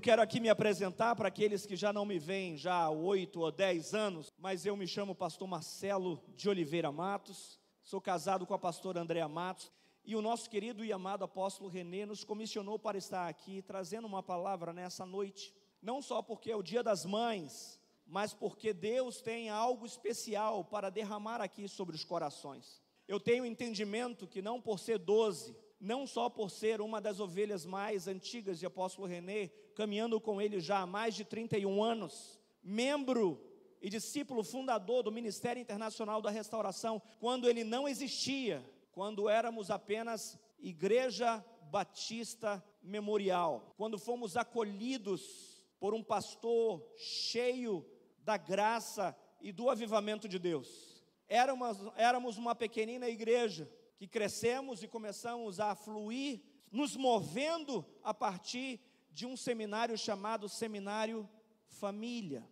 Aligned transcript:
Eu 0.00 0.02
quero 0.02 0.22
aqui 0.22 0.40
me 0.40 0.48
apresentar 0.48 1.14
para 1.14 1.28
aqueles 1.28 1.66
que 1.66 1.76
já 1.76 1.92
não 1.92 2.06
me 2.06 2.18
veem 2.18 2.56
já 2.56 2.72
há 2.72 2.88
oito 2.88 3.40
ou 3.40 3.52
dez 3.52 3.92
anos, 3.92 4.32
mas 4.38 4.64
eu 4.64 4.74
me 4.74 4.88
chamo 4.88 5.14
pastor 5.14 5.46
Marcelo 5.46 6.24
de 6.34 6.48
Oliveira 6.48 6.90
Matos, 6.90 7.60
sou 7.82 8.00
casado 8.00 8.46
com 8.46 8.54
a 8.54 8.58
pastora 8.58 9.02
Andréa 9.02 9.28
Matos, 9.28 9.70
e 10.02 10.16
o 10.16 10.22
nosso 10.22 10.48
querido 10.48 10.82
e 10.82 10.90
amado 10.90 11.22
apóstolo 11.22 11.68
Renê 11.68 12.06
nos 12.06 12.24
comissionou 12.24 12.78
para 12.78 12.96
estar 12.96 13.28
aqui 13.28 13.60
trazendo 13.60 14.06
uma 14.06 14.22
palavra 14.22 14.72
nessa 14.72 15.04
noite, 15.04 15.54
não 15.82 16.00
só 16.00 16.22
porque 16.22 16.50
é 16.50 16.56
o 16.56 16.62
dia 16.62 16.82
das 16.82 17.04
mães, 17.04 17.78
mas 18.06 18.32
porque 18.32 18.72
Deus 18.72 19.20
tem 19.20 19.50
algo 19.50 19.84
especial 19.84 20.64
para 20.64 20.88
derramar 20.88 21.42
aqui 21.42 21.68
sobre 21.68 21.94
os 21.94 22.06
corações. 22.06 22.80
Eu 23.06 23.20
tenho 23.20 23.44
entendimento 23.44 24.26
que 24.26 24.40
não 24.40 24.62
por 24.62 24.78
ser 24.78 24.96
doze, 24.96 25.54
não 25.80 26.06
só 26.06 26.28
por 26.28 26.50
ser 26.50 26.80
uma 26.80 27.00
das 27.00 27.18
ovelhas 27.18 27.64
mais 27.64 28.06
antigas 28.06 28.58
de 28.58 28.66
apóstolo 28.66 29.08
René, 29.08 29.48
caminhando 29.74 30.20
com 30.20 30.40
ele 30.40 30.60
já 30.60 30.80
há 30.80 30.86
mais 30.86 31.14
de 31.14 31.24
31 31.24 31.82
anos, 31.82 32.38
membro 32.62 33.40
e 33.80 33.88
discípulo 33.88 34.44
fundador 34.44 35.02
do 35.02 35.10
Ministério 35.10 35.60
Internacional 35.60 36.20
da 36.20 36.30
Restauração, 36.30 37.00
quando 37.18 37.48
ele 37.48 37.64
não 37.64 37.88
existia, 37.88 38.62
quando 38.92 39.28
éramos 39.28 39.70
apenas 39.70 40.38
Igreja 40.58 41.42
Batista 41.70 42.62
Memorial, 42.82 43.72
quando 43.76 43.98
fomos 43.98 44.36
acolhidos 44.36 45.64
por 45.78 45.94
um 45.94 46.02
pastor 46.02 46.86
cheio 46.98 47.86
da 48.22 48.36
graça 48.36 49.16
e 49.40 49.50
do 49.50 49.70
avivamento 49.70 50.28
de 50.28 50.38
Deus. 50.38 51.02
Éramos, 51.26 51.78
éramos 51.96 52.36
uma 52.36 52.54
pequenina 52.54 53.08
igreja, 53.08 53.70
que 54.00 54.08
crescemos 54.08 54.82
e 54.82 54.88
começamos 54.88 55.60
a 55.60 55.74
fluir, 55.74 56.40
nos 56.72 56.96
movendo 56.96 57.84
a 58.02 58.14
partir 58.14 58.80
de 59.12 59.26
um 59.26 59.36
seminário 59.36 59.98
chamado 59.98 60.48
Seminário 60.48 61.28
Família. 61.66 62.48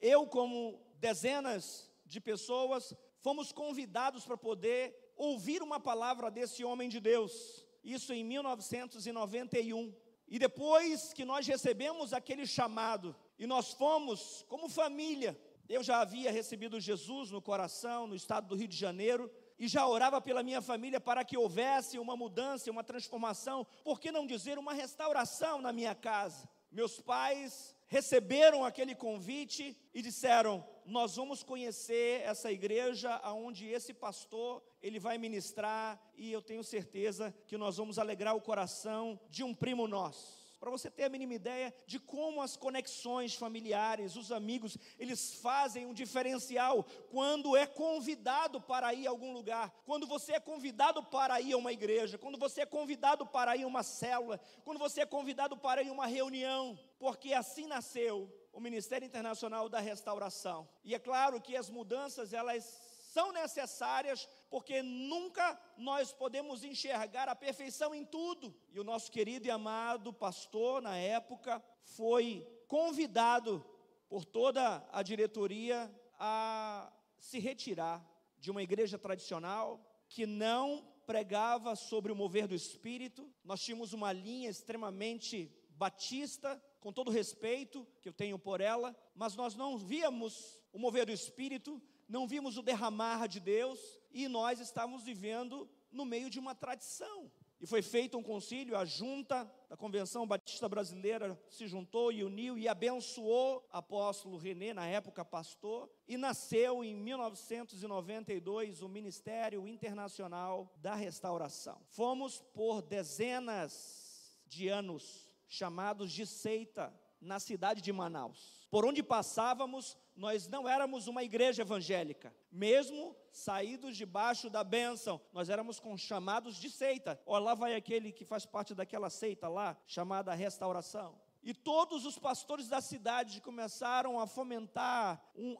Eu, 0.00 0.24
como 0.24 0.80
dezenas 1.00 1.90
de 2.06 2.20
pessoas, 2.20 2.94
fomos 3.18 3.50
convidados 3.50 4.24
para 4.24 4.36
poder 4.36 5.12
ouvir 5.16 5.64
uma 5.64 5.80
palavra 5.80 6.30
desse 6.30 6.62
homem 6.62 6.88
de 6.88 7.00
Deus, 7.00 7.66
isso 7.82 8.12
em 8.12 8.22
1991. 8.22 9.92
E 10.28 10.38
depois 10.38 11.12
que 11.12 11.24
nós 11.24 11.44
recebemos 11.44 12.12
aquele 12.12 12.46
chamado, 12.46 13.16
e 13.36 13.48
nós 13.48 13.72
fomos 13.72 14.44
como 14.48 14.68
família, 14.68 15.36
eu 15.68 15.82
já 15.82 16.00
havia 16.00 16.30
recebido 16.30 16.78
Jesus 16.78 17.32
no 17.32 17.42
coração, 17.42 18.06
no 18.06 18.14
estado 18.14 18.46
do 18.46 18.54
Rio 18.54 18.68
de 18.68 18.76
Janeiro, 18.76 19.28
e 19.58 19.68
já 19.68 19.86
orava 19.86 20.20
pela 20.20 20.42
minha 20.42 20.60
família 20.60 21.00
para 21.00 21.24
que 21.24 21.36
houvesse 21.36 21.98
uma 21.98 22.16
mudança, 22.16 22.70
uma 22.70 22.84
transformação, 22.84 23.66
por 23.82 24.00
que 24.00 24.10
não 24.10 24.26
dizer 24.26 24.58
uma 24.58 24.72
restauração 24.72 25.60
na 25.60 25.72
minha 25.72 25.94
casa? 25.94 26.48
Meus 26.70 27.00
pais 27.00 27.74
receberam 27.86 28.64
aquele 28.64 28.94
convite 28.94 29.76
e 29.94 30.02
disseram: 30.02 30.66
"Nós 30.84 31.14
vamos 31.14 31.42
conhecer 31.42 32.22
essa 32.22 32.50
igreja 32.50 33.14
aonde 33.22 33.68
esse 33.68 33.94
pastor 33.94 34.62
ele 34.82 34.98
vai 34.98 35.16
ministrar 35.16 36.00
e 36.16 36.32
eu 36.32 36.42
tenho 36.42 36.64
certeza 36.64 37.32
que 37.46 37.56
nós 37.56 37.76
vamos 37.76 37.98
alegrar 37.98 38.34
o 38.34 38.40
coração 38.40 39.20
de 39.30 39.44
um 39.44 39.54
primo 39.54 39.86
nosso." 39.86 40.43
Para 40.64 40.70
você 40.70 40.90
ter 40.90 41.04
a 41.04 41.08
mínima 41.10 41.34
ideia 41.34 41.74
de 41.86 42.00
como 42.00 42.40
as 42.40 42.56
conexões 42.56 43.34
familiares, 43.34 44.16
os 44.16 44.32
amigos, 44.32 44.78
eles 44.98 45.34
fazem 45.34 45.84
um 45.84 45.92
diferencial 45.92 46.84
quando 47.10 47.54
é 47.54 47.66
convidado 47.66 48.58
para 48.62 48.94
ir 48.94 49.06
a 49.06 49.10
algum 49.10 49.34
lugar, 49.34 49.70
quando 49.84 50.06
você 50.06 50.32
é 50.32 50.40
convidado 50.40 51.02
para 51.02 51.38
ir 51.38 51.52
a 51.52 51.58
uma 51.58 51.70
igreja, 51.70 52.16
quando 52.16 52.38
você 52.38 52.62
é 52.62 52.66
convidado 52.66 53.26
para 53.26 53.54
ir 53.54 53.64
a 53.64 53.66
uma 53.66 53.82
célula, 53.82 54.40
quando 54.64 54.78
você 54.78 55.02
é 55.02 55.06
convidado 55.06 55.54
para 55.54 55.82
ir 55.82 55.90
a 55.90 55.92
uma 55.92 56.06
reunião, 56.06 56.78
porque 56.98 57.34
assim 57.34 57.66
nasceu 57.66 58.32
o 58.50 58.58
Ministério 58.58 59.04
Internacional 59.04 59.68
da 59.68 59.80
Restauração. 59.80 60.66
E 60.82 60.94
é 60.94 60.98
claro 60.98 61.42
que 61.42 61.54
as 61.54 61.68
mudanças, 61.68 62.32
elas 62.32 62.64
são 63.12 63.32
necessárias, 63.32 64.26
porque 64.54 64.84
nunca 64.84 65.60
nós 65.76 66.12
podemos 66.12 66.62
enxergar 66.62 67.28
a 67.28 67.34
perfeição 67.34 67.92
em 67.92 68.04
tudo. 68.04 68.54
E 68.72 68.78
o 68.78 68.84
nosso 68.84 69.10
querido 69.10 69.48
e 69.48 69.50
amado 69.50 70.12
pastor, 70.12 70.80
na 70.80 70.96
época, 70.96 71.60
foi 71.82 72.46
convidado 72.68 73.66
por 74.08 74.24
toda 74.24 74.88
a 74.92 75.02
diretoria 75.02 75.92
a 76.20 76.88
se 77.18 77.40
retirar 77.40 78.08
de 78.38 78.48
uma 78.48 78.62
igreja 78.62 78.96
tradicional 78.96 79.84
que 80.08 80.24
não 80.24 80.86
pregava 81.04 81.74
sobre 81.74 82.12
o 82.12 82.14
mover 82.14 82.46
do 82.46 82.54
espírito. 82.54 83.28
Nós 83.42 83.60
tínhamos 83.60 83.92
uma 83.92 84.12
linha 84.12 84.48
extremamente 84.48 85.52
batista, 85.70 86.62
com 86.78 86.92
todo 86.92 87.08
o 87.08 87.12
respeito 87.12 87.84
que 88.00 88.08
eu 88.08 88.12
tenho 88.12 88.38
por 88.38 88.60
ela, 88.60 88.96
mas 89.16 89.34
nós 89.34 89.56
não 89.56 89.76
víamos 89.76 90.62
o 90.72 90.78
mover 90.78 91.06
do 91.06 91.12
espírito, 91.12 91.82
não 92.08 92.28
vimos 92.28 92.56
o 92.56 92.62
derramar 92.62 93.26
de 93.26 93.40
Deus 93.40 94.03
e 94.14 94.28
nós 94.28 94.60
estávamos 94.60 95.02
vivendo 95.02 95.68
no 95.90 96.04
meio 96.04 96.30
de 96.30 96.38
uma 96.38 96.54
tradição. 96.54 97.30
E 97.60 97.66
foi 97.66 97.82
feito 97.82 98.18
um 98.18 98.22
concílio, 98.22 98.76
a 98.76 98.84
junta 98.84 99.50
da 99.68 99.76
Convenção 99.76 100.26
Batista 100.26 100.68
Brasileira 100.68 101.40
se 101.48 101.66
juntou 101.66 102.12
e 102.12 102.22
uniu 102.22 102.58
e 102.58 102.68
abençoou 102.68 103.66
apóstolo 103.72 104.36
René, 104.36 104.74
na 104.74 104.86
época 104.86 105.24
pastor, 105.24 105.90
e 106.06 106.16
nasceu 106.16 106.84
em 106.84 106.94
1992 106.94 108.82
o 108.82 108.88
Ministério 108.88 109.66
Internacional 109.66 110.72
da 110.76 110.94
Restauração. 110.94 111.80
Fomos 111.88 112.40
por 112.52 112.82
dezenas 112.82 114.38
de 114.46 114.68
anos 114.68 115.28
chamados 115.48 116.12
de 116.12 116.26
seita 116.26 116.92
na 117.20 117.40
cidade 117.40 117.80
de 117.80 117.92
Manaus. 117.92 118.68
Por 118.70 118.84
onde 118.84 119.02
passávamos, 119.02 119.96
nós 120.16 120.46
não 120.48 120.68
éramos 120.68 121.06
uma 121.06 121.22
igreja 121.22 121.62
evangélica, 121.62 122.34
mesmo 122.50 123.16
saídos 123.32 123.96
debaixo 123.96 124.48
da 124.48 124.62
bênção, 124.62 125.20
nós 125.32 125.50
éramos 125.50 125.80
com 125.80 125.96
chamados 125.96 126.56
de 126.56 126.70
seita. 126.70 127.20
Olha, 127.26 127.44
lá 127.44 127.54
vai 127.54 127.74
aquele 127.74 128.12
que 128.12 128.24
faz 128.24 128.46
parte 128.46 128.74
daquela 128.74 129.10
seita 129.10 129.48
lá, 129.48 129.76
chamada 129.86 130.32
restauração. 130.34 131.23
E 131.46 131.52
todos 131.52 132.06
os 132.06 132.18
pastores 132.18 132.68
da 132.68 132.80
cidade 132.80 133.38
começaram 133.38 134.18
a 134.18 134.26
fomentar 134.26 135.22
um 135.36 135.58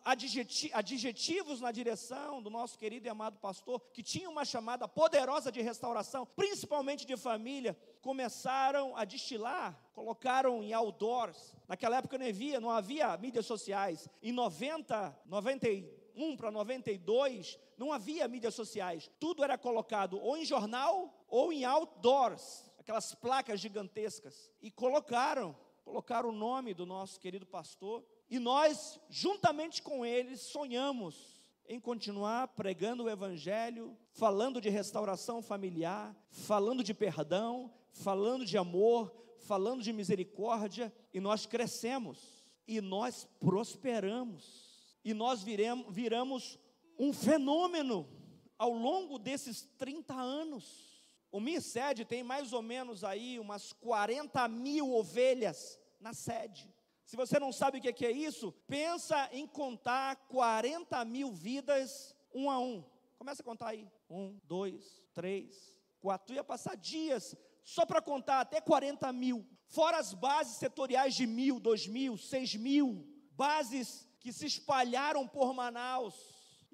adjetivos 0.73 1.61
na 1.61 1.71
direção 1.71 2.43
do 2.43 2.49
nosso 2.49 2.79
querido 2.79 3.07
e 3.07 3.11
amado 3.11 3.39
pastor, 3.39 3.79
que 3.93 4.03
tinha 4.03 4.31
uma 4.31 4.47
chamada 4.47 4.89
poderosa 4.89 5.53
de 5.53 5.61
restauração, 5.61 6.25
principalmente 6.25 7.05
de 7.05 7.19
família. 7.19 7.77
Começaram 8.01 8.97
a 8.97 9.05
destilar, 9.05 9.79
colocaram 9.93 10.63
em 10.63 10.73
outdoors. 10.73 11.55
Naquela 11.69 11.99
época 11.99 12.17
não 12.17 12.27
havia, 12.27 12.61
não 12.61 12.71
havia 12.71 13.15
mídias 13.19 13.45
sociais. 13.45 14.09
Em 14.23 14.33
90, 14.33 15.15
91 15.27 16.35
para 16.35 16.51
92, 16.51 17.59
não 17.77 17.93
havia 17.93 18.27
mídias 18.27 18.55
sociais. 18.55 19.11
Tudo 19.21 19.45
era 19.45 19.59
colocado 19.59 20.19
ou 20.19 20.35
em 20.35 20.47
jornal 20.47 21.15
ou 21.29 21.53
em 21.53 21.67
outdoors, 21.67 22.73
aquelas 22.79 23.15
placas 23.15 23.61
gigantescas. 23.61 24.51
E 24.63 24.71
colocaram 24.71 25.55
colocar 25.85 26.25
o 26.25 26.33
nome 26.33 26.73
do 26.73 26.87
nosso 26.87 27.21
querido 27.21 27.47
pastor, 27.47 28.05
e 28.29 28.39
nós, 28.39 28.99
juntamente 29.09 29.83
com 29.83 30.05
ele, 30.05 30.37
sonhamos 30.37 31.41
em 31.69 31.79
continuar 31.79 32.49
pregando 32.49 33.05
o 33.05 33.11
Evangelho, 33.11 33.97
falando 34.13 34.61
de 34.61 34.69
restauração 34.69 35.43
familiar, 35.43 36.17
falando 36.31 36.83
de 36.83 36.93
perdão, 36.93 37.73
falando 37.91 38.45
de 38.45 38.57
amor, 38.57 39.15
falando 39.39 39.83
de 39.83 39.93
misericórdia, 39.93 40.93
e 41.13 41.21
nós 41.21 41.47
crescemos, 41.47 42.45
e 42.67 42.81
nós 42.81 43.29
prosperamos, 43.39 44.97
e 45.05 45.13
nós 45.13 45.43
viremos, 45.43 45.95
viramos 45.95 46.59
um 46.99 47.13
fenômeno 47.13 48.09
ao 48.59 48.73
longo 48.73 49.19
desses 49.19 49.63
30 49.79 50.15
anos. 50.15 50.94
O 51.35 51.41
minha 51.41 51.61
sede 51.61 52.05
tem 52.05 52.23
mais 52.23 52.53
ou 52.53 52.63
menos 52.63 53.03
aí 53.03 53.41
umas 53.41 53.73
40 53.73 54.47
mil 54.47 54.93
ovelhas 54.93 55.81
na 55.99 56.15
sede. 56.15 56.73
Se 57.05 57.17
você 57.17 57.41
não 57.41 57.51
sabe 57.51 57.79
o 57.79 57.81
que 57.81 58.07
é 58.07 58.13
isso, 58.13 58.53
pensa 58.69 59.29
em 59.33 59.45
contar 59.45 60.15
40 60.29 61.05
mil 61.05 61.33
vidas 61.33 62.15
um 62.33 62.49
a 62.49 62.61
um. 62.61 62.85
Começa 63.19 63.43
a 63.43 63.45
contar 63.45 63.71
aí. 63.71 63.85
Um, 64.09 64.39
dois, 64.45 65.03
três, 65.13 65.77
quatro. 66.01 66.29
Tu 66.29 66.35
ia 66.35 66.45
passar 66.45 66.77
dias 66.77 67.35
só 67.65 67.85
para 67.85 68.01
contar 68.01 68.39
até 68.39 68.61
40 68.61 69.13
mil. 69.13 69.45
Fora 69.67 69.99
as 69.99 70.15
bases 70.15 70.59
setoriais 70.59 71.17
de 71.17 71.27
mil, 71.27 71.59
dois 71.59 71.85
mil, 71.89 72.17
seis 72.17 72.55
mil. 72.55 73.09
Bases 73.33 74.09
que 74.21 74.33
se 74.33 74.47
espalharam 74.47 75.27
por 75.27 75.53
Manaus 75.53 76.15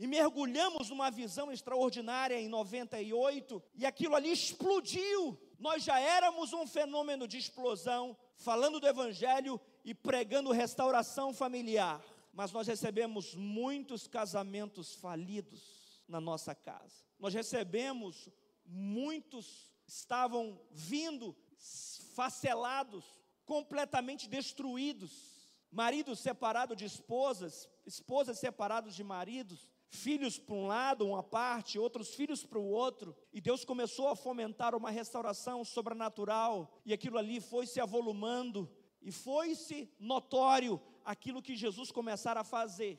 e 0.00 0.06
mergulhamos 0.06 0.88
numa 0.88 1.10
visão 1.10 1.52
extraordinária 1.52 2.40
em 2.40 2.48
98, 2.48 3.62
e 3.74 3.84
aquilo 3.84 4.16
ali 4.16 4.32
explodiu. 4.32 5.38
Nós 5.58 5.84
já 5.84 6.00
éramos 6.00 6.54
um 6.54 6.66
fenômeno 6.66 7.28
de 7.28 7.36
explosão, 7.36 8.16
falando 8.34 8.80
do 8.80 8.88
Evangelho 8.88 9.60
e 9.84 9.94
pregando 9.94 10.52
restauração 10.52 11.34
familiar, 11.34 12.02
mas 12.32 12.50
nós 12.50 12.66
recebemos 12.66 13.34
muitos 13.34 14.08
casamentos 14.08 14.94
falidos 14.94 15.60
na 16.08 16.18
nossa 16.18 16.54
casa. 16.54 17.04
Nós 17.18 17.34
recebemos 17.34 18.30
muitos 18.64 19.70
estavam 19.86 20.58
vindo 20.70 21.36
facelados, 22.14 23.04
completamente 23.44 24.28
destruídos. 24.28 25.28
Maridos 25.70 26.18
separados 26.20 26.76
de 26.76 26.84
esposas, 26.84 27.68
esposas 27.86 28.38
separadas 28.38 28.94
de 28.94 29.04
maridos, 29.04 29.68
filhos 29.90 30.38
para 30.38 30.54
um 30.54 30.66
lado, 30.66 31.06
uma 31.06 31.22
parte, 31.22 31.78
outros 31.78 32.14
filhos 32.14 32.44
para 32.44 32.58
o 32.58 32.68
outro, 32.68 33.14
e 33.32 33.40
Deus 33.40 33.64
começou 33.64 34.08
a 34.08 34.16
fomentar 34.16 34.74
uma 34.74 34.90
restauração 34.90 35.64
sobrenatural, 35.64 36.80
e 36.86 36.92
aquilo 36.92 37.18
ali 37.18 37.40
foi 37.40 37.66
se 37.66 37.80
avolumando, 37.80 38.70
e 39.02 39.10
foi-se 39.10 39.90
notório 39.98 40.80
aquilo 41.04 41.42
que 41.42 41.56
Jesus 41.56 41.90
começara 41.90 42.40
a 42.40 42.44
fazer. 42.44 42.98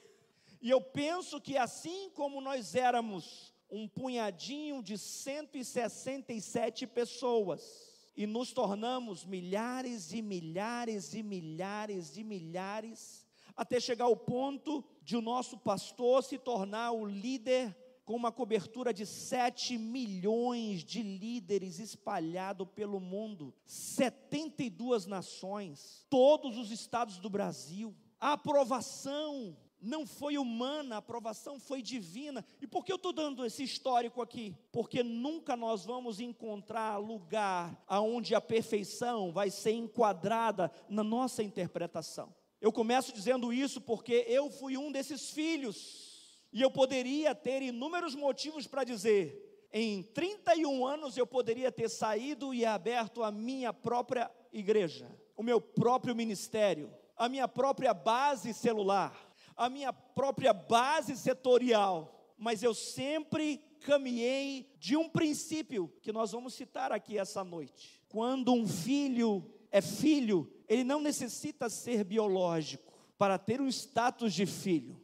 E 0.62 0.70
eu 0.70 0.82
penso 0.82 1.40
que 1.40 1.58
assim 1.58 2.10
como 2.12 2.42
nós 2.42 2.76
éramos 2.76 3.54
um 3.70 3.88
punhadinho 3.88 4.84
de 4.84 4.98
167 4.98 6.86
pessoas, 6.88 7.90
e 8.18 8.28
nos 8.28 8.52
tornamos 8.52 9.24
milhares 9.26 10.12
e 10.12 10.22
milhares 10.22 11.14
e 11.14 11.24
milhares 11.24 12.18
e 12.18 12.24
milhares, 12.24 13.20
até 13.62 13.80
chegar 13.80 14.06
ao 14.06 14.18
ponto 14.18 14.84
de 15.04 15.16
o 15.16 15.22
nosso 15.22 15.56
pastor 15.56 16.24
se 16.24 16.40
tornar 16.40 16.94
o 16.94 17.06
líder 17.06 17.78
com 18.04 18.16
uma 18.16 18.31
cobertura 18.31 18.92
de 18.92 19.06
7 19.06 19.78
milhões 19.78 20.84
de 20.84 21.04
líderes 21.04 21.78
espalhados 21.78 22.68
pelo 22.74 23.00
mundo, 23.00 23.54
72 23.68 25.06
nações, 25.06 26.04
todos 26.10 26.58
os 26.58 26.72
estados 26.72 27.19
do 27.19 27.30
Brasil. 27.30 27.96
A 28.19 28.34
aprovação 28.34 29.56
não 29.80 30.07
foi 30.07 30.40
humana, 30.40 30.96
a 30.96 30.98
aprovação 30.98 31.60
foi 31.60 31.84
divina. 31.84 32.44
E 32.60 32.66
por 32.66 32.84
que 32.84 32.92
eu 32.92 32.96
estou 32.96 33.14
dando 33.14 33.46
esse 33.46 33.62
histórico 33.62 34.24
aqui? 34.24 34.57
Porque 34.72 35.04
nunca 35.04 35.56
nós 35.56 35.86
vamos 35.86 36.19
encontrar 36.19 36.98
lugar 36.98 37.80
aonde 37.88 38.34
a 38.34 38.42
perfeição 38.42 39.31
vai 39.31 39.52
ser 39.52 39.74
enquadrada 39.74 40.72
na 40.90 41.04
nossa 41.04 41.44
interpretação. 41.44 42.41
Eu 42.62 42.72
começo 42.72 43.12
dizendo 43.12 43.52
isso 43.52 43.81
porque 43.81 44.24
eu 44.30 44.50
fui 44.50 44.78
um 44.78 44.92
desses 44.92 45.31
filhos, 45.31 46.40
e 46.54 46.62
eu 46.62 46.72
poderia 46.72 47.36
ter 47.36 47.62
inúmeros 47.62 48.16
motivos 48.16 48.68
para 48.68 48.84
dizer, 48.84 49.68
em 49.74 50.04
31 50.04 50.86
anos 50.86 51.18
eu 51.18 51.25
poderia 51.25 51.72
ter 51.72 51.90
saído 51.90 52.54
e 52.54 52.66
aberto 52.66 53.24
a 53.24 53.31
minha 53.31 53.74
própria 53.74 54.31
igreja, 54.54 55.10
o 55.36 55.44
meu 55.44 55.60
próprio 55.60 56.16
ministério, 56.16 56.94
a 57.18 57.28
minha 57.28 57.48
própria 57.48 57.94
base 57.94 58.54
celular 58.54 59.31
a 59.62 59.69
minha 59.69 59.94
própria 59.94 60.54
base 60.54 61.16
setorial, 61.16 62.34
mas 62.36 62.64
eu 62.64 62.74
sempre 62.74 63.57
caminhei 63.81 64.74
de 64.80 64.98
um 64.98 65.07
princípio 65.07 65.88
que 66.02 66.12
nós 66.12 66.31
vamos 66.31 66.56
citar 66.56 66.92
aqui 66.92 67.18
essa 67.18 67.44
noite. 67.44 68.02
Quando 68.10 68.54
um 68.54 68.68
filho 68.68 69.46
é 69.72 69.80
filho, 69.80 70.52
ele 70.71 70.85
não 70.85 71.01
necessita 71.01 71.69
ser 71.69 72.06
biológico 72.06 72.94
para 73.18 73.38
ter 73.38 73.59
o 73.59 73.68
status 73.68 74.33
de 74.33 74.45
filho. 74.45 74.97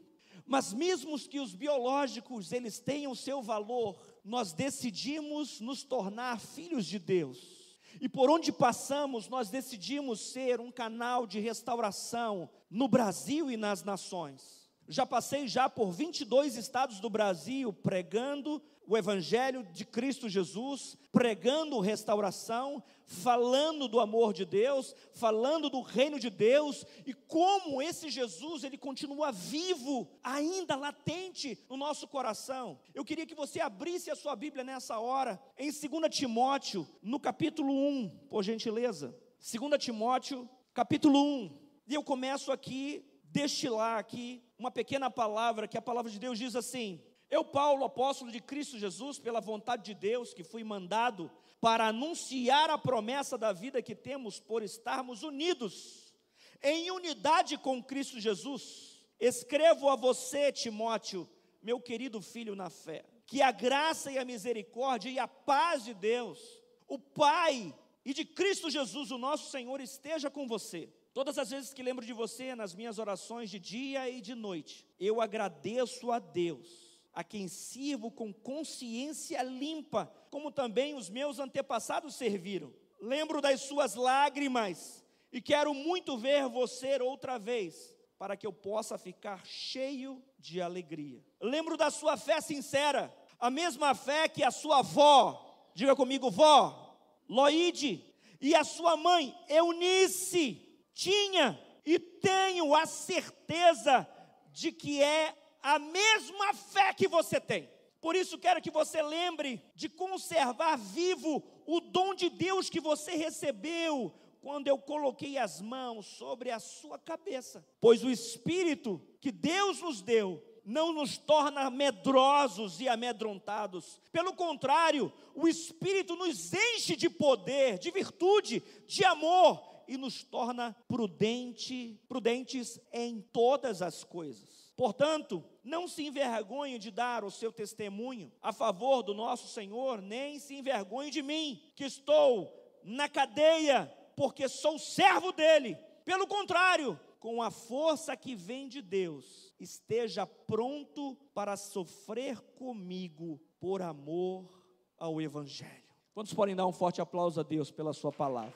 Mas 0.45 0.73
mesmo 0.73 1.19
que 1.19 1.41
os 1.41 1.53
biológicos 1.53 2.53
eles 2.53 2.79
tenham 2.79 3.13
seu 3.13 3.41
valor, 3.41 3.99
nós 4.23 4.53
decidimos 4.53 5.59
nos 5.59 5.83
tornar 5.83 6.39
filhos 6.39 6.85
de 6.85 6.97
Deus. 6.97 7.77
E 7.99 8.07
por 8.07 8.29
onde 8.29 8.49
passamos, 8.49 9.27
nós 9.27 9.49
decidimos 9.49 10.21
ser 10.31 10.61
um 10.61 10.71
canal 10.71 11.27
de 11.27 11.41
restauração 11.41 12.49
no 12.69 12.87
Brasil 12.87 13.51
e 13.51 13.57
nas 13.57 13.83
nações. 13.83 14.66
Já 14.87 15.05
passei 15.05 15.47
já 15.47 15.69
por 15.69 15.91
22 15.91 16.55
estados 16.55 16.99
do 16.99 17.09
Brasil 17.09 17.73
pregando 17.73 18.61
o 18.87 18.97
Evangelho 18.97 19.63
de 19.73 19.83
Cristo 19.83 20.29
Jesus, 20.29 20.97
pregando 21.11 21.81
restauração, 21.81 22.81
falando 23.05 23.89
do 23.89 23.99
amor 23.99 24.31
de 24.31 24.45
Deus, 24.45 24.95
falando 25.13 25.69
do 25.69 25.81
reino 25.81 26.17
de 26.17 26.29
Deus 26.29 26.85
e 27.05 27.13
como 27.13 27.81
esse 27.81 28.09
Jesus 28.09 28.63
ele 28.63 28.77
continua 28.77 29.29
vivo, 29.29 30.07
ainda 30.23 30.77
latente 30.77 31.59
no 31.69 31.75
nosso 31.75 32.07
coração. 32.07 32.79
Eu 32.95 33.03
queria 33.03 33.25
que 33.25 33.35
você 33.35 33.59
abrisse 33.59 34.09
a 34.09 34.15
sua 34.15 34.37
Bíblia 34.37 34.63
nessa 34.63 34.97
hora, 34.97 35.37
em 35.57 35.69
2 35.69 35.81
Timóteo, 36.09 36.87
no 37.01 37.19
capítulo 37.19 37.73
1, 37.73 38.09
por 38.29 38.41
gentileza. 38.41 39.13
2 39.39 39.83
Timóteo, 39.83 40.49
capítulo 40.73 41.21
1. 41.21 41.59
E 41.89 41.93
eu 41.93 42.03
começo 42.03 42.53
aqui 42.53 43.05
destilar 43.37 43.99
aqui 43.99 44.43
uma 44.57 44.71
pequena 44.71 45.11
palavra 45.11 45.67
que 45.67 45.77
a 45.77 45.81
palavra 45.81 46.09
de 46.09 46.17
Deus 46.17 46.39
diz 46.39 46.55
assim: 46.55 46.99
eu, 47.29 47.45
Paulo, 47.45 47.85
apóstolo 47.85 48.31
de 48.31 48.41
Cristo 48.41 48.79
Jesus, 48.79 49.19
pela 49.19 49.39
vontade 49.39 49.83
de 49.83 49.93
Deus, 49.93 50.33
que 50.33 50.43
fui 50.43 50.63
mandado 50.63 51.29
para 51.61 51.87
anunciar 51.87 52.71
a 52.71 52.79
promessa 52.79 53.37
da 53.37 53.53
vida 53.53 53.81
que 53.81 53.93
temos 53.93 54.39
por 54.39 54.63
estarmos 54.63 55.21
unidos, 55.21 56.15
em 56.63 56.89
unidade 56.89 57.57
com 57.59 57.83
Cristo 57.83 58.19
Jesus, 58.19 59.05
escrevo 59.19 59.87
a 59.87 59.95
você, 59.95 60.51
Timóteo, 60.51 61.29
meu 61.61 61.79
querido 61.79 62.19
filho 62.21 62.55
na 62.55 62.71
fé, 62.71 63.05
que 63.27 63.41
a 63.41 63.51
graça 63.51 64.11
e 64.11 64.17
a 64.17 64.25
misericórdia 64.25 65.11
e 65.11 65.19
a 65.19 65.27
paz 65.27 65.83
de 65.85 65.93
Deus, 65.93 66.39
o 66.87 66.97
Pai 66.97 67.75
e 68.03 68.15
de 68.15 68.25
Cristo 68.25 68.71
Jesus, 68.71 69.11
o 69.11 69.17
nosso 69.19 69.51
Senhor, 69.51 69.79
esteja 69.79 70.29
com 70.31 70.47
você. 70.47 70.89
Todas 71.17 71.39
as 71.39 71.49
vezes 71.49 71.73
que 71.73 71.81
lembro 71.81 72.05
de 72.05 72.13
você 72.13 72.53
nas 72.53 72.75
minhas 72.75 72.99
orações 72.99 73.49
de 73.49 73.57
dia 73.57 74.07
e 74.07 74.21
de 74.21 74.35
noite, 74.35 74.85
eu 74.99 75.19
agradeço 75.19 76.11
a 76.11 76.19
Deus 76.19 77.01
a 77.11 77.23
quem 77.23 77.47
sirvo 77.47 78.11
com 78.11 78.31
consciência 78.31 79.41
limpa, 79.41 80.05
como 80.29 80.51
também 80.51 80.93
os 80.93 81.09
meus 81.09 81.39
antepassados 81.39 82.13
serviram. 82.13 82.71
Lembro 83.01 83.41
das 83.41 83.61
suas 83.61 83.95
lágrimas 83.95 85.03
e 85.31 85.41
quero 85.41 85.73
muito 85.73 86.19
ver 86.19 86.47
você 86.47 87.01
outra 87.01 87.39
vez, 87.39 87.95
para 88.19 88.37
que 88.37 88.45
eu 88.45 88.53
possa 88.53 88.95
ficar 88.95 89.43
cheio 89.43 90.23
de 90.37 90.61
alegria. 90.61 91.25
Lembro 91.41 91.75
da 91.75 91.89
sua 91.89 92.15
fé 92.15 92.39
sincera, 92.41 93.11
a 93.39 93.49
mesma 93.49 93.95
fé 93.95 94.29
que 94.29 94.43
a 94.43 94.51
sua 94.51 94.81
avó, 94.81 95.71
diga 95.73 95.95
comigo, 95.95 96.29
vó, 96.29 96.95
Loide, 97.27 98.05
e 98.39 98.53
a 98.53 98.63
sua 98.63 98.95
mãe, 98.95 99.35
Eunice, 99.49 100.66
tinha 100.97 101.59
e 101.85 101.99
tenho 101.99 102.73
a 102.73 102.87
certeza 102.87 104.05
de 104.51 104.71
que 104.71 105.01
é 105.01 105.33
a 105.61 105.77
mesma 105.77 106.53
fé 106.55 106.91
que 106.91 107.07
você 107.07 107.39
tem. 107.39 107.69
Por 108.01 108.15
isso 108.15 108.39
quero 108.39 108.61
que 108.61 108.71
você 108.71 109.01
lembre 109.01 109.61
de 109.75 109.87
conservar 109.87 110.75
vivo 110.75 111.43
o 111.67 111.79
dom 111.79 112.15
de 112.15 112.29
Deus 112.29 112.69
que 112.69 112.79
você 112.79 113.15
recebeu 113.15 114.11
quando 114.41 114.67
eu 114.67 114.77
coloquei 114.77 115.37
as 115.37 115.61
mãos 115.61 116.07
sobre 116.07 116.49
a 116.49 116.59
sua 116.59 116.97
cabeça. 116.97 117.65
Pois 117.79 118.03
o 118.03 118.09
espírito 118.09 118.99
que 119.21 119.31
Deus 119.31 119.81
nos 119.81 120.01
deu 120.01 120.43
não 120.65 120.91
nos 120.91 121.17
torna 121.17 121.69
medrosos 121.69 122.81
e 122.81 122.89
amedrontados. 122.89 124.01
Pelo 124.11 124.33
contrário, 124.33 125.13
o 125.35 125.47
espírito 125.47 126.15
nos 126.15 126.53
enche 126.53 126.95
de 126.95 127.09
poder, 127.09 127.77
de 127.77 127.91
virtude, 127.91 128.63
de 128.87 129.05
amor 129.05 129.76
e 129.87 129.97
nos 129.97 130.23
torna 130.23 130.75
prudente, 130.87 131.99
prudentes 132.07 132.79
em 132.91 133.21
todas 133.31 133.81
as 133.81 134.03
coisas. 134.03 134.71
Portanto, 134.75 135.43
não 135.63 135.87
se 135.87 136.05
envergonhe 136.05 136.77
de 136.77 136.91
dar 136.91 137.23
o 137.23 137.31
seu 137.31 137.51
testemunho 137.51 138.31
a 138.41 138.53
favor 138.53 139.01
do 139.01 139.13
nosso 139.13 139.47
Senhor, 139.47 140.01
nem 140.01 140.37
se 140.37 140.55
envergonhe 140.55 141.09
de 141.09 141.23
mim, 141.23 141.59
que 141.75 141.83
estou 141.83 142.53
na 142.83 143.09
cadeia, 143.09 143.91
porque 144.15 144.47
sou 144.47 144.77
servo 144.77 145.31
dele. 145.31 145.75
Pelo 146.05 146.27
contrário, 146.27 146.99
com 147.19 147.41
a 147.41 147.49
força 147.49 148.15
que 148.15 148.35
vem 148.35 148.67
de 148.67 148.81
Deus, 148.81 149.53
esteja 149.59 150.25
pronto 150.25 151.17
para 151.33 151.57
sofrer 151.57 152.39
comigo 152.57 153.41
por 153.59 153.81
amor 153.81 154.63
ao 154.97 155.19
Evangelho. 155.19 155.83
Quantos 156.13 156.33
podem 156.33 156.55
dar 156.55 156.65
um 156.65 156.71
forte 156.71 157.01
aplauso 157.01 157.39
a 157.39 157.43
Deus 157.43 157.71
pela 157.71 157.93
Sua 157.93 158.11
palavra? 158.11 158.53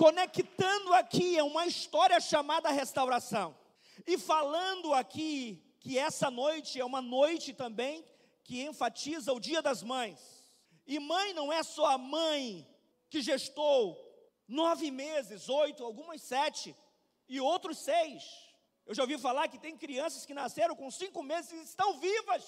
Conectando 0.00 0.94
aqui 0.94 1.36
é 1.36 1.42
uma 1.42 1.66
história 1.66 2.18
chamada 2.20 2.70
restauração. 2.70 3.54
E 4.06 4.16
falando 4.16 4.94
aqui 4.94 5.62
que 5.78 5.98
essa 5.98 6.30
noite 6.30 6.80
é 6.80 6.84
uma 6.86 7.02
noite 7.02 7.52
também 7.52 8.02
que 8.42 8.62
enfatiza 8.62 9.30
o 9.30 9.38
Dia 9.38 9.60
das 9.60 9.82
Mães. 9.82 10.18
E 10.86 10.98
mãe 10.98 11.34
não 11.34 11.52
é 11.52 11.62
só 11.62 11.84
a 11.84 11.98
mãe 11.98 12.66
que 13.10 13.20
gestou 13.20 13.82
nove 14.48 14.90
meses, 14.90 15.50
oito, 15.50 15.84
algumas 15.84 16.22
sete, 16.22 16.74
e 17.28 17.38
outros 17.38 17.76
seis. 17.80 18.22
Eu 18.86 18.94
já 18.94 19.02
ouvi 19.02 19.18
falar 19.18 19.48
que 19.48 19.58
tem 19.58 19.76
crianças 19.76 20.24
que 20.24 20.32
nasceram 20.32 20.74
com 20.74 20.90
cinco 20.90 21.22
meses 21.22 21.52
e 21.52 21.62
estão 21.62 21.98
vivas, 21.98 22.42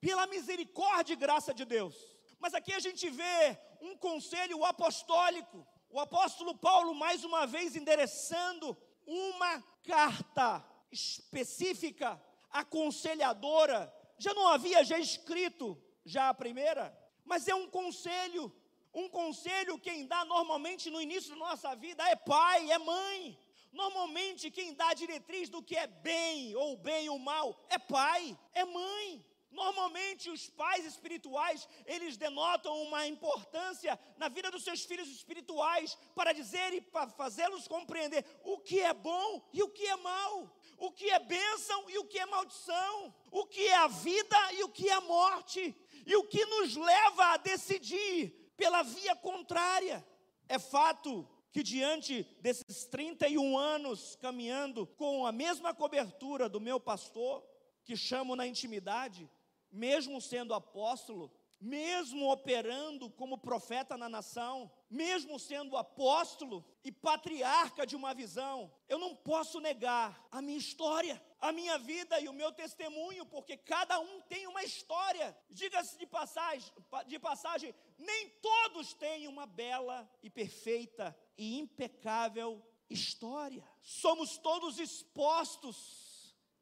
pela 0.00 0.28
misericórdia 0.28 1.14
e 1.14 1.16
graça 1.16 1.52
de 1.52 1.64
Deus. 1.64 1.96
Mas 2.38 2.54
aqui 2.54 2.72
a 2.72 2.78
gente 2.78 3.10
vê 3.10 3.58
um 3.80 3.96
conselho 3.96 4.64
apostólico 4.64 5.66
o 5.92 6.00
apóstolo 6.00 6.54
Paulo, 6.54 6.94
mais 6.94 7.22
uma 7.22 7.46
vez, 7.46 7.76
endereçando 7.76 8.76
uma 9.06 9.62
carta 9.84 10.64
específica, 10.90 12.20
aconselhadora. 12.50 13.92
Já 14.18 14.32
não 14.32 14.48
havia 14.48 14.82
já 14.82 14.98
escrito 14.98 15.80
já 16.04 16.30
a 16.30 16.34
primeira, 16.34 16.96
mas 17.24 17.46
é 17.46 17.54
um 17.54 17.68
conselho, 17.68 18.52
Um 18.94 19.08
conselho 19.08 19.78
quem 19.78 20.06
dá 20.06 20.22
normalmente 20.24 20.90
no 20.90 21.00
início 21.00 21.30
da 21.30 21.36
nossa 21.36 21.74
vida 21.74 22.06
é 22.08 22.14
pai, 22.14 22.70
é 22.70 22.78
mãe. 22.78 23.38
Normalmente 23.72 24.50
quem 24.50 24.74
dá 24.74 24.88
a 24.90 24.94
diretriz 24.94 25.48
do 25.48 25.62
que 25.62 25.74
é 25.74 25.86
bem 25.86 26.54
ou 26.56 26.76
bem 26.76 27.08
ou 27.08 27.18
mal 27.18 27.58
é 27.70 27.78
pai, 27.78 28.38
é 28.52 28.64
mãe. 28.66 29.24
Normalmente 29.52 30.30
os 30.30 30.48
pais 30.48 30.84
espirituais, 30.86 31.68
eles 31.86 32.16
denotam 32.16 32.82
uma 32.82 33.06
importância 33.06 33.98
na 34.16 34.28
vida 34.28 34.50
dos 34.50 34.64
seus 34.64 34.82
filhos 34.84 35.08
espirituais 35.08 35.96
para 36.14 36.32
dizer 36.32 36.72
e 36.72 36.80
para 36.80 37.10
fazê-los 37.10 37.68
compreender 37.68 38.24
o 38.44 38.58
que 38.58 38.80
é 38.80 38.94
bom 38.94 39.46
e 39.52 39.62
o 39.62 39.68
que 39.68 39.86
é 39.86 39.96
mal, 39.96 40.50
o 40.78 40.90
que 40.90 41.10
é 41.10 41.18
bênção 41.18 41.88
e 41.90 41.98
o 41.98 42.04
que 42.04 42.18
é 42.18 42.26
maldição, 42.26 43.14
o 43.30 43.44
que 43.44 43.66
é 43.68 43.76
a 43.76 43.88
vida 43.88 44.52
e 44.54 44.64
o 44.64 44.68
que 44.70 44.88
é 44.88 44.94
a 44.94 45.00
morte, 45.02 45.76
e 46.06 46.16
o 46.16 46.24
que 46.24 46.44
nos 46.46 46.74
leva 46.74 47.24
a 47.26 47.36
decidir 47.36 48.30
pela 48.56 48.82
via 48.82 49.14
contrária. 49.14 50.06
É 50.48 50.58
fato 50.58 51.28
que 51.52 51.62
diante 51.62 52.22
desses 52.40 52.86
31 52.86 53.58
anos 53.58 54.16
caminhando 54.16 54.86
com 54.86 55.26
a 55.26 55.32
mesma 55.32 55.74
cobertura 55.74 56.48
do 56.48 56.58
meu 56.58 56.80
pastor, 56.80 57.44
que 57.84 57.96
chamo 57.96 58.34
na 58.34 58.46
intimidade, 58.46 59.28
mesmo 59.72 60.20
sendo 60.20 60.52
apóstolo, 60.52 61.32
mesmo 61.62 62.28
operando 62.28 63.08
como 63.08 63.38
profeta 63.38 63.96
na 63.96 64.08
nação, 64.08 64.70
mesmo 64.90 65.38
sendo 65.38 65.76
apóstolo 65.76 66.64
e 66.84 66.90
patriarca 66.90 67.86
de 67.86 67.94
uma 67.94 68.12
visão, 68.12 68.70
eu 68.88 68.98
não 68.98 69.14
posso 69.14 69.60
negar 69.60 70.26
a 70.30 70.42
minha 70.42 70.58
história, 70.58 71.22
a 71.40 71.52
minha 71.52 71.78
vida 71.78 72.20
e 72.20 72.28
o 72.28 72.32
meu 72.32 72.50
testemunho, 72.50 73.24
porque 73.24 73.56
cada 73.56 74.00
um 74.00 74.20
tem 74.22 74.48
uma 74.48 74.64
história. 74.64 75.36
Diga-se 75.48 75.96
de 75.96 76.04
passagem, 76.04 76.72
de 77.06 77.18
passagem, 77.20 77.72
nem 77.96 78.28
todos 78.28 78.92
têm 78.92 79.28
uma 79.28 79.46
bela 79.46 80.10
e 80.20 80.28
perfeita 80.28 81.16
e 81.38 81.60
impecável 81.60 82.60
história. 82.90 83.64
Somos 83.80 84.36
todos 84.36 84.80
expostos 84.80 86.11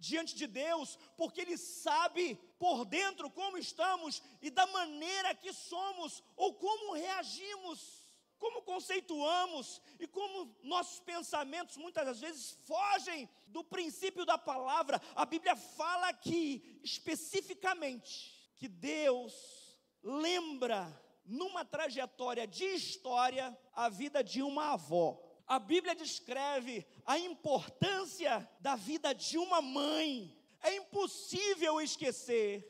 diante 0.01 0.35
de 0.35 0.47
Deus, 0.47 0.99
porque 1.17 1.43
Ele 1.43 1.57
sabe 1.59 2.35
por 2.59 2.85
dentro 2.85 3.31
como 3.31 3.59
estamos 3.59 4.23
e 4.41 4.51
da 4.51 4.67
maneira 4.67 5.35
que 5.35 5.53
somos 5.53 6.23
ou 6.35 6.55
como 6.55 6.95
reagimos, 6.95 8.01
como 8.39 8.63
conceituamos 8.63 9.83
e 9.99 10.09
como 10.09 10.57
nossos 10.63 10.99
pensamentos 11.01 11.77
muitas 11.77 12.07
das 12.07 12.21
vezes 12.21 12.53
fogem 12.65 13.29
do 13.47 13.63
princípio 13.63 14.25
da 14.25 14.39
palavra. 14.39 15.01
A 15.15 15.27
Bíblia 15.27 15.55
fala 15.55 16.09
aqui 16.09 16.81
especificamente 16.83 18.51
que 18.57 18.67
Deus 18.67 19.79
lembra 20.03 20.91
numa 21.27 21.65
trajetória 21.65 22.47
de 22.47 22.65
história 22.65 23.57
a 23.75 23.91
vida 23.91 24.25
de 24.25 24.43
uma 24.43 24.73
avó 24.73 25.30
a 25.51 25.59
Bíblia 25.59 25.97
descreve 25.97 26.87
a 27.05 27.19
importância 27.19 28.49
da 28.61 28.77
vida 28.77 29.13
de 29.13 29.37
uma 29.37 29.61
mãe. 29.61 30.33
É 30.63 30.77
impossível 30.77 31.81
esquecer 31.81 32.65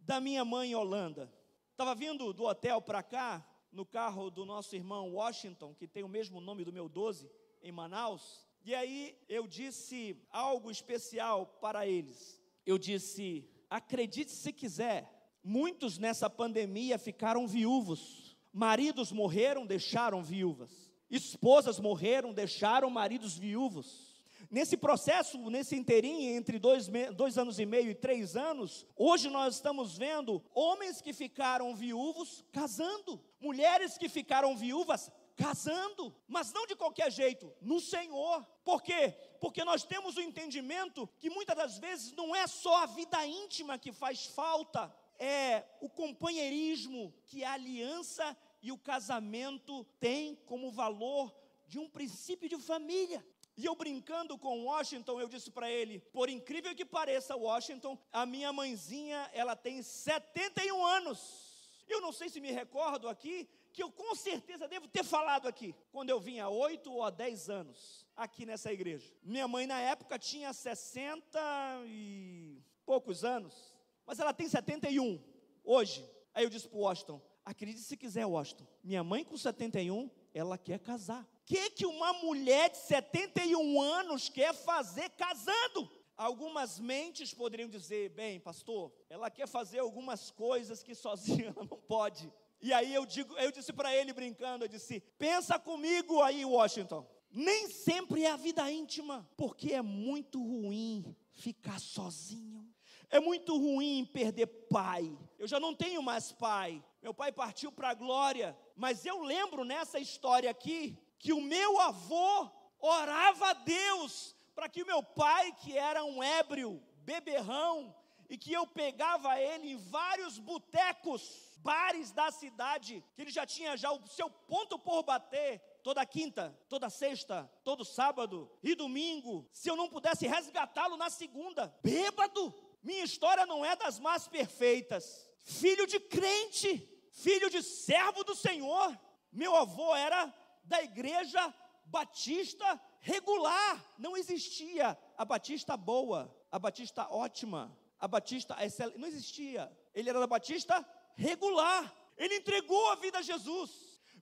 da 0.00 0.20
minha 0.20 0.44
mãe 0.44 0.74
Holanda. 0.74 1.32
Estava 1.70 1.94
vindo 1.94 2.34
do 2.34 2.44
hotel 2.44 2.82
para 2.82 3.02
cá, 3.02 3.42
no 3.72 3.86
carro 3.86 4.28
do 4.28 4.44
nosso 4.44 4.76
irmão 4.76 5.14
Washington, 5.14 5.74
que 5.74 5.88
tem 5.88 6.04
o 6.04 6.08
mesmo 6.08 6.38
nome 6.38 6.66
do 6.66 6.72
meu 6.72 6.86
12, 6.86 7.30
em 7.62 7.72
Manaus. 7.72 8.46
E 8.62 8.74
aí 8.74 9.16
eu 9.26 9.46
disse 9.46 10.22
algo 10.30 10.70
especial 10.70 11.46
para 11.62 11.86
eles. 11.86 12.38
Eu 12.66 12.76
disse: 12.76 13.48
acredite 13.70 14.32
se 14.32 14.52
quiser, 14.52 15.30
muitos 15.42 15.96
nessa 15.96 16.28
pandemia 16.28 16.98
ficaram 16.98 17.48
viúvos. 17.48 18.36
Maridos 18.52 19.10
morreram, 19.12 19.64
deixaram 19.64 20.22
viúvas. 20.22 20.88
Esposas 21.10 21.80
morreram, 21.80 22.32
deixaram 22.32 22.90
maridos 22.90 23.36
viúvos. 23.36 24.08
Nesse 24.50 24.76
processo, 24.76 25.38
nesse 25.50 25.76
inteirinho, 25.76 26.34
entre 26.34 26.58
dois, 26.58 26.88
dois 27.14 27.36
anos 27.36 27.58
e 27.58 27.66
meio 27.66 27.90
e 27.90 27.94
três 27.94 28.34
anos, 28.34 28.86
hoje 28.96 29.28
nós 29.28 29.56
estamos 29.56 29.98
vendo 29.98 30.42
homens 30.54 31.02
que 31.02 31.12
ficaram 31.12 31.74
viúvos 31.74 32.42
casando, 32.50 33.20
mulheres 33.40 33.98
que 33.98 34.08
ficaram 34.08 34.56
viúvas 34.56 35.10
casando, 35.36 36.14
mas 36.26 36.52
não 36.52 36.66
de 36.66 36.74
qualquer 36.74 37.12
jeito, 37.12 37.52
no 37.60 37.78
Senhor. 37.78 38.44
Por 38.64 38.82
quê? 38.82 39.14
Porque 39.40 39.64
nós 39.64 39.84
temos 39.84 40.16
o 40.16 40.20
entendimento 40.20 41.08
que 41.18 41.30
muitas 41.30 41.56
das 41.56 41.78
vezes 41.78 42.12
não 42.12 42.34
é 42.34 42.46
só 42.46 42.82
a 42.82 42.86
vida 42.86 43.24
íntima 43.26 43.78
que 43.78 43.92
faz 43.92 44.26
falta, 44.26 44.92
é 45.18 45.64
o 45.80 45.88
companheirismo, 45.88 47.12
que 47.26 47.42
é 47.42 47.46
a 47.46 47.52
aliança 47.52 48.36
e 48.62 48.72
o 48.72 48.78
casamento 48.78 49.84
tem 50.00 50.34
como 50.46 50.70
valor 50.70 51.34
de 51.66 51.78
um 51.78 51.88
princípio 51.88 52.48
de 52.48 52.56
família. 52.58 53.24
E 53.56 53.64
eu 53.64 53.74
brincando 53.74 54.38
com 54.38 54.64
Washington, 54.66 55.20
eu 55.20 55.28
disse 55.28 55.50
para 55.50 55.70
ele: 55.70 55.98
por 56.12 56.28
incrível 56.28 56.74
que 56.74 56.84
pareça, 56.84 57.36
Washington, 57.36 57.98
a 58.12 58.24
minha 58.24 58.52
mãezinha, 58.52 59.28
ela 59.32 59.56
tem 59.56 59.82
71 59.82 60.84
anos. 60.86 61.48
Eu 61.88 62.00
não 62.00 62.12
sei 62.12 62.28
se 62.28 62.40
me 62.40 62.52
recordo 62.52 63.08
aqui, 63.08 63.48
que 63.72 63.82
eu 63.82 63.90
com 63.90 64.14
certeza 64.14 64.68
devo 64.68 64.86
ter 64.86 65.02
falado 65.02 65.48
aqui, 65.48 65.74
quando 65.90 66.10
eu 66.10 66.20
vim 66.20 66.38
há 66.38 66.48
8 66.48 66.92
ou 66.92 67.02
há 67.02 67.10
10 67.10 67.50
anos, 67.50 68.06
aqui 68.16 68.44
nessa 68.44 68.72
igreja. 68.72 69.12
Minha 69.22 69.48
mãe, 69.48 69.66
na 69.66 69.80
época, 69.80 70.18
tinha 70.18 70.52
60 70.52 71.40
e 71.86 72.62
poucos 72.84 73.24
anos, 73.24 73.74
mas 74.06 74.20
ela 74.20 74.32
tem 74.32 74.48
71 74.48 75.22
hoje. 75.64 76.08
Aí 76.32 76.44
eu 76.44 76.50
disse 76.50 76.68
para 76.68 76.78
Washington: 76.78 77.20
Acredite 77.48 77.80
se 77.80 77.96
quiser, 77.96 78.26
Washington. 78.26 78.66
Minha 78.84 79.02
mãe 79.02 79.24
com 79.24 79.34
71, 79.34 80.10
ela 80.34 80.58
quer 80.58 80.78
casar. 80.78 81.22
O 81.22 81.46
que, 81.46 81.70
que 81.70 81.86
uma 81.86 82.12
mulher 82.12 82.68
de 82.68 82.76
71 82.76 83.80
anos 83.80 84.28
quer 84.28 84.52
fazer 84.52 85.08
casando? 85.12 85.90
Algumas 86.14 86.78
mentes 86.78 87.32
poderiam 87.32 87.66
dizer, 87.66 88.10
bem, 88.10 88.38
pastor, 88.38 88.92
ela 89.08 89.30
quer 89.30 89.48
fazer 89.48 89.78
algumas 89.78 90.30
coisas 90.30 90.82
que 90.82 90.94
sozinha 90.94 91.54
ela 91.56 91.64
não 91.64 91.78
pode. 91.78 92.30
E 92.60 92.70
aí 92.70 92.92
eu 92.94 93.06
digo, 93.06 93.34
eu 93.38 93.50
disse 93.50 93.72
para 93.72 93.96
ele 93.96 94.12
brincando, 94.12 94.66
eu 94.66 94.68
disse: 94.68 95.00
"Pensa 95.16 95.58
comigo 95.58 96.20
aí, 96.20 96.44
Washington. 96.44 97.08
Nem 97.30 97.70
sempre 97.70 98.24
é 98.24 98.30
a 98.30 98.36
vida 98.36 98.70
íntima, 98.70 99.26
porque 99.38 99.72
é 99.72 99.80
muito 99.80 100.38
ruim 100.38 101.16
ficar 101.32 101.80
sozinho. 101.80 102.68
É 103.08 103.18
muito 103.18 103.56
ruim 103.56 104.04
perder 104.04 104.48
pai. 104.68 105.16
Eu 105.38 105.48
já 105.48 105.58
não 105.58 105.74
tenho 105.74 106.02
mais 106.02 106.30
pai. 106.30 106.84
Meu 107.02 107.14
pai 107.14 107.30
partiu 107.32 107.70
para 107.70 107.90
a 107.90 107.94
glória, 107.94 108.58
mas 108.76 109.06
eu 109.06 109.22
lembro 109.22 109.64
nessa 109.64 109.98
história 109.98 110.50
aqui 110.50 110.98
que 111.18 111.32
o 111.32 111.40
meu 111.40 111.80
avô 111.80 112.50
orava 112.80 113.50
a 113.50 113.52
Deus 113.52 114.36
para 114.54 114.68
que 114.68 114.82
o 114.82 114.86
meu 114.86 115.02
pai, 115.02 115.52
que 115.52 115.78
era 115.78 116.04
um 116.04 116.20
ébrio, 116.22 116.82
beberrão, 117.04 117.94
e 118.28 118.36
que 118.36 118.52
eu 118.52 118.66
pegava 118.66 119.40
ele 119.40 119.72
em 119.72 119.76
vários 119.76 120.38
botecos, 120.38 121.48
bares 121.58 122.12
da 122.12 122.30
cidade, 122.30 123.02
que 123.14 123.22
ele 123.22 123.30
já 123.30 123.46
tinha 123.46 123.76
já 123.76 123.90
o 123.90 124.06
seu 124.06 124.28
ponto 124.28 124.78
por 124.78 125.02
bater, 125.02 125.60
toda 125.82 126.04
quinta, 126.04 126.56
toda 126.68 126.90
sexta, 126.90 127.50
todo 127.64 127.84
sábado 127.84 128.50
e 128.62 128.74
domingo, 128.74 129.48
se 129.52 129.70
eu 129.70 129.76
não 129.76 129.88
pudesse 129.88 130.26
resgatá-lo 130.26 130.96
na 130.96 131.08
segunda, 131.08 131.74
bêbado. 131.82 132.54
Minha 132.82 133.04
história 133.04 133.46
não 133.46 133.64
é 133.64 133.74
das 133.74 133.98
mais 133.98 134.28
perfeitas, 134.28 135.27
filho 135.48 135.86
de 135.86 135.98
crente, 135.98 136.86
filho 137.10 137.48
de 137.48 137.62
servo 137.62 138.22
do 138.22 138.34
Senhor. 138.34 138.98
Meu 139.32 139.56
avô 139.56 139.94
era 139.96 140.32
da 140.64 140.82
igreja 140.82 141.54
batista 141.86 142.80
regular, 143.00 143.94
não 143.98 144.16
existia 144.16 144.98
a 145.16 145.24
batista 145.24 145.74
boa, 145.76 146.34
a 146.52 146.58
batista 146.58 147.08
ótima, 147.10 147.76
a 147.98 148.06
batista 148.06 148.62
excelente, 148.62 148.98
não 148.98 149.08
existia. 149.08 149.74
Ele 149.94 150.10
era 150.10 150.20
da 150.20 150.26
batista 150.26 150.86
regular. 151.16 151.94
Ele 152.16 152.36
entregou 152.36 152.90
a 152.90 152.96
vida 152.96 153.18
a 153.18 153.22
Jesus. 153.22 153.70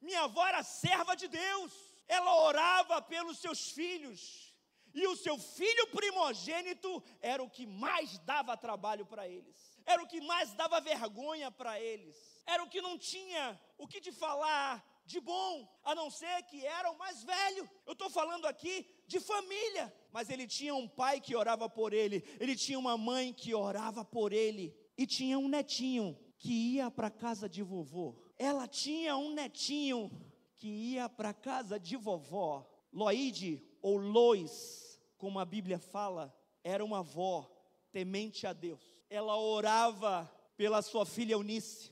Minha 0.01 0.23
avó 0.23 0.47
era 0.47 0.63
serva 0.63 1.17
de 1.17 1.27
Deus. 1.27 1.73
Ela 2.07 2.37
orava 2.43 3.03
pelos 3.03 3.39
seus 3.39 3.71
filhos. 3.73 4.55
E 4.95 5.07
o 5.07 5.17
seu 5.17 5.39
filho 5.39 5.89
primogênito 5.89 7.03
era 7.21 7.43
o 7.43 7.51
que 7.51 7.67
mais 7.67 8.19
dava 8.21 8.57
trabalho 8.57 9.05
para 9.05 9.29
eles 9.29 9.76
era 9.87 10.03
o 10.03 10.07
que 10.07 10.21
mais 10.21 10.53
dava 10.53 10.81
vergonha 10.81 11.51
para 11.51 11.81
eles, 11.81 12.17
era 12.45 12.63
o 12.63 12.69
que 12.69 12.83
não 12.83 12.99
tinha 12.99 13.59
o 13.79 13.87
que 13.87 14.01
te 14.01 14.13
falar 14.13 14.85
de 15.07 15.21
bom, 15.21 15.69
a 15.85 15.95
não 15.95 16.11
ser 16.11 16.43
que 16.45 16.67
era 16.67 16.91
o 16.91 16.99
mais 16.99 17.23
velho. 17.23 17.71
Eu 17.87 17.93
estou 17.93 18.11
falando 18.11 18.45
aqui 18.47 18.85
de 19.07 19.21
família, 19.21 19.95
mas 20.11 20.29
ele 20.29 20.47
tinha 20.49 20.75
um 20.75 20.89
pai 20.89 21.21
que 21.21 21.37
orava 21.37 21.69
por 21.71 21.93
ele, 21.93 22.25
ele 22.41 22.57
tinha 22.57 22.79
uma 22.79 22.99
mãe 22.99 23.33
que 23.33 23.55
orava 23.55 24.05
por 24.05 24.33
ele, 24.33 24.77
e 24.99 25.07
tinha 25.07 25.39
um 25.39 25.49
netinho 25.49 26.19
que 26.37 26.75
ia 26.75 26.91
para 26.91 27.11
casa 27.11 27.49
de 27.49 27.63
vovô. 27.63 28.21
Ela 28.37 28.67
tinha 28.67 29.17
um 29.17 29.31
netinho 29.33 30.11
que 30.57 30.69
ia 30.69 31.09
para 31.09 31.33
casa 31.33 31.79
de 31.79 31.97
vovó. 31.97 32.69
Loide 32.93 33.63
ou 33.81 33.97
Lois, 33.97 35.01
como 35.17 35.39
a 35.39 35.45
Bíblia 35.45 35.79
fala, 35.79 36.35
era 36.65 36.85
uma 36.85 37.01
avó 37.01 37.51
temente 37.93 38.47
a 38.47 38.53
Deus 38.53 38.96
ela 39.09 39.37
orava 39.37 40.31
pela 40.57 40.83
sua 40.83 41.05
filha 41.07 41.33
Eunice. 41.33 41.91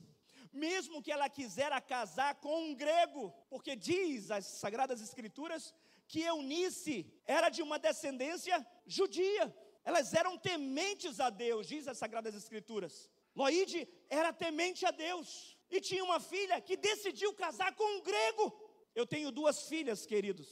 mesmo 0.53 1.03
que 1.03 1.11
ela 1.11 1.29
quisera 1.29 1.81
casar 1.81 2.37
com 2.37 2.67
um 2.67 2.75
grego, 2.77 3.33
porque 3.51 3.75
diz 3.75 4.31
as 4.31 4.45
Sagradas 4.47 5.01
Escrituras 5.03 5.75
que 6.07 6.21
Eunice 6.21 7.13
era 7.27 7.49
de 7.49 7.61
uma 7.61 7.79
descendência 7.79 8.65
judia. 8.87 9.53
Elas 9.85 10.15
eram 10.15 10.39
tementes 10.39 11.19
a 11.19 11.29
Deus, 11.29 11.67
diz 11.67 11.89
as 11.89 11.99
Sagradas 11.99 12.35
Escrituras. 12.35 13.11
Loide 13.35 13.89
era 14.09 14.33
temente 14.33 14.87
a 14.87 14.93
Deus 14.93 15.57
e 15.69 15.81
tinha 15.81 16.05
uma 16.05 16.21
filha 16.21 16.61
que 16.61 16.77
decidiu 16.77 17.35
casar 17.35 17.75
com 17.75 17.99
um 17.99 18.01
grego. 18.01 18.53
Eu 18.95 19.07
tenho 19.07 19.33
duas 19.33 19.67
filhas, 19.69 20.07
queridos, 20.07 20.49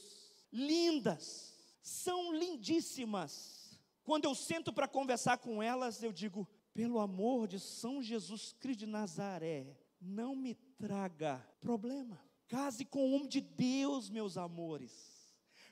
lindas, 0.51 1.57
são 1.81 2.33
lindíssimas. 2.33 3.62
Quando 4.03 4.25
eu 4.25 4.35
sento 4.35 4.73
para 4.73 4.87
conversar 4.87 5.37
com 5.37 5.63
elas, 5.63 6.03
eu 6.03 6.11
digo: 6.11 6.47
pelo 6.73 6.99
amor 6.99 7.47
de 7.47 7.59
São 7.59 8.01
Jesus 8.01 8.53
Cristo 8.59 8.81
de 8.81 8.85
Nazaré, 8.85 9.77
não 10.01 10.35
me 10.35 10.55
traga 10.77 11.45
problema. 11.61 12.19
Case 12.47 12.83
com 12.83 13.09
o 13.09 13.15
homem 13.15 13.27
de 13.27 13.41
Deus, 13.41 14.09
meus 14.09 14.37
amores. 14.37 15.13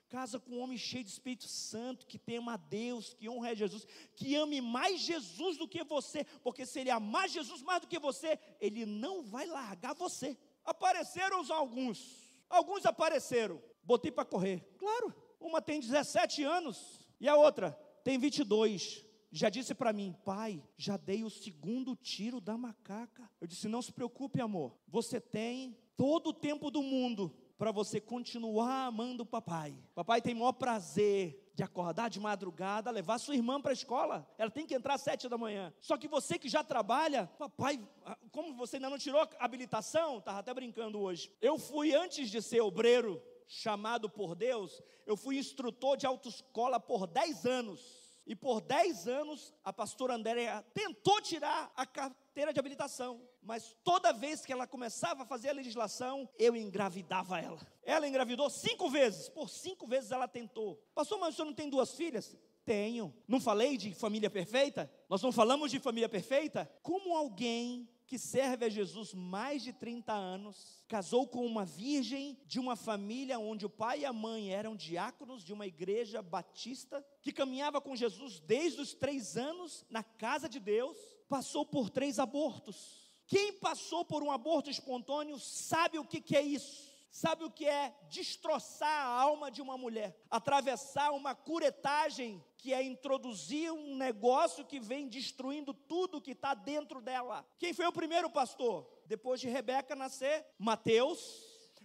Casa 0.07 0.39
com 0.39 0.55
um 0.55 0.59
homem 0.59 0.77
cheio 0.77 1.05
de 1.05 1.09
Espírito 1.09 1.47
Santo, 1.47 2.05
que 2.05 2.19
tema 2.19 2.55
a 2.55 2.57
Deus, 2.57 3.13
que 3.13 3.29
honra 3.29 3.51
a 3.51 3.53
Jesus, 3.53 3.87
que 4.15 4.35
ame 4.35 4.59
mais 4.59 4.99
Jesus 4.99 5.57
do 5.57 5.67
que 5.67 5.85
você, 5.85 6.25
porque 6.43 6.65
se 6.65 6.81
ele 6.81 6.89
amar 6.89 7.29
Jesus 7.29 7.61
mais 7.61 7.79
do 7.79 7.87
que 7.87 7.97
você, 7.97 8.37
ele 8.59 8.85
não 8.85 9.23
vai 9.23 9.45
largar 9.45 9.95
você. 9.95 10.37
Apareceram 10.65 11.41
alguns, 11.53 12.43
alguns 12.49 12.85
apareceram, 12.85 13.61
botei 13.83 14.11
para 14.11 14.25
correr, 14.25 14.59
claro. 14.77 15.15
Uma 15.39 15.61
tem 15.61 15.79
17 15.79 16.43
anos 16.43 16.99
e 17.17 17.29
a 17.29 17.35
outra 17.35 17.79
tem 18.03 18.17
22 18.17 19.05
já 19.33 19.49
disse 19.49 19.73
para 19.73 19.93
mim, 19.93 20.13
pai, 20.25 20.61
já 20.75 20.97
dei 20.97 21.23
o 21.23 21.29
segundo 21.29 21.95
tiro 21.95 22.41
da 22.41 22.57
macaca. 22.57 23.29
Eu 23.39 23.47
disse: 23.47 23.69
não 23.69 23.81
se 23.81 23.93
preocupe, 23.93 24.41
amor, 24.41 24.75
você 24.87 25.21
tem 25.21 25.77
todo 25.95 26.31
o 26.31 26.33
tempo 26.33 26.69
do 26.69 26.81
mundo 26.81 27.33
para 27.57 27.71
você 27.71 28.01
continuar 28.01 28.87
amando 28.87 29.23
o 29.23 29.25
papai. 29.25 29.77
Papai 29.93 30.21
tem 30.21 30.33
maior 30.33 30.51
prazer 30.53 31.51
de 31.53 31.63
acordar 31.63 32.09
de 32.09 32.19
madrugada, 32.19 32.89
levar 32.89 33.19
sua 33.19 33.35
irmã 33.35 33.61
para 33.61 33.71
a 33.71 33.73
escola. 33.73 34.27
Ela 34.37 34.49
tem 34.49 34.65
que 34.65 34.73
entrar 34.73 34.95
às 34.95 35.01
sete 35.01 35.29
da 35.29 35.37
manhã. 35.37 35.71
Só 35.79 35.95
que 35.95 36.07
você 36.07 36.39
que 36.39 36.49
já 36.49 36.63
trabalha, 36.63 37.27
papai, 37.37 37.79
ah, 38.03 38.17
como 38.31 38.55
você 38.55 38.77
ainda 38.77 38.89
não 38.89 38.97
tirou 38.97 39.25
habilitação, 39.39 40.17
estava 40.17 40.39
até 40.39 40.53
brincando 40.53 40.99
hoje. 40.99 41.31
Eu 41.39 41.57
fui 41.57 41.93
antes 41.93 42.29
de 42.29 42.41
ser 42.41 42.61
obreiro, 42.61 43.21
chamado 43.47 44.09
por 44.09 44.35
Deus, 44.35 44.81
eu 45.05 45.17
fui 45.17 45.37
instrutor 45.37 45.97
de 45.97 46.05
autoescola 46.05 46.79
por 46.79 47.07
10 47.07 47.45
anos. 47.45 48.01
E 48.25 48.35
por 48.35 48.61
10 48.61 49.07
anos, 49.07 49.53
a 49.63 49.73
pastora 49.73 50.15
Andréa 50.15 50.63
tentou 50.73 51.19
tirar 51.21 51.71
a 51.75 51.85
carteira 51.85 52.53
de 52.53 52.59
habilitação. 52.59 53.21
Mas 53.41 53.75
toda 53.83 54.13
vez 54.13 54.45
que 54.45 54.53
ela 54.53 54.67
começava 54.67 55.23
a 55.23 55.25
fazer 55.25 55.49
a 55.49 55.53
legislação, 55.53 56.29
eu 56.37 56.55
engravidava 56.55 57.39
ela. 57.39 57.59
Ela 57.83 58.07
engravidou 58.07 58.49
cinco 58.49 58.89
vezes. 58.89 59.27
Por 59.27 59.49
cinco 59.49 59.87
vezes 59.87 60.11
ela 60.11 60.27
tentou. 60.27 60.75
Pastor, 60.93 61.19
mas 61.19 61.33
o 61.33 61.35
senhor 61.37 61.47
não 61.47 61.53
tem 61.53 61.69
duas 61.69 61.95
filhas? 61.95 62.37
Tenho. 62.63 63.13
Não 63.27 63.41
falei 63.41 63.75
de 63.75 63.93
família 63.95 64.29
perfeita? 64.29 64.89
Nós 65.09 65.21
não 65.21 65.31
falamos 65.31 65.71
de 65.71 65.79
família 65.79 66.07
perfeita? 66.07 66.71
Como 66.83 67.17
alguém 67.17 67.89
que 68.11 68.19
serve 68.19 68.65
a 68.65 68.69
Jesus 68.69 69.13
mais 69.13 69.63
de 69.63 69.71
30 69.71 70.11
anos, 70.11 70.83
casou 70.85 71.25
com 71.25 71.45
uma 71.45 71.63
virgem 71.63 72.37
de 72.45 72.59
uma 72.59 72.75
família 72.75 73.39
onde 73.39 73.65
o 73.65 73.69
pai 73.69 74.01
e 74.01 74.05
a 74.05 74.11
mãe 74.11 74.53
eram 74.53 74.75
diáconos 74.75 75.45
de 75.45 75.53
uma 75.53 75.65
igreja 75.65 76.21
batista, 76.21 77.01
que 77.21 77.31
caminhava 77.31 77.79
com 77.79 77.95
Jesus 77.95 78.41
desde 78.41 78.81
os 78.81 78.93
três 78.93 79.37
anos 79.37 79.85
na 79.89 80.03
casa 80.03 80.49
de 80.49 80.59
Deus, 80.59 80.97
passou 81.29 81.65
por 81.65 81.89
três 81.89 82.19
abortos. 82.19 82.99
Quem 83.25 83.53
passou 83.53 84.03
por 84.03 84.21
um 84.21 84.29
aborto 84.29 84.69
espontâneo 84.69 85.39
sabe 85.39 85.97
o 85.97 86.03
que, 86.03 86.19
que 86.19 86.35
é 86.35 86.41
isso. 86.41 86.91
Sabe 87.09 87.45
o 87.45 87.51
que 87.51 87.65
é 87.65 87.95
destroçar 88.09 89.05
a 89.05 89.21
alma 89.21 89.49
de 89.49 89.61
uma 89.61 89.77
mulher? 89.77 90.21
Atravessar 90.29 91.11
uma 91.11 91.33
curetagem 91.33 92.43
que 92.61 92.73
é 92.75 92.83
introduzir 92.83 93.71
um 93.73 93.95
negócio 93.95 94.63
que 94.63 94.79
vem 94.79 95.07
destruindo 95.07 95.73
tudo 95.73 96.21
que 96.21 96.31
está 96.31 96.53
dentro 96.53 97.01
dela. 97.01 97.43
Quem 97.57 97.73
foi 97.73 97.87
o 97.87 97.91
primeiro 97.91 98.29
pastor? 98.29 98.87
Depois 99.07 99.41
de 99.41 99.49
Rebeca 99.49 99.95
nascer, 99.95 100.45
Mateus. 100.59 101.19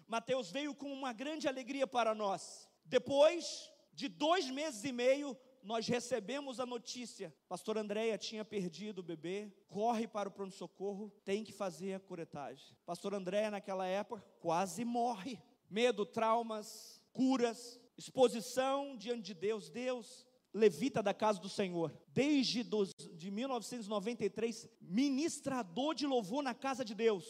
Mateus 0.06 0.50
veio 0.50 0.74
com 0.74 0.92
uma 0.92 1.14
grande 1.14 1.48
alegria 1.48 1.86
para 1.86 2.14
nós. 2.14 2.68
Depois 2.84 3.72
de 3.94 4.06
dois 4.06 4.50
meses 4.50 4.84
e 4.84 4.92
meio, 4.92 5.34
nós 5.62 5.88
recebemos 5.88 6.60
a 6.60 6.66
notícia: 6.66 7.34
Pastor 7.48 7.78
Andréia 7.78 8.18
tinha 8.18 8.44
perdido 8.44 8.98
o 8.98 9.02
bebê, 9.02 9.50
corre 9.68 10.06
para 10.06 10.28
o 10.28 10.32
pronto-socorro, 10.32 11.10
tem 11.24 11.42
que 11.42 11.52
fazer 11.52 11.94
a 11.94 12.00
curetagem. 12.00 12.76
Pastor 12.84 13.14
Andréia, 13.14 13.50
naquela 13.50 13.86
época, 13.86 14.22
quase 14.40 14.84
morre. 14.84 15.40
Medo, 15.70 16.04
traumas, 16.04 17.02
curas, 17.12 17.80
exposição 17.96 18.94
diante 18.94 19.22
de 19.22 19.34
Deus. 19.34 19.70
Deus, 19.70 20.25
levita 20.56 21.02
da 21.02 21.12
casa 21.12 21.38
do 21.38 21.48
Senhor, 21.48 21.92
desde 22.08 22.62
dos, 22.62 22.92
de 23.14 23.30
1993, 23.30 24.68
ministrador 24.80 25.94
de 25.94 26.06
louvor 26.06 26.42
na 26.42 26.54
casa 26.54 26.84
de 26.84 26.94
Deus. 26.94 27.24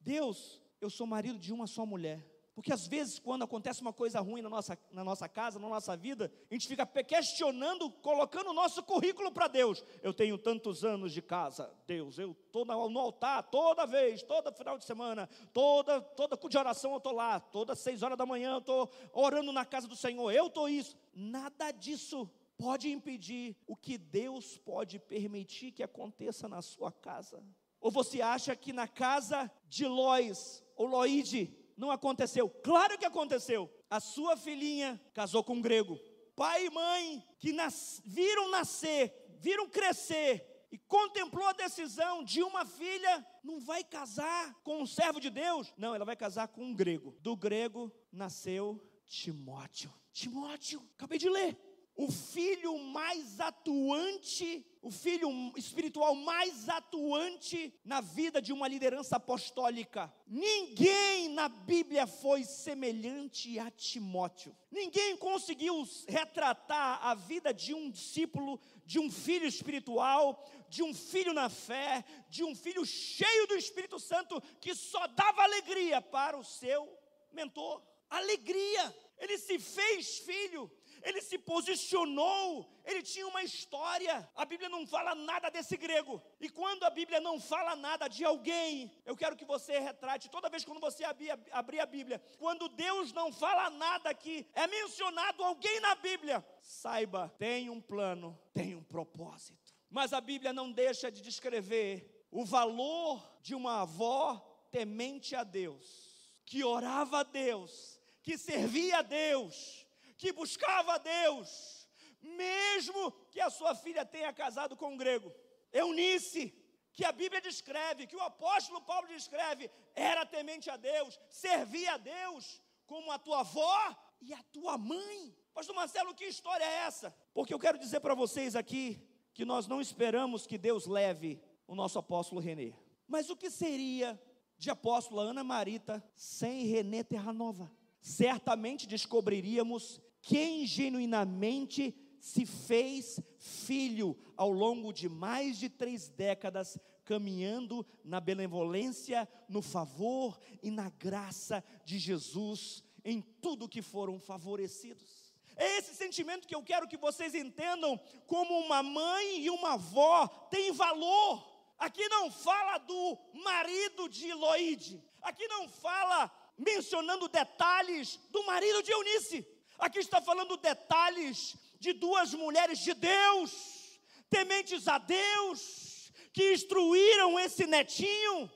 Deus, 0.00 0.60
eu 0.80 0.88
sou 0.88 1.06
marido 1.06 1.38
de 1.38 1.52
uma 1.52 1.66
só 1.66 1.84
mulher. 1.84 2.24
Porque 2.54 2.72
às 2.72 2.88
vezes, 2.88 3.20
quando 3.20 3.44
acontece 3.44 3.80
uma 3.82 3.92
coisa 3.92 4.18
ruim 4.18 4.42
na 4.42 4.48
nossa, 4.48 4.76
na 4.90 5.04
nossa 5.04 5.28
casa, 5.28 5.60
na 5.60 5.68
nossa 5.68 5.96
vida, 5.96 6.32
a 6.50 6.54
gente 6.54 6.66
fica 6.66 6.84
questionando, 7.04 7.88
colocando 7.88 8.50
o 8.50 8.52
nosso 8.52 8.82
currículo 8.82 9.30
para 9.30 9.46
Deus. 9.46 9.84
Eu 10.02 10.12
tenho 10.12 10.36
tantos 10.36 10.84
anos 10.84 11.12
de 11.12 11.22
casa, 11.22 11.72
Deus, 11.86 12.18
eu 12.18 12.32
estou 12.32 12.64
no 12.64 12.98
altar 12.98 13.44
toda 13.44 13.86
vez, 13.86 14.24
todo 14.24 14.52
final 14.52 14.76
de 14.76 14.84
semana, 14.84 15.28
toda, 15.52 16.00
toda 16.00 16.36
de 16.36 16.58
oração 16.58 16.90
eu 16.90 16.96
estou 16.96 17.12
lá, 17.12 17.38
todas 17.38 17.78
seis 17.78 18.02
horas 18.02 18.18
da 18.18 18.26
manhã 18.26 18.54
eu 18.54 18.58
estou 18.58 18.90
orando 19.12 19.52
na 19.52 19.64
casa 19.64 19.86
do 19.86 19.94
Senhor, 19.94 20.28
eu 20.32 20.48
estou 20.48 20.68
isso. 20.68 20.96
Nada 21.14 21.70
disso 21.70 22.28
pode 22.58 22.90
impedir 22.90 23.56
o 23.66 23.76
que 23.76 23.96
Deus 23.96 24.58
pode 24.58 24.98
permitir 24.98 25.70
que 25.70 25.82
aconteça 25.82 26.48
na 26.48 26.60
sua 26.60 26.90
casa? 26.90 27.42
Ou 27.80 27.90
você 27.90 28.20
acha 28.20 28.54
que 28.56 28.72
na 28.72 28.88
casa 28.88 29.50
de 29.68 29.86
Lois 29.86 30.64
ou 30.76 30.88
Loide 30.88 31.56
não 31.76 31.92
aconteceu? 31.92 32.50
Claro 32.50 32.98
que 32.98 33.06
aconteceu. 33.06 33.72
A 33.88 34.00
sua 34.00 34.36
filhinha 34.36 35.00
casou 35.14 35.44
com 35.44 35.54
um 35.54 35.62
grego. 35.62 35.96
Pai 36.34 36.66
e 36.66 36.70
mãe 36.70 37.24
que 37.38 37.52
nas, 37.52 38.02
viram 38.04 38.50
nascer, 38.50 39.14
viram 39.38 39.68
crescer 39.68 40.66
e 40.70 40.78
contemplou 40.78 41.46
a 41.46 41.52
decisão 41.52 42.22
de 42.24 42.42
uma 42.42 42.66
filha 42.66 43.26
não 43.42 43.58
vai 43.60 43.82
casar 43.82 44.54
com 44.62 44.82
um 44.82 44.86
servo 44.86 45.20
de 45.20 45.30
Deus, 45.30 45.72
não, 45.78 45.94
ela 45.94 46.04
vai 46.04 46.14
casar 46.14 46.48
com 46.48 46.62
um 46.62 46.74
grego. 46.74 47.16
Do 47.20 47.36
grego 47.36 47.90
nasceu 48.12 48.84
Timóteo. 49.06 49.92
Timóteo, 50.12 50.86
acabei 50.96 51.18
de 51.18 51.30
ler 51.30 51.56
o 51.98 52.12
filho 52.12 52.78
mais 52.78 53.40
atuante, 53.40 54.64
o 54.80 54.88
filho 54.88 55.28
espiritual 55.56 56.14
mais 56.14 56.68
atuante 56.68 57.74
na 57.84 58.00
vida 58.00 58.40
de 58.40 58.52
uma 58.52 58.68
liderança 58.68 59.16
apostólica. 59.16 60.10
Ninguém 60.24 61.28
na 61.30 61.48
Bíblia 61.48 62.06
foi 62.06 62.44
semelhante 62.44 63.58
a 63.58 63.68
Timóteo. 63.72 64.56
Ninguém 64.70 65.16
conseguiu 65.16 65.84
retratar 66.06 67.04
a 67.04 67.16
vida 67.16 67.52
de 67.52 67.74
um 67.74 67.90
discípulo, 67.90 68.60
de 68.86 69.00
um 69.00 69.10
filho 69.10 69.48
espiritual, 69.48 70.48
de 70.68 70.84
um 70.84 70.94
filho 70.94 71.32
na 71.32 71.48
fé, 71.48 72.04
de 72.30 72.44
um 72.44 72.54
filho 72.54 72.86
cheio 72.86 73.48
do 73.48 73.56
Espírito 73.56 73.98
Santo 73.98 74.40
que 74.60 74.72
só 74.72 75.04
dava 75.08 75.42
alegria 75.42 76.00
para 76.00 76.38
o 76.38 76.44
seu 76.44 76.96
mentor. 77.32 77.82
Alegria. 78.08 78.96
Ele 79.18 79.36
se 79.36 79.58
fez 79.58 80.18
filho 80.18 80.70
ele 81.02 81.20
se 81.20 81.38
posicionou, 81.38 82.68
ele 82.84 83.02
tinha 83.02 83.26
uma 83.26 83.42
história. 83.42 84.28
A 84.34 84.44
Bíblia 84.44 84.68
não 84.68 84.86
fala 84.86 85.14
nada 85.14 85.50
desse 85.50 85.76
grego. 85.76 86.22
E 86.40 86.48
quando 86.48 86.84
a 86.84 86.90
Bíblia 86.90 87.20
não 87.20 87.40
fala 87.40 87.76
nada 87.76 88.08
de 88.08 88.24
alguém, 88.24 88.92
eu 89.04 89.16
quero 89.16 89.36
que 89.36 89.44
você 89.44 89.78
retrate 89.78 90.30
toda 90.30 90.48
vez 90.48 90.64
quando 90.64 90.80
você 90.80 91.04
abrir 91.04 91.80
a 91.80 91.86
Bíblia, 91.86 92.22
quando 92.38 92.68
Deus 92.68 93.12
não 93.12 93.32
fala 93.32 93.70
nada 93.70 94.10
aqui, 94.10 94.46
é 94.54 94.66
mencionado 94.66 95.42
alguém 95.42 95.80
na 95.80 95.94
Bíblia, 95.94 96.44
saiba, 96.60 97.34
tem 97.38 97.70
um 97.70 97.80
plano, 97.80 98.38
tem 98.52 98.74
um 98.74 98.82
propósito. 98.82 99.74
Mas 99.90 100.12
a 100.12 100.20
Bíblia 100.20 100.52
não 100.52 100.70
deixa 100.70 101.10
de 101.10 101.22
descrever 101.22 102.26
o 102.30 102.44
valor 102.44 103.38
de 103.40 103.54
uma 103.54 103.82
avó 103.82 104.36
temente 104.70 105.34
a 105.34 105.42
Deus, 105.42 106.42
que 106.44 106.62
orava 106.62 107.20
a 107.20 107.22
Deus, 107.22 107.98
que 108.22 108.36
servia 108.36 108.98
a 108.98 109.02
Deus, 109.02 109.86
que 110.18 110.32
buscava 110.32 110.94
a 110.94 110.98
Deus, 110.98 111.88
mesmo 112.20 113.12
que 113.30 113.40
a 113.40 113.48
sua 113.48 113.74
filha 113.74 114.04
tenha 114.04 114.32
casado 114.32 114.76
com 114.76 114.88
um 114.92 114.96
grego. 114.96 115.32
Eunice, 115.72 116.52
que 116.92 117.04
a 117.04 117.12
Bíblia 117.12 117.40
descreve, 117.40 118.06
que 118.06 118.16
o 118.16 118.20
apóstolo 118.20 118.82
Paulo 118.82 119.06
descreve, 119.08 119.70
era 119.94 120.26
temente 120.26 120.68
a 120.68 120.76
Deus, 120.76 121.18
servia 121.30 121.94
a 121.94 121.96
Deus 121.96 122.60
como 122.84 123.10
a 123.12 123.18
tua 123.18 123.40
avó 123.40 123.96
e 124.20 124.34
a 124.34 124.42
tua 124.44 124.76
mãe. 124.76 125.34
Pastor 125.54 125.74
Marcelo, 125.74 126.14
que 126.14 126.24
história 126.24 126.64
é 126.64 126.86
essa? 126.86 127.16
Porque 127.32 127.54
eu 127.54 127.58
quero 127.58 127.78
dizer 127.78 128.00
para 128.00 128.14
vocês 128.14 128.56
aqui 128.56 129.00
que 129.32 129.44
nós 129.44 129.66
não 129.66 129.80
esperamos 129.80 130.46
que 130.46 130.58
Deus 130.58 130.86
leve 130.86 131.40
o 131.66 131.74
nosso 131.74 131.98
apóstolo 131.98 132.40
Renê. 132.40 132.74
Mas 133.06 133.30
o 133.30 133.36
que 133.36 133.50
seria 133.50 134.20
de 134.58 134.70
apóstola 134.70 135.22
Ana 135.22 135.44
Marita 135.44 136.04
sem 136.16 136.66
Renê 136.66 137.04
Terranova. 137.04 137.70
Certamente 138.00 138.86
descobriríamos 138.86 140.02
quem 140.20 140.66
genuinamente 140.66 141.94
se 142.20 142.44
fez 142.44 143.20
filho 143.38 144.16
ao 144.36 144.52
longo 144.52 144.92
de 144.92 145.08
mais 145.08 145.58
de 145.58 145.68
três 145.68 146.08
décadas, 146.08 146.78
caminhando 147.04 147.86
na 148.04 148.20
benevolência, 148.20 149.28
no 149.48 149.62
favor 149.62 150.38
e 150.62 150.70
na 150.70 150.90
graça 150.90 151.64
de 151.84 151.98
Jesus 151.98 152.84
em 153.04 153.20
tudo 153.20 153.68
que 153.68 153.80
foram 153.80 154.20
favorecidos. 154.20 155.32
É 155.56 155.78
esse 155.78 155.94
sentimento 155.94 156.46
que 156.46 156.54
eu 156.54 156.62
quero 156.62 156.86
que 156.86 156.96
vocês 156.96 157.34
entendam 157.34 157.98
como 158.26 158.58
uma 158.60 158.82
mãe 158.82 159.40
e 159.40 159.50
uma 159.50 159.74
avó 159.74 160.28
têm 160.50 160.72
valor. 160.72 161.58
Aqui 161.78 162.08
não 162.08 162.30
fala 162.30 162.78
do 162.78 163.18
marido 163.32 164.08
de 164.08 164.32
Loide, 164.34 165.02
aqui 165.22 165.46
não 165.48 165.68
fala 165.68 166.30
mencionando 166.56 167.28
detalhes 167.28 168.18
do 168.30 168.44
marido 168.44 168.82
de 168.82 168.92
Eunice. 168.92 169.46
Aqui 169.78 170.00
está 170.00 170.20
falando 170.20 170.56
detalhes 170.56 171.56
de 171.78 171.92
duas 171.92 172.34
mulheres 172.34 172.80
de 172.80 172.94
Deus, 172.94 174.00
tementes 174.28 174.88
a 174.88 174.98
Deus, 174.98 176.12
que 176.32 176.52
instruíram 176.52 177.38
esse 177.38 177.66
netinho, 177.66 178.50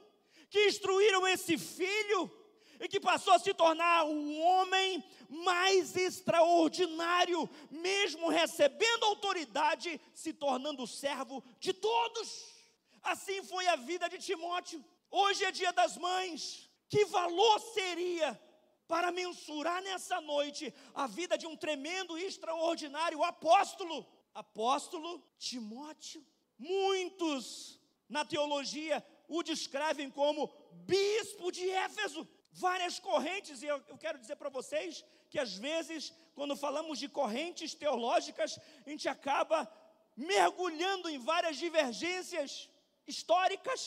que 0.51 0.67
instruíram 0.67 1.27
esse 1.27 1.57
filho, 1.57 2.31
e 2.81 2.89
que 2.89 2.99
passou 2.99 3.33
a 3.33 3.39
se 3.39 3.55
tornar 3.55 4.05
o 4.05 4.39
homem 4.41 5.05
mais 5.29 5.95
extraordinário, 5.95 7.49
mesmo 7.71 8.29
recebendo 8.29 9.05
autoridade, 9.05 10.01
se 10.13 10.33
tornando 10.33 10.85
servo 10.85 11.45
de 11.61 11.73
todos. 11.73 12.53
Assim 13.01 13.43
foi 13.45 13.69
a 13.69 13.77
vida 13.77 14.09
de 14.09 14.19
Timóteo. 14.19 14.85
Hoje 15.11 15.45
é 15.45 15.53
dia 15.53 15.73
das 15.73 15.97
mães. 15.97 16.69
Que 16.89 17.05
valor 17.05 17.61
seria 17.73 18.39
para 18.93 19.11
mensurar 19.11 19.81
nessa 19.83 20.21
noite 20.21 20.65
a 21.03 21.07
vida 21.07 21.35
de 21.43 21.47
um 21.51 21.57
tremendo 21.57 22.19
e 22.19 22.25
extraordinário 22.31 23.25
apóstolo, 23.25 24.07
apóstolo 24.35 25.11
Timóteo. 25.39 26.23
Muitos 26.59 27.81
na 28.07 28.23
teologia 28.23 29.03
o 29.27 29.43
descrevem 29.43 30.11
como 30.11 30.53
bispo 30.95 31.51
de 31.51 31.67
Éfeso. 31.71 32.29
Várias 32.53 32.99
correntes, 32.99 33.63
e 33.63 33.67
eu, 33.67 33.83
eu 33.89 33.97
quero 33.97 34.19
dizer 34.19 34.37
para 34.37 34.51
vocês 34.51 35.03
que 35.31 35.39
às 35.39 35.55
vezes, 35.55 36.13
quando 36.35 36.55
falamos 36.55 36.99
de 36.99 37.09
correntes 37.09 37.73
teológicas, 37.73 38.61
a 38.85 38.91
gente 38.91 39.09
acaba 39.09 39.59
mergulhando 40.15 41.09
em 41.09 41.19
várias 41.19 41.57
divergências 41.57 42.69
históricas. 43.07 43.81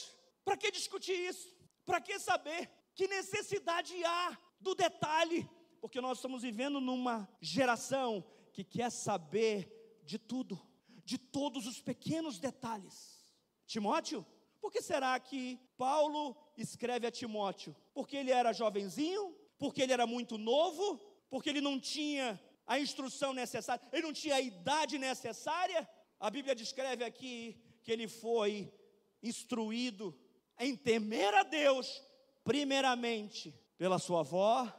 Para 0.44 0.58
que 0.58 0.72
discutir 0.72 1.20
isso? 1.30 1.48
Para 1.86 2.02
que 2.02 2.18
saber? 2.18 2.72
Que 2.96 3.08
necessidade 3.08 3.94
há 4.04 4.36
do 4.66 4.74
detalhe, 4.74 5.48
porque 5.80 6.02
nós 6.02 6.18
estamos 6.18 6.42
vivendo 6.42 6.82
numa 6.82 7.30
geração 7.40 8.26
que 8.52 8.64
quer 8.64 8.90
saber 8.90 10.02
de 10.04 10.18
tudo, 10.18 10.60
de 11.06 11.20
todos 11.20 11.68
os 11.68 11.80
pequenos 11.80 12.40
detalhes. 12.40 13.30
Timóteo, 13.68 14.26
por 14.60 14.72
que 14.72 14.82
será 14.82 15.20
que 15.20 15.60
Paulo 15.78 16.36
escreve 16.58 17.06
a 17.06 17.12
Timóteo? 17.12 17.76
Porque 17.94 18.18
ele 18.18 18.32
era 18.32 18.52
jovenzinho? 18.54 19.36
Porque 19.60 19.84
ele 19.84 19.94
era 19.94 20.08
muito 20.08 20.36
novo? 20.36 20.98
Porque 21.30 21.52
ele 21.52 21.62
não 21.62 21.80
tinha 21.80 22.42
a 22.66 22.80
instrução 22.80 23.34
necessária? 23.34 23.88
Ele 23.94 24.02
não 24.02 24.14
tinha 24.14 24.36
a 24.38 24.42
idade 24.42 24.98
necessária? 24.98 25.88
A 26.20 26.32
Bíblia 26.32 26.56
descreve 26.56 27.04
aqui 27.04 27.62
que 27.84 27.92
ele 27.92 28.08
foi 28.08 28.74
instruído 29.22 30.20
em 30.58 30.76
temer 30.76 31.36
a 31.36 31.44
Deus, 31.44 32.02
primeiramente 32.44 33.64
pela 33.78 34.00
sua 34.00 34.22
avó 34.22 34.72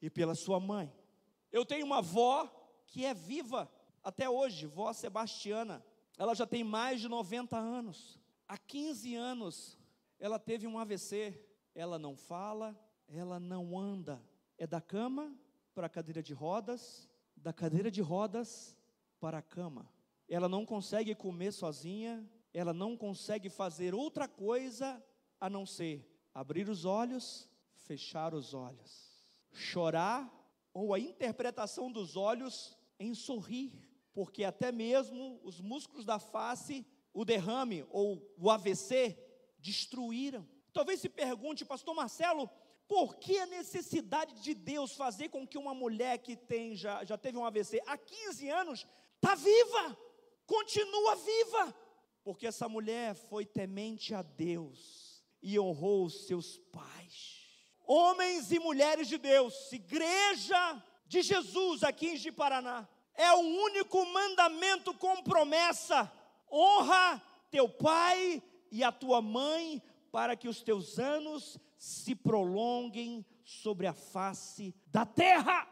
e 0.00 0.10
pela 0.10 0.34
sua 0.34 0.58
mãe. 0.58 0.92
Eu 1.52 1.64
tenho 1.64 1.86
uma 1.86 1.98
avó 1.98 2.48
que 2.86 3.04
é 3.04 3.14
viva 3.14 3.70
até 4.02 4.28
hoje, 4.28 4.66
vó 4.66 4.92
Sebastiana. 4.92 5.84
Ela 6.18 6.34
já 6.34 6.46
tem 6.46 6.64
mais 6.64 7.00
de 7.00 7.08
90 7.08 7.56
anos. 7.56 8.18
Há 8.46 8.58
15 8.58 9.14
anos 9.14 9.78
ela 10.18 10.38
teve 10.38 10.66
um 10.66 10.78
AVC. 10.78 11.46
Ela 11.74 11.98
não 11.98 12.16
fala, 12.16 12.78
ela 13.08 13.40
não 13.40 13.78
anda. 13.78 14.22
É 14.58 14.66
da 14.66 14.80
cama 14.80 15.34
para 15.74 15.86
a 15.86 15.90
cadeira 15.90 16.22
de 16.22 16.34
rodas, 16.34 17.08
da 17.36 17.52
cadeira 17.52 17.90
de 17.90 18.02
rodas 18.02 18.76
para 19.18 19.38
a 19.38 19.42
cama. 19.42 19.88
Ela 20.28 20.48
não 20.48 20.66
consegue 20.66 21.14
comer 21.14 21.52
sozinha, 21.52 22.28
ela 22.52 22.72
não 22.72 22.96
consegue 22.96 23.48
fazer 23.48 23.94
outra 23.94 24.28
coisa 24.28 25.02
a 25.40 25.48
não 25.48 25.64
ser 25.64 26.06
abrir 26.34 26.68
os 26.68 26.84
olhos 26.84 27.49
fechar 27.90 28.34
os 28.34 28.54
olhos, 28.54 29.10
chorar 29.52 30.32
ou 30.72 30.94
a 30.94 31.00
interpretação 31.00 31.90
dos 31.90 32.16
olhos 32.16 32.78
em 33.00 33.16
sorrir, 33.16 33.72
porque 34.12 34.44
até 34.44 34.70
mesmo 34.70 35.40
os 35.42 35.60
músculos 35.60 36.04
da 36.04 36.20
face, 36.20 36.86
o 37.12 37.24
derrame 37.24 37.84
ou 37.90 38.32
o 38.38 38.48
AVC 38.48 39.18
destruíram. 39.58 40.48
Talvez 40.72 41.00
se 41.00 41.08
pergunte, 41.08 41.64
pastor 41.64 41.92
Marcelo, 41.92 42.48
por 42.86 43.16
que 43.16 43.36
a 43.40 43.46
necessidade 43.46 44.40
de 44.40 44.54
Deus 44.54 44.94
fazer 44.94 45.28
com 45.28 45.44
que 45.44 45.58
uma 45.58 45.74
mulher 45.74 46.18
que 46.18 46.36
tem 46.36 46.76
já, 46.76 47.04
já 47.04 47.18
teve 47.18 47.38
um 47.38 47.44
AVC 47.44 47.82
há 47.88 47.98
15 47.98 48.48
anos 48.50 48.86
está 49.16 49.34
viva, 49.34 49.98
continua 50.46 51.16
viva? 51.16 51.76
Porque 52.22 52.46
essa 52.46 52.68
mulher 52.68 53.16
foi 53.16 53.44
temente 53.44 54.14
a 54.14 54.22
Deus 54.22 55.24
e 55.42 55.58
honrou 55.58 56.04
os 56.04 56.28
seus 56.28 56.56
pais 56.56 57.39
homens 57.92 58.52
e 58.52 58.60
mulheres 58.60 59.08
de 59.08 59.18
Deus, 59.18 59.72
igreja 59.72 60.80
de 61.06 61.22
Jesus 61.22 61.82
aqui 61.82 62.10
em 62.10 62.16
Jiparaná, 62.16 62.88
é 63.16 63.32
o 63.32 63.40
único 63.40 64.06
mandamento 64.06 64.94
com 64.94 65.22
promessa: 65.24 66.10
honra 66.50 67.20
teu 67.50 67.68
pai 67.68 68.40
e 68.70 68.84
a 68.84 68.92
tua 68.92 69.20
mãe, 69.20 69.82
para 70.12 70.36
que 70.36 70.46
os 70.46 70.62
teus 70.62 71.00
anos 71.00 71.58
se 71.76 72.14
prolonguem 72.14 73.26
sobre 73.44 73.88
a 73.88 73.92
face 73.92 74.72
da 74.86 75.04
terra. 75.04 75.66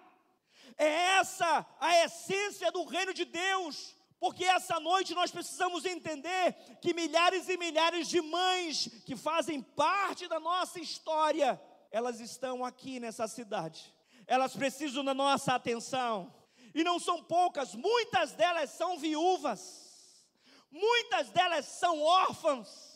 É 0.77 0.89
essa 1.21 1.65
a 1.79 2.05
essência 2.05 2.73
do 2.73 2.85
reino 2.85 3.15
de 3.15 3.25
Deus. 3.25 3.97
Porque 4.21 4.45
essa 4.45 4.81
noite 4.81 5.15
nós 5.15 5.31
precisamos 5.31 5.85
entender 5.85 6.53
que 6.83 6.93
milhares 6.93 7.49
e 7.49 7.57
milhares 7.57 8.09
de 8.09 8.21
mães 8.21 8.89
que 9.07 9.15
fazem 9.15 9.63
parte 9.63 10.27
da 10.27 10.41
nossa 10.41 10.81
história 10.81 11.61
elas 11.91 12.21
estão 12.21 12.65
aqui 12.65 13.01
nessa 13.01 13.27
cidade. 13.27 13.95
Elas 14.27 14.55
precisam 14.55 15.05
da 15.05 15.15
nossa 15.15 15.55
atenção. 15.55 16.33
E 16.75 16.85
não 16.85 16.99
são 16.99 17.23
poucas, 17.23 17.75
muitas 17.75 18.33
delas 18.33 18.71
são 18.71 18.99
viúvas. 18.99 20.25
Muitas 20.71 21.31
delas 21.31 21.65
são 21.65 22.01
órfãs. 22.03 22.89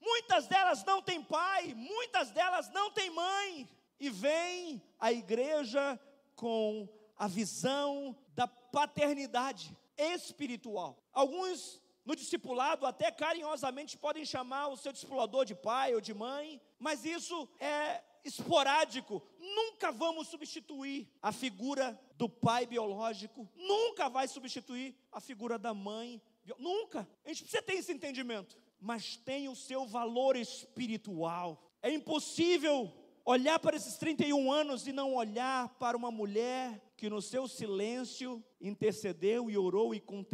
Muitas 0.00 0.46
delas 0.46 0.84
não 0.84 1.02
têm 1.02 1.22
pai, 1.22 1.74
muitas 1.74 2.30
delas 2.30 2.68
não 2.70 2.90
têm 2.90 3.10
mãe. 3.10 3.68
E 4.00 4.10
vem 4.10 4.82
a 4.98 5.12
igreja 5.12 5.98
com 6.34 6.88
a 7.16 7.26
visão 7.26 8.16
da 8.34 8.46
paternidade 8.46 9.76
espiritual. 9.96 11.02
Alguns 11.12 11.82
no 12.08 12.16
discipulado, 12.16 12.86
até 12.86 13.10
carinhosamente 13.10 13.98
podem 13.98 14.24
chamar 14.24 14.68
o 14.68 14.78
seu 14.78 14.90
discipulador 14.90 15.44
de 15.44 15.54
pai 15.54 15.94
ou 15.94 16.00
de 16.00 16.14
mãe, 16.14 16.58
mas 16.78 17.04
isso 17.04 17.46
é 17.60 18.02
esporádico. 18.24 19.22
Nunca 19.38 19.92
vamos 19.92 20.28
substituir 20.28 21.06
a 21.20 21.32
figura 21.32 22.00
do 22.16 22.26
pai 22.26 22.64
biológico, 22.64 23.46
nunca 23.54 24.08
vai 24.08 24.26
substituir 24.26 24.96
a 25.12 25.20
figura 25.20 25.58
da 25.58 25.74
mãe. 25.74 26.22
Nunca. 26.58 27.06
A 27.26 27.28
gente 27.28 27.42
precisa 27.42 27.62
ter 27.62 27.74
esse 27.74 27.92
entendimento, 27.92 28.56
mas 28.80 29.18
tem 29.18 29.46
o 29.50 29.54
seu 29.54 29.84
valor 29.84 30.34
espiritual. 30.34 31.62
É 31.82 31.92
impossível 31.92 32.90
olhar 33.22 33.58
para 33.58 33.76
esses 33.76 33.98
31 33.98 34.50
anos 34.50 34.86
e 34.86 34.92
não 34.94 35.14
olhar 35.14 35.68
para 35.78 35.94
uma 35.94 36.10
mulher 36.10 36.80
que 36.96 37.10
no 37.10 37.20
seu 37.20 37.46
silêncio 37.46 38.42
intercedeu 38.58 39.50
e 39.50 39.58
orou 39.58 39.94
e 39.94 40.00
com 40.00 40.24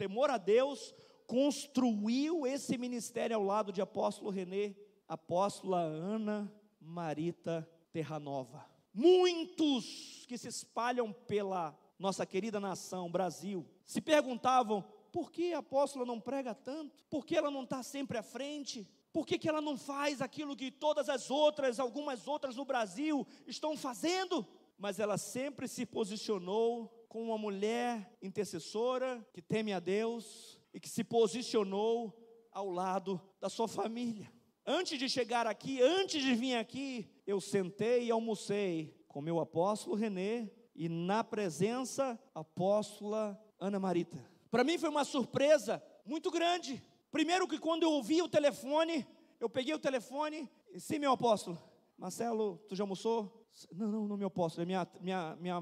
temor 0.00 0.30
a 0.30 0.38
Deus 0.38 0.94
construiu 1.26 2.46
esse 2.46 2.78
ministério 2.78 3.36
ao 3.36 3.42
lado 3.42 3.70
de 3.70 3.82
apóstolo 3.82 4.30
Renê, 4.30 4.74
apóstola 5.06 5.78
Ana 5.82 6.50
Marita 6.80 7.68
Terranova. 7.92 8.64
Muitos 8.94 10.24
que 10.26 10.38
se 10.38 10.48
espalham 10.48 11.12
pela 11.12 11.78
nossa 11.98 12.24
querida 12.24 12.58
nação, 12.58 13.12
Brasil, 13.12 13.66
se 13.84 14.00
perguntavam 14.00 14.82
por 15.12 15.30
que 15.30 15.52
a 15.52 15.58
apóstola 15.58 16.06
não 16.06 16.18
prega 16.18 16.54
tanto? 16.54 17.04
Por 17.10 17.26
que 17.26 17.36
ela 17.36 17.50
não 17.50 17.64
está 17.64 17.82
sempre 17.82 18.16
à 18.16 18.22
frente? 18.22 18.88
Por 19.12 19.26
que, 19.26 19.38
que 19.38 19.50
ela 19.50 19.60
não 19.60 19.76
faz 19.76 20.22
aquilo 20.22 20.56
que 20.56 20.70
todas 20.70 21.10
as 21.10 21.30
outras, 21.30 21.78
algumas 21.78 22.26
outras 22.26 22.56
no 22.56 22.64
Brasil 22.64 23.26
estão 23.46 23.76
fazendo? 23.76 24.46
Mas 24.78 24.98
ela 24.98 25.18
sempre 25.18 25.68
se 25.68 25.84
posicionou 25.84 26.99
como 27.10 27.24
uma 27.24 27.38
mulher 27.38 28.16
intercessora 28.22 29.26
que 29.34 29.42
teme 29.42 29.72
a 29.72 29.80
Deus 29.80 30.60
e 30.72 30.78
que 30.78 30.88
se 30.88 31.02
posicionou 31.02 32.16
ao 32.52 32.70
lado 32.70 33.20
da 33.40 33.48
sua 33.48 33.66
família. 33.66 34.32
Antes 34.64 34.96
de 34.96 35.08
chegar 35.08 35.44
aqui, 35.44 35.82
antes 35.82 36.22
de 36.22 36.32
vir 36.36 36.54
aqui, 36.54 37.10
eu 37.26 37.40
sentei 37.40 38.04
e 38.04 38.10
almocei 38.12 38.96
com 39.08 39.20
meu 39.20 39.40
apóstolo 39.40 39.96
Renê 39.96 40.52
e 40.72 40.88
na 40.88 41.24
presença 41.24 42.16
apóstola 42.32 43.36
Ana 43.58 43.80
Marita. 43.80 44.24
Para 44.48 44.62
mim 44.62 44.78
foi 44.78 44.88
uma 44.88 45.04
surpresa 45.04 45.82
muito 46.06 46.30
grande. 46.30 46.80
Primeiro 47.10 47.48
que 47.48 47.58
quando 47.58 47.82
eu 47.82 47.90
ouvi 47.90 48.22
o 48.22 48.28
telefone, 48.28 49.04
eu 49.40 49.50
peguei 49.50 49.74
o 49.74 49.80
telefone, 49.80 50.48
e 50.72 50.78
sim, 50.78 51.00
meu 51.00 51.10
apóstolo, 51.10 51.60
Marcelo, 51.98 52.64
tu 52.68 52.76
já 52.76 52.84
almoçou? 52.84 53.48
Não, 53.72 53.88
não, 53.88 54.06
não, 54.06 54.16
meu 54.16 54.28
apóstolo, 54.28 54.64
minha, 54.64 54.86
minha, 55.00 55.36
minha, 55.40 55.60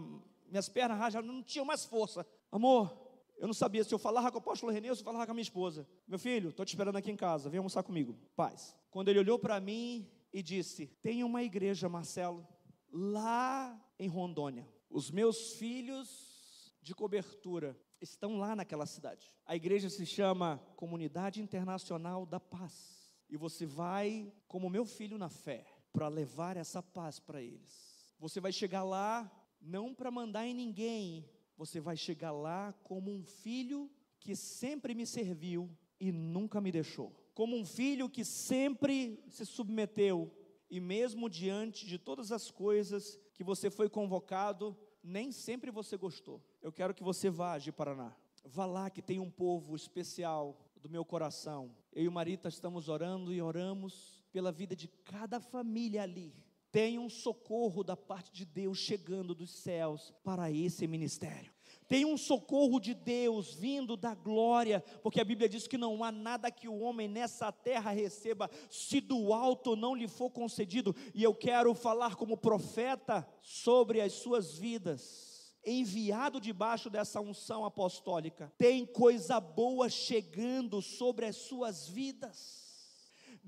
minhas 0.51 0.69
pernas 0.69 1.13
já 1.13 1.23
não 1.23 1.43
tinham 1.43 1.65
mais 1.65 1.85
força. 1.85 2.27
Amor, 2.51 3.09
eu 3.39 3.47
não 3.47 3.55
sabia 3.55 3.85
se 3.85 3.95
eu 3.95 3.99
falava 3.99 4.31
com 4.31 4.39
o 4.39 4.41
apóstolo 4.41 4.73
Renê 4.73 4.91
ou 4.91 4.97
se 4.97 5.01
eu 5.03 5.05
falava 5.05 5.25
com 5.25 5.33
a 5.33 5.35
minha 5.35 5.43
esposa. 5.43 5.87
Meu 6.07 6.19
filho, 6.19 6.51
estou 6.51 6.67
te 6.67 6.71
esperando 6.71 6.97
aqui 6.97 7.11
em 7.11 7.17
casa, 7.17 7.49
vem 7.49 7.59
almoçar 7.59 7.83
comigo. 7.83 8.19
Paz. 8.35 8.77
Quando 8.91 9.09
ele 9.09 9.19
olhou 9.19 9.39
para 9.39 9.61
mim 9.61 10.11
e 10.33 10.43
disse: 10.43 10.87
Tem 11.03 11.23
uma 11.23 11.43
igreja, 11.43 11.89
Marcelo, 11.89 12.47
lá 12.91 13.81
em 13.99 14.09
Rondônia. 14.09 14.69
Os 14.91 15.11
meus 15.11 15.53
filhos 15.53 16.75
de 16.83 16.95
cobertura 16.95 17.79
estão 18.01 18.39
lá 18.39 18.57
naquela 18.57 18.87
cidade. 18.87 19.35
A 19.45 19.55
igreja 19.55 19.89
se 19.89 20.07
chama 20.07 20.61
Comunidade 20.77 21.41
Internacional 21.41 22.25
da 22.25 22.41
Paz. 22.41 23.13
E 23.29 23.37
você 23.37 23.67
vai 23.67 24.33
como 24.47 24.71
meu 24.71 24.85
filho 24.85 25.19
na 25.19 25.29
fé 25.29 25.67
para 25.93 26.09
levar 26.09 26.57
essa 26.57 26.83
paz 26.83 27.21
para 27.21 27.43
eles. 27.43 28.15
Você 28.19 28.41
vai 28.41 28.53
chegar 28.53 28.83
lá 28.83 29.31
não 29.61 29.95
para 29.95 30.11
mandar 30.11 30.47
em 30.47 30.55
ninguém, 30.55 31.29
você 31.57 31.81
vai 31.81 31.97
chegar 31.97 32.33
lá 32.33 32.73
como 32.83 33.11
um 33.11 33.25
filho 33.25 33.91
que 34.21 34.35
sempre 34.37 34.95
me 34.95 35.07
serviu 35.07 35.71
e 36.01 36.13
nunca 36.13 36.61
me 36.61 36.71
deixou. 36.71 37.13
Como 37.35 37.57
um 37.57 37.65
filho 37.65 38.09
que 38.09 38.25
sempre 38.25 39.23
se 39.29 39.45
submeteu 39.45 40.33
e 40.71 40.81
mesmo 40.81 41.29
diante 41.29 41.87
de 41.87 41.99
todas 41.99 42.31
as 42.33 42.51
coisas 42.51 43.19
que 43.35 43.43
você 43.43 43.71
foi 43.71 43.89
convocado, 43.89 44.77
nem 45.03 45.33
sempre 45.33 45.71
você 45.71 45.97
gostou. 45.97 46.43
Eu 46.61 46.73
quero 46.73 46.95
que 46.95 47.03
você 47.03 47.31
vá 47.31 47.59
de 47.59 47.73
Paraná. 47.73 48.15
Vá 48.45 48.67
lá 48.67 48.91
que 48.91 49.03
tem 49.03 49.19
um 49.19 49.31
povo 49.31 49.75
especial 49.75 50.59
do 50.81 50.89
meu 50.89 51.05
coração. 51.05 51.75
Eu 51.93 52.05
e 52.05 52.09
Marita 52.09 52.49
estamos 52.49 52.89
orando 52.89 53.33
e 53.33 53.43
oramos 53.43 54.23
pela 54.33 54.53
vida 54.53 54.77
de 54.77 54.89
cada 54.89 55.41
família 55.41 56.03
ali. 56.03 56.35
Tem 56.79 56.97
um 56.97 57.11
socorro 57.11 57.83
da 57.83 57.97
parte 57.97 58.31
de 58.33 58.45
Deus 58.45 58.79
chegando 58.79 59.35
dos 59.35 59.51
céus 59.51 60.15
para 60.23 60.49
esse 60.49 60.87
ministério. 60.87 61.53
Tem 61.89 62.05
um 62.05 62.17
socorro 62.17 62.79
de 62.79 62.95
Deus 62.95 63.53
vindo 63.53 63.97
da 63.97 64.15
glória, 64.15 64.81
porque 65.03 65.21
a 65.21 65.25
Bíblia 65.25 65.49
diz 65.49 65.67
que 65.67 65.77
não 65.77 66.05
há 66.05 66.13
nada 66.13 66.53
que 66.53 66.69
o 66.69 66.79
homem 66.79 67.09
nessa 67.09 67.51
terra 67.51 67.91
receba, 67.91 68.49
se 68.71 69.01
do 69.01 69.33
alto 69.33 69.75
não 69.75 69.93
lhe 69.93 70.07
for 70.07 70.31
concedido, 70.31 70.95
e 71.13 71.21
eu 71.21 71.35
quero 71.35 71.75
falar 71.75 72.15
como 72.15 72.37
profeta 72.37 73.29
sobre 73.43 74.01
as 74.01 74.13
suas 74.13 74.57
vidas, 74.57 75.53
enviado 75.67 76.41
debaixo 76.41 76.89
dessa 76.89 77.21
unção 77.21 77.65
apostólica, 77.65 78.53
tem 78.57 78.87
coisa 78.87 79.41
boa 79.41 79.89
chegando 79.89 80.81
sobre 80.81 81.27
as 81.27 81.35
suas 81.35 81.89
vidas. 81.89 82.68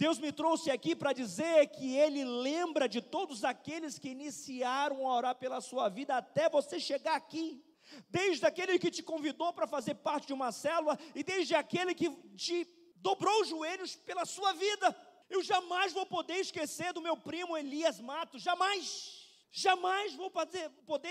Deus 0.00 0.18
me 0.18 0.32
trouxe 0.32 0.70
aqui 0.70 0.96
para 0.96 1.12
dizer 1.12 1.66
que 1.66 1.94
Ele 1.94 2.24
lembra 2.24 2.88
de 2.88 3.02
todos 3.02 3.44
aqueles 3.44 3.98
que 3.98 4.08
iniciaram 4.08 5.06
a 5.06 5.14
orar 5.14 5.34
pela 5.34 5.60
sua 5.60 5.90
vida 5.90 6.16
até 6.16 6.48
você 6.48 6.80
chegar 6.80 7.16
aqui 7.16 7.62
desde 8.08 8.46
aquele 8.46 8.78
que 8.78 8.90
te 8.90 9.02
convidou 9.02 9.52
para 9.52 9.66
fazer 9.66 9.96
parte 9.96 10.28
de 10.28 10.32
uma 10.32 10.52
célula 10.52 10.98
e 11.14 11.22
desde 11.22 11.54
aquele 11.54 11.94
que 11.94 12.08
te 12.34 12.66
dobrou 12.96 13.42
os 13.42 13.48
joelhos 13.48 13.94
pela 13.94 14.24
sua 14.24 14.54
vida. 14.54 14.96
Eu 15.28 15.42
jamais 15.42 15.92
vou 15.92 16.06
poder 16.06 16.36
esquecer 16.36 16.94
do 16.94 17.02
meu 17.02 17.18
primo 17.18 17.54
Elias 17.54 18.00
Matos, 18.00 18.40
jamais. 18.40 19.20
Jamais 19.52 20.14
vou 20.14 20.30
poder, 20.30 20.70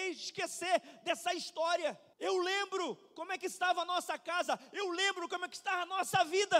esquecer 0.10 0.82
dessa 1.04 1.32
história. 1.36 2.00
Eu 2.20 2.40
lembro 2.40 2.96
como 3.14 3.34
é 3.34 3.38
que 3.38 3.46
estava 3.46 3.84
a 3.84 3.86
nossa 3.86 4.18
casa, 4.18 4.60
eu 4.74 4.90
lembro 4.90 5.30
como 5.30 5.46
é 5.46 5.48
que 5.48 5.58
estava 5.58 5.84
a 5.84 5.86
nossa 5.86 6.24
vida. 6.24 6.58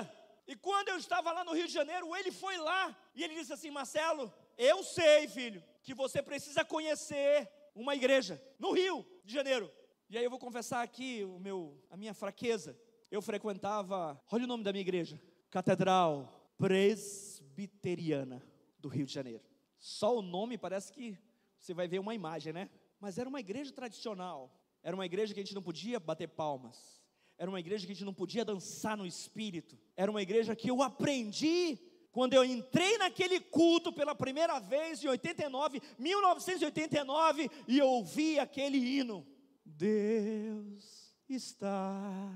E 0.52 0.56
quando 0.56 0.90
eu 0.90 0.98
estava 0.98 1.32
lá 1.32 1.44
no 1.44 1.54
Rio 1.54 1.68
de 1.68 1.74
Janeiro, 1.74 2.16
ele 2.16 2.32
foi 2.32 2.58
lá 2.58 2.98
e 3.14 3.24
ele 3.24 3.36
disse 3.36 3.54
assim: 3.54 3.70
Marcelo, 3.70 4.34
eu 4.58 4.84
sei, 4.84 5.28
filho, 5.28 5.64
que 5.84 5.94
você 5.94 6.24
precisa 6.24 6.66
conhecer 6.66 7.48
uma 7.76 7.96
igreja 7.96 8.42
no 8.58 8.72
Rio 8.72 9.06
de 9.24 9.32
Janeiro. 9.32 9.72
E 10.10 10.18
aí 10.18 10.24
eu 10.24 10.30
vou 10.32 10.40
confessar 10.40 10.82
aqui 10.82 11.24
o 11.24 11.38
meu, 11.38 11.80
a 11.88 11.96
minha 11.96 12.16
fraqueza. 12.16 12.76
Eu 13.12 13.22
frequentava, 13.22 14.20
olha 14.32 14.46
o 14.46 14.48
nome 14.48 14.64
da 14.64 14.72
minha 14.72 14.82
igreja, 14.82 15.22
Catedral 15.52 16.52
Presbiteriana 16.58 18.42
do 18.80 18.90
Rio 18.90 19.06
de 19.06 19.14
Janeiro. 19.14 19.44
Só 19.78 20.18
o 20.18 20.22
nome 20.24 20.58
parece 20.58 20.92
que 20.92 21.16
você 21.60 21.76
vai 21.76 21.88
ver 21.88 22.00
uma 22.00 22.16
imagem, 22.16 22.54
né? 22.54 22.72
Mas 23.00 23.20
era 23.20 23.30
uma 23.30 23.40
igreja 23.40 23.72
tradicional. 23.72 24.52
Era 24.82 24.96
uma 24.96 25.06
igreja 25.06 25.32
que 25.32 25.40
a 25.40 25.44
gente 25.44 25.54
não 25.54 25.62
podia 25.62 26.00
bater 26.00 26.28
palmas. 26.28 26.99
Era 27.40 27.50
uma 27.50 27.60
igreja 27.60 27.86
que 27.86 27.94
a 27.94 27.96
gente 27.96 28.04
não 28.04 28.14
podia 28.14 28.44
dançar 28.44 28.98
no 28.98 29.08
espírito. 29.08 29.80
Era 29.96 30.12
uma 30.12 30.22
igreja 30.22 30.54
que 30.58 30.70
eu 30.70 30.84
aprendi 30.84 31.80
quando 32.12 32.34
eu 32.34 32.44
entrei 32.44 32.98
naquele 32.98 33.40
culto 33.40 33.94
pela 33.94 34.14
primeira 34.14 34.60
vez 34.60 35.02
em 35.02 35.08
89, 35.08 35.82
1989, 35.98 37.50
e 37.66 37.80
eu 37.80 37.88
ouvi 37.88 38.38
aquele 38.38 38.78
hino. 38.78 39.26
Deus 39.64 41.16
está 41.30 42.30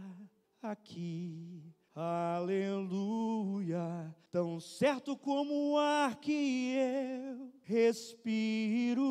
aqui. 0.61 1.61
Aleluia, 1.95 3.81
tão 4.31 4.59
certo 4.59 5.17
como 5.17 5.73
o 5.73 5.77
ar 5.77 6.15
que 6.15 6.75
eu 6.75 7.53
respiro, 7.63 9.03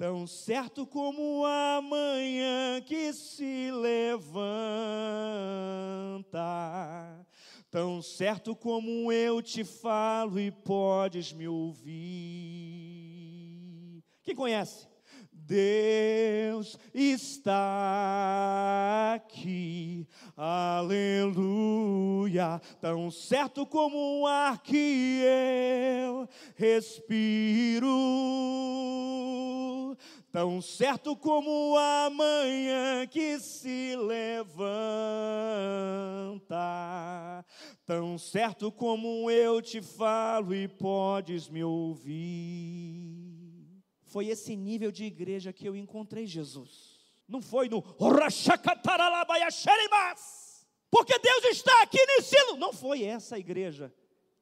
tão 0.00 0.26
certo 0.26 0.86
como 0.86 1.44
a 1.44 1.78
manhã 1.82 2.80
que 2.80 3.12
se 3.12 3.70
levanta, 3.70 4.40
tão 7.70 8.00
certo 8.00 8.56
como 8.56 9.12
eu 9.12 9.42
te 9.42 9.62
falo 9.62 10.40
e 10.40 10.50
podes 10.50 11.34
me 11.34 11.46
ouvir. 11.46 11.92
Quem 14.22 14.34
conhece? 14.34 14.89
Deus 15.50 16.78
está 16.94 17.56
aqui, 19.16 20.06
aleluia, 20.36 21.42
tão 22.80 23.10
certo 23.10 23.66
como 23.66 24.20
o 24.20 24.28
ar 24.28 24.62
que 24.62 25.22
eu 26.06 26.28
respiro, 26.54 27.88
tão 30.30 30.62
certo 30.62 31.16
como 31.16 31.76
a 31.76 32.08
manhã 32.10 33.04
que 33.08 33.40
se 33.40 33.96
levanta, 33.96 34.54
tão 37.84 38.16
certo 38.16 38.70
como 38.70 39.28
eu 39.28 39.60
te 39.60 39.82
falo 39.82 40.54
e 40.54 40.68
podes 40.68 41.48
me 41.48 41.64
ouvir. 41.64 43.39
Foi 44.10 44.26
esse 44.26 44.56
nível 44.56 44.90
de 44.90 45.04
igreja 45.04 45.52
que 45.52 45.64
eu 45.64 45.76
encontrei 45.76 46.26
Jesus. 46.26 46.98
Não 47.28 47.40
foi 47.40 47.68
no 47.68 47.80
porque 50.90 51.16
Deus 51.16 51.44
está 51.44 51.82
aqui 51.82 52.04
no 52.04 52.12
ensino. 52.14 52.56
Não 52.56 52.72
foi 52.72 53.04
essa 53.04 53.38
igreja 53.38 53.94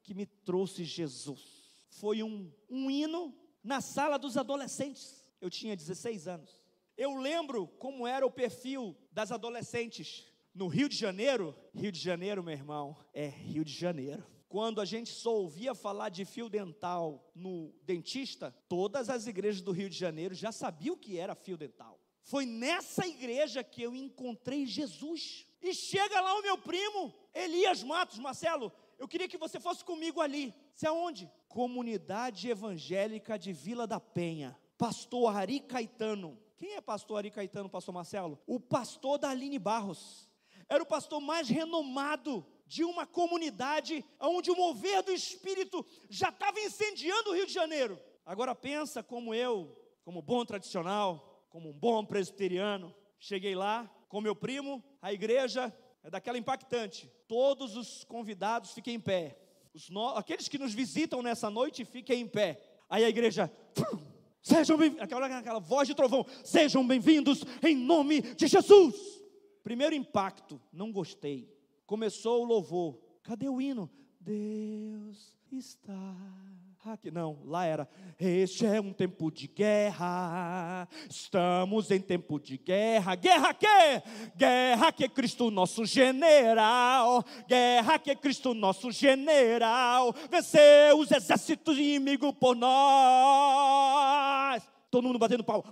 que 0.02 0.14
me 0.14 0.24
trouxe 0.24 0.84
Jesus. 0.84 1.42
Foi 1.90 2.22
um, 2.22 2.50
um 2.70 2.90
hino 2.90 3.34
na 3.62 3.82
sala 3.82 4.18
dos 4.18 4.38
adolescentes. 4.38 5.22
Eu 5.38 5.50
tinha 5.50 5.76
16 5.76 6.26
anos. 6.26 6.64
Eu 6.96 7.14
lembro 7.16 7.68
como 7.78 8.06
era 8.06 8.26
o 8.26 8.30
perfil 8.30 8.96
das 9.12 9.30
adolescentes 9.30 10.26
no 10.54 10.66
Rio 10.66 10.88
de 10.88 10.96
Janeiro. 10.96 11.54
Rio 11.74 11.92
de 11.92 12.00
Janeiro, 12.00 12.42
meu 12.42 12.54
irmão, 12.54 12.96
é 13.12 13.28
Rio 13.28 13.66
de 13.66 13.72
Janeiro. 13.72 14.26
Quando 14.48 14.80
a 14.80 14.84
gente 14.84 15.10
só 15.10 15.34
ouvia 15.34 15.74
falar 15.74 16.08
de 16.08 16.24
fio 16.24 16.48
dental 16.48 17.30
no 17.34 17.74
dentista, 17.82 18.54
todas 18.68 19.10
as 19.10 19.26
igrejas 19.26 19.60
do 19.60 19.72
Rio 19.72 19.90
de 19.90 19.98
Janeiro 19.98 20.34
já 20.34 20.50
sabiam 20.50 20.94
o 20.94 20.98
que 20.98 21.18
era 21.18 21.34
fio 21.34 21.56
dental. 21.56 22.00
Foi 22.22 22.46
nessa 22.46 23.06
igreja 23.06 23.62
que 23.62 23.82
eu 23.82 23.94
encontrei 23.94 24.66
Jesus. 24.66 25.46
E 25.60 25.74
chega 25.74 26.20
lá 26.20 26.34
o 26.38 26.42
meu 26.42 26.56
primo, 26.56 27.14
Elias 27.34 27.82
Matos, 27.82 28.18
Marcelo, 28.18 28.72
eu 28.98 29.06
queria 29.06 29.28
que 29.28 29.38
você 29.38 29.60
fosse 29.60 29.84
comigo 29.84 30.20
ali. 30.20 30.54
Você 30.74 30.86
aonde? 30.86 31.30
Comunidade 31.46 32.48
Evangélica 32.48 33.38
de 33.38 33.52
Vila 33.52 33.86
da 33.86 34.00
Penha. 34.00 34.58
Pastor 34.76 35.36
Ari 35.36 35.60
Caetano. 35.60 36.38
Quem 36.56 36.74
é 36.74 36.80
pastor 36.80 37.18
Ari 37.18 37.30
Caetano, 37.30 37.68
pastor 37.68 37.94
Marcelo? 37.94 38.38
O 38.46 38.58
pastor 38.58 39.18
da 39.18 39.30
Aline 39.30 39.58
Barros. 39.58 40.28
Era 40.68 40.82
o 40.82 40.86
pastor 40.86 41.20
mais 41.20 41.48
renomado 41.48 42.44
de 42.68 42.84
uma 42.84 43.06
comunidade 43.06 44.04
onde 44.20 44.50
o 44.50 44.56
mover 44.56 45.02
do 45.02 45.10
Espírito 45.10 45.84
já 46.08 46.28
estava 46.28 46.60
incendiando 46.60 47.30
o 47.30 47.34
Rio 47.34 47.46
de 47.46 47.52
Janeiro. 47.52 47.98
Agora 48.26 48.54
pensa 48.54 49.02
como 49.02 49.34
eu, 49.34 49.74
como 50.04 50.20
bom 50.20 50.44
tradicional, 50.44 51.46
como 51.48 51.70
um 51.70 51.72
bom 51.72 52.04
presbiteriano, 52.04 52.94
cheguei 53.18 53.54
lá 53.54 53.90
com 54.08 54.20
meu 54.20 54.36
primo, 54.36 54.84
a 55.00 55.12
igreja 55.12 55.74
é 56.02 56.10
daquela 56.10 56.36
impactante. 56.36 57.10
Todos 57.26 57.74
os 57.74 58.04
convidados 58.04 58.72
fiquem 58.72 58.96
em 58.96 59.00
pé. 59.00 59.38
no... 59.90 60.08
aqueles 60.08 60.46
que 60.46 60.58
nos 60.58 60.74
visitam 60.74 61.22
nessa 61.22 61.48
noite, 61.48 61.86
fiquem 61.86 62.20
em 62.20 62.28
pé. 62.28 62.62
Aí 62.88 63.02
a 63.02 63.08
igreja, 63.08 63.50
sejam 64.42 64.76
bem-vindos, 64.76 65.04
aquela, 65.04 65.38
aquela 65.38 65.58
voz 65.58 65.88
de 65.88 65.94
trovão, 65.94 66.24
sejam 66.44 66.86
bem-vindos 66.86 67.42
em 67.62 67.74
nome 67.74 68.20
de 68.20 68.46
Jesus. 68.46 68.94
Primeiro 69.62 69.94
impacto, 69.94 70.60
não 70.70 70.92
gostei. 70.92 71.57
Começou 71.88 72.42
o 72.42 72.44
louvor. 72.44 73.00
Cadê 73.22 73.48
o 73.48 73.58
hino? 73.62 73.90
Deus 74.20 75.34
está 75.50 76.14
aqui. 76.84 77.10
Não, 77.10 77.38
lá 77.46 77.64
era. 77.64 77.88
Este 78.20 78.66
é 78.66 78.78
um 78.78 78.92
tempo 78.92 79.30
de 79.30 79.48
guerra. 79.48 80.86
Estamos 81.08 81.90
em 81.90 81.98
tempo 81.98 82.38
de 82.38 82.58
guerra. 82.58 83.14
Guerra 83.14 83.54
que? 83.54 83.66
Guerra 84.36 84.92
que 84.92 85.08
Cristo 85.08 85.50
nosso 85.50 85.86
general. 85.86 87.24
Guerra 87.48 87.98
que 87.98 88.14
Cristo 88.16 88.52
nosso 88.52 88.92
general. 88.92 90.14
Venceu 90.30 90.98
os 90.98 91.10
exércitos 91.10 91.78
inimigos 91.78 92.34
por 92.38 92.54
nós. 92.54 93.42
Todo 94.90 95.04
mundo 95.06 95.18
batendo 95.18 95.42
pau. 95.42 95.64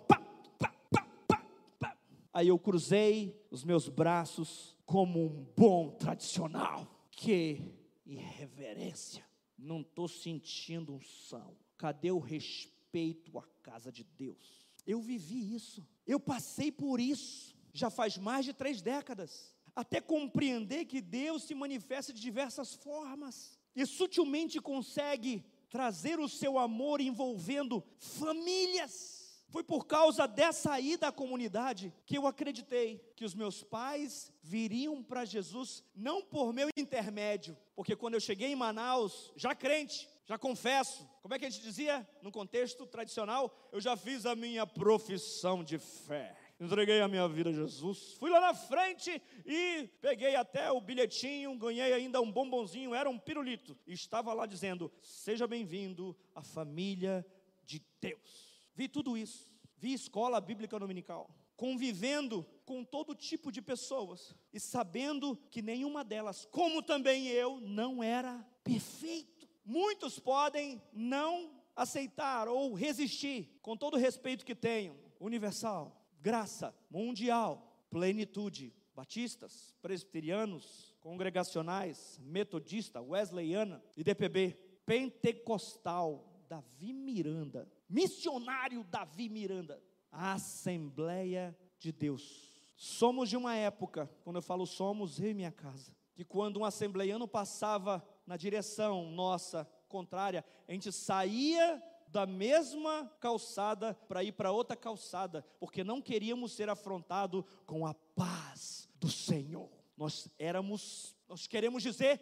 Aí 2.32 2.48
eu 2.48 2.58
cruzei 2.58 3.38
os 3.50 3.62
meus 3.62 3.86
braços 3.86 4.75
como 4.86 5.26
um 5.26 5.46
bom 5.56 5.90
tradicional. 5.90 6.86
Que 7.10 7.60
irreverência 8.06 9.26
não 9.58 9.80
estou 9.80 10.08
sentindo 10.08 10.94
unção. 10.94 11.56
Cadê 11.76 12.10
o 12.10 12.18
respeito 12.18 13.38
à 13.38 13.42
casa 13.62 13.90
de 13.90 14.04
Deus? 14.04 14.66
Eu 14.86 15.00
vivi 15.00 15.54
isso, 15.54 15.86
eu 16.06 16.20
passei 16.20 16.70
por 16.70 17.00
isso, 17.00 17.56
já 17.72 17.90
faz 17.90 18.16
mais 18.16 18.44
de 18.44 18.52
três 18.52 18.80
décadas, 18.80 19.52
até 19.74 20.00
compreender 20.00 20.84
que 20.84 21.00
Deus 21.00 21.42
se 21.42 21.54
manifesta 21.54 22.12
de 22.12 22.20
diversas 22.20 22.74
formas 22.74 23.58
e 23.74 23.84
sutilmente 23.84 24.60
consegue 24.60 25.44
trazer 25.68 26.20
o 26.20 26.28
seu 26.28 26.58
amor 26.58 27.00
envolvendo 27.00 27.82
famílias. 27.98 29.15
Foi 29.48 29.62
por 29.62 29.86
causa 29.86 30.26
dessa 30.26 30.78
ida 30.80 31.08
à 31.08 31.12
comunidade 31.12 31.92
que 32.04 32.18
eu 32.18 32.26
acreditei 32.26 32.98
que 33.14 33.24
os 33.24 33.34
meus 33.34 33.62
pais 33.62 34.32
viriam 34.42 35.02
para 35.02 35.24
Jesus 35.24 35.84
não 35.94 36.20
por 36.20 36.52
meu 36.52 36.68
intermédio, 36.76 37.56
porque 37.74 37.94
quando 37.94 38.14
eu 38.14 38.20
cheguei 38.20 38.52
em 38.52 38.56
Manaus, 38.56 39.32
já 39.36 39.54
crente, 39.54 40.08
já 40.24 40.36
confesso, 40.36 41.08
como 41.22 41.34
é 41.34 41.38
que 41.38 41.46
a 41.46 41.50
gente 41.50 41.62
dizia 41.62 42.06
no 42.20 42.32
contexto 42.32 42.84
tradicional? 42.86 43.56
Eu 43.70 43.80
já 43.80 43.96
fiz 43.96 44.26
a 44.26 44.34
minha 44.34 44.66
profissão 44.66 45.62
de 45.62 45.78
fé. 45.78 46.36
Entreguei 46.58 47.00
a 47.00 47.06
minha 47.06 47.28
vida 47.28 47.50
a 47.50 47.52
Jesus, 47.52 48.14
fui 48.14 48.30
lá 48.30 48.40
na 48.40 48.54
frente 48.54 49.22
e 49.44 49.88
peguei 50.00 50.34
até 50.34 50.72
o 50.72 50.80
bilhetinho, 50.80 51.56
ganhei 51.58 51.92
ainda 51.92 52.20
um 52.20 52.32
bombonzinho, 52.32 52.94
era 52.94 53.10
um 53.10 53.18
pirulito. 53.18 53.78
E 53.86 53.92
estava 53.92 54.32
lá 54.32 54.46
dizendo: 54.46 54.90
Seja 55.02 55.46
bem-vindo 55.46 56.16
à 56.34 56.42
família 56.42 57.24
de 57.64 57.84
Deus. 58.00 58.55
Vi 58.76 58.88
tudo 58.88 59.16
isso. 59.16 59.50
Vi 59.78 59.94
escola 59.94 60.40
bíblica 60.40 60.78
dominical, 60.78 61.30
convivendo 61.56 62.46
com 62.66 62.84
todo 62.84 63.14
tipo 63.14 63.50
de 63.50 63.62
pessoas. 63.62 64.36
E 64.52 64.60
sabendo 64.60 65.36
que 65.50 65.62
nenhuma 65.62 66.04
delas, 66.04 66.46
como 66.50 66.82
também 66.82 67.26
eu, 67.28 67.58
não 67.60 68.02
era 68.02 68.46
perfeito. 68.62 69.48
Muitos 69.64 70.18
podem 70.18 70.80
não 70.92 71.50
aceitar 71.74 72.48
ou 72.48 72.74
resistir, 72.74 73.58
com 73.62 73.76
todo 73.76 73.94
o 73.94 73.98
respeito 73.98 74.44
que 74.44 74.54
tenho, 74.54 74.98
universal, 75.18 76.06
graça, 76.20 76.74
mundial, 76.90 77.86
plenitude, 77.90 78.72
batistas, 78.94 79.74
presbiterianos, 79.82 80.94
congregacionais, 81.00 82.18
metodista, 82.22 83.00
wesleyana, 83.00 83.82
IDPB, 83.96 84.56
pentecostal, 84.86 86.44
Davi 86.48 86.92
Miranda, 86.92 87.68
missionário 87.88 88.84
Davi 88.84 89.28
Miranda, 89.28 89.82
a 90.10 90.32
Assembleia 90.34 91.56
de 91.78 91.92
Deus. 91.92 92.60
Somos 92.76 93.28
de 93.28 93.36
uma 93.36 93.54
época, 93.54 94.10
quando 94.22 94.36
eu 94.36 94.42
falo 94.42 94.66
somos, 94.66 95.18
eu 95.20 95.30
e 95.30 95.34
minha 95.34 95.52
casa, 95.52 95.96
que 96.14 96.24
quando 96.24 96.58
um 96.58 96.64
assembleiano 96.64 97.26
passava 97.26 98.06
na 98.26 98.36
direção 98.36 99.10
nossa 99.10 99.68
contrária, 99.88 100.44
a 100.66 100.72
gente 100.72 100.90
saía 100.92 101.82
da 102.08 102.26
mesma 102.26 103.10
calçada 103.20 103.94
para 104.08 104.22
ir 104.22 104.32
para 104.32 104.52
outra 104.52 104.76
calçada, 104.76 105.44
porque 105.58 105.84
não 105.84 106.00
queríamos 106.00 106.52
ser 106.52 106.68
afrontados 106.68 107.44
com 107.66 107.86
a 107.86 107.94
paz 107.94 108.88
do 109.00 109.10
Senhor. 109.10 109.70
Nós 109.96 110.28
éramos, 110.38 111.16
nós 111.28 111.46
queremos 111.46 111.82
dizer 111.82 112.20